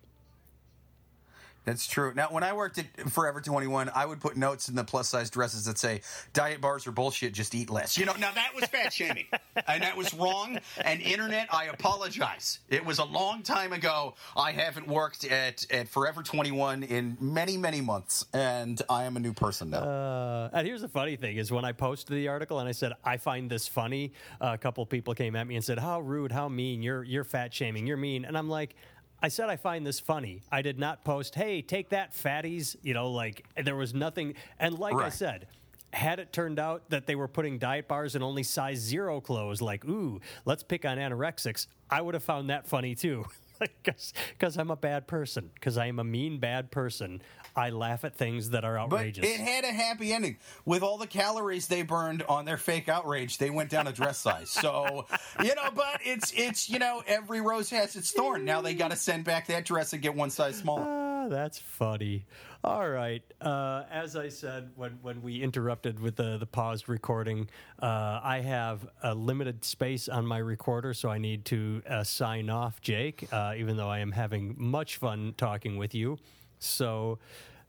That's 1.66 1.88
true. 1.88 2.14
Now, 2.16 2.28
when 2.32 2.44
I 2.44 2.54
worked 2.54 2.78
at 2.80 3.10
Forever 3.12 3.42
21, 3.42 3.92
I 3.94 4.06
would 4.06 4.20
put 4.20 4.38
notes 4.38 4.70
in 4.70 4.76
the 4.76 4.84
plus 4.84 5.08
size 5.10 5.30
dresses 5.30 5.66
that 5.66 5.78
say, 5.78 6.02
diet 6.34 6.62
bars 6.62 6.88
are 6.88 6.92
bullshit, 6.92 7.34
just 7.34 7.54
eat 7.54 7.70
less. 7.70 7.98
You 7.98 8.06
know, 8.06 8.14
now 8.14 8.32
that 8.32 8.56
was 8.56 8.66
fat 8.66 8.94
shaming. 8.94 9.26
and 9.68 9.84
that 9.84 9.96
was 9.96 10.14
wrong. 10.14 10.60
And 10.84 11.02
internet, 11.02 11.54
I 11.54 11.66
apologize. 11.66 12.60
It 12.70 12.86
was 12.86 13.00
a 13.00 13.06
long 13.06 13.44
time 13.44 13.74
ago. 13.74 14.16
I 14.36 14.52
haven't 14.52 14.88
worked 14.88 15.26
at, 15.26 15.66
at 15.72 15.88
Forever 15.90 16.24
21 16.24 16.84
in 16.84 17.18
many, 17.20 17.58
many 17.58 17.82
months. 17.82 18.26
And 18.34 18.82
I 18.90 19.04
am 19.04 19.18
a 19.18 19.20
new 19.20 19.34
person 19.34 19.70
now. 19.70 19.80
Uh, 19.80 20.50
and 20.54 20.66
here's 20.66 20.82
the 20.82 20.88
funny 20.88 21.16
thing 21.16 21.38
is 21.38 21.52
when 21.52 21.66
I 21.66 21.72
posted 21.72 22.16
the 22.16 22.28
article 22.28 22.60
and 22.60 22.68
I 22.68 22.72
said 22.72 22.94
I 23.04 23.18
find 23.18 23.50
this 23.50 23.68
funny, 23.68 24.14
a 24.42 24.58
couple 24.58 24.86
people 24.86 25.14
came 25.14 25.36
at 25.36 25.48
me 25.48 25.56
and 25.56 25.64
said, 25.64 25.80
"How 25.80 26.00
rude, 26.00 26.32
how 26.32 26.48
mean! 26.50 26.82
You're 26.82 27.04
you're 27.04 27.24
fat 27.24 27.54
shaming, 27.54 27.88
you're 27.88 27.98
mean." 27.98 28.26
And 28.26 28.38
I'm 28.38 28.50
like. 28.50 28.76
I 29.22 29.28
said 29.28 29.50
I 29.50 29.56
find 29.58 29.86
this 29.86 30.00
funny. 30.00 30.42
I 30.52 30.62
did 30.62 30.80
not 30.80 31.04
post, 31.04 31.36
"Hey, 31.36 31.62
take 31.62 31.90
that, 31.90 32.14
fatties." 32.14 32.76
You 32.82 32.94
know, 32.94 33.12
like 33.12 33.46
there 33.62 33.76
was 33.76 33.94
nothing. 33.94 34.36
And 34.60 34.78
like 34.80 34.96
I 34.96 35.10
said, 35.10 35.48
had 35.92 36.20
it 36.20 36.32
turned 36.32 36.60
out 36.60 36.90
that 36.90 37.06
they 37.06 37.16
were 37.16 37.28
putting 37.28 37.58
diet 37.58 37.88
bars 37.88 38.16
in 38.16 38.24
only 38.24 38.44
size 38.44 38.78
zero 38.80 39.20
clothes, 39.20 39.62
like 39.62 39.84
"Ooh, 39.86 40.22
let's 40.46 40.64
pick 40.64 40.86
on 40.86 40.98
anorexics," 40.98 41.68
I 41.90 42.02
would 42.02 42.14
have 42.14 42.24
found 42.24 42.50
that 42.50 42.68
funny 42.68 42.96
too. 42.96 43.26
Because 43.84 44.58
I'm 44.58 44.72
a 44.72 44.76
bad 44.76 45.08
person. 45.08 45.52
Because 45.54 45.78
I 45.78 45.88
am 45.88 46.00
a 46.00 46.04
mean, 46.04 46.40
bad 46.40 46.72
person. 46.72 47.22
I 47.56 47.72
laugh 47.72 48.06
at 48.06 48.16
things 48.16 48.52
that 48.52 48.64
are 48.64 48.76
But 48.88 48.98
outrageous. 49.00 49.26
it 49.26 49.40
had 49.40 49.64
a 49.64 49.72
happy 49.72 50.14
ending. 50.14 50.38
With 50.66 50.82
all 50.84 50.98
the 50.98 51.08
calories 51.08 51.68
they 51.68 51.82
burned 51.82 52.24
on 52.24 52.46
their 52.46 52.58
fake 52.58 52.88
outrage, 52.88 53.38
they 53.38 53.50
went 53.50 53.70
down 53.70 53.88
a 53.88 53.92
dress 53.92 54.18
size. 54.20 54.50
So, 54.50 55.06
you 55.44 55.56
know, 55.56 55.70
but 55.76 56.00
it's 56.04 56.32
it's 56.34 56.70
you 56.70 56.80
know, 56.80 57.04
every 57.08 57.42
rose 57.42 57.70
has 57.72 57.96
its 57.96 58.12
thorn. 58.12 58.46
Now 58.46 58.62
they 58.62 58.74
got 58.74 58.92
to 58.92 58.98
send 58.98 59.26
back 59.26 59.48
that 59.48 59.66
dress 59.66 59.92
and 59.94 60.02
get 60.02 60.16
one 60.16 60.30
size 60.30 60.56
smaller. 60.58 60.86
Ah, 60.88 61.09
that's 61.30 61.60
funny. 61.60 62.26
All 62.64 62.90
right. 62.90 63.22
Uh, 63.40 63.84
as 63.90 64.16
I 64.16 64.30
said 64.30 64.72
when, 64.76 65.00
when 65.02 65.22
we 65.22 65.42
interrupted 65.42 66.00
with 66.00 66.16
the, 66.16 66.38
the 66.38 66.46
paused 66.46 66.90
recording, 66.90 67.50
uh, 67.82 68.20
I 68.22 68.42
have 68.42 68.88
a 69.04 69.14
limited 69.16 69.64
space 69.64 70.10
on 70.10 70.26
my 70.26 70.40
recorder, 70.40 70.94
so 70.94 71.10
I 71.10 71.20
need 71.20 71.46
to 71.46 71.82
uh, 71.90 72.04
sign 72.04 72.50
off, 72.50 72.82
Jake, 72.82 73.28
uh, 73.32 73.54
even 73.58 73.78
though 73.78 73.90
I 73.90 74.00
am 74.00 74.12
having 74.12 74.56
much 74.58 74.98
fun 74.98 75.34
talking 75.38 75.78
with 75.78 75.96
you. 75.96 76.18
So, 76.58 77.20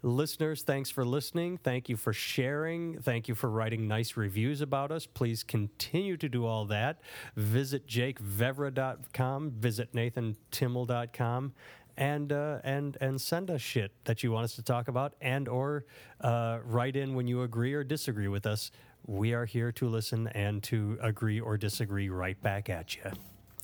listeners, 0.02 0.62
thanks 0.62 0.90
for 0.90 1.04
listening. 1.04 1.58
Thank 1.58 1.88
you 1.88 1.96
for 1.96 2.12
sharing. 2.12 3.00
Thank 3.00 3.28
you 3.28 3.34
for 3.36 3.48
writing 3.48 3.86
nice 3.86 4.16
reviews 4.16 4.60
about 4.60 4.90
us. 4.90 5.06
Please 5.06 5.44
continue 5.44 6.16
to 6.16 6.28
do 6.28 6.46
all 6.46 6.64
that. 6.66 7.00
Visit 7.36 7.86
jakevevra.com, 7.86 9.52
visit 9.52 9.92
nathantimmel.com 9.92 11.52
and 11.96 12.32
uh, 12.32 12.58
and 12.64 12.96
and 13.00 13.20
send 13.20 13.50
us 13.50 13.60
shit 13.60 13.92
that 14.04 14.22
you 14.22 14.32
want 14.32 14.44
us 14.44 14.54
to 14.56 14.62
talk 14.62 14.88
about, 14.88 15.14
and 15.20 15.48
or 15.48 15.84
uh, 16.20 16.58
write 16.64 16.96
in 16.96 17.14
when 17.14 17.26
you 17.26 17.42
agree 17.42 17.74
or 17.74 17.84
disagree 17.84 18.28
with 18.28 18.46
us. 18.46 18.70
We 19.06 19.32
are 19.34 19.46
here 19.46 19.72
to 19.72 19.88
listen 19.88 20.28
and 20.28 20.62
to 20.64 20.98
agree 21.00 21.40
or 21.40 21.56
disagree 21.56 22.08
right 22.08 22.40
back 22.42 22.68
at 22.68 22.96
you. 22.96 23.02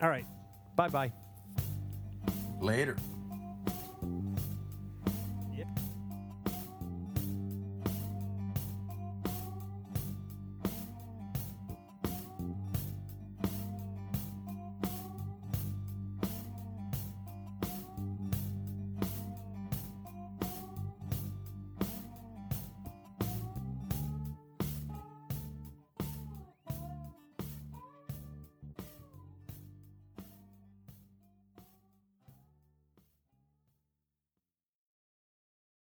All 0.01 0.09
right, 0.09 0.27
bye 0.77 0.89
bye. 0.89 1.13
Later. 2.61 2.97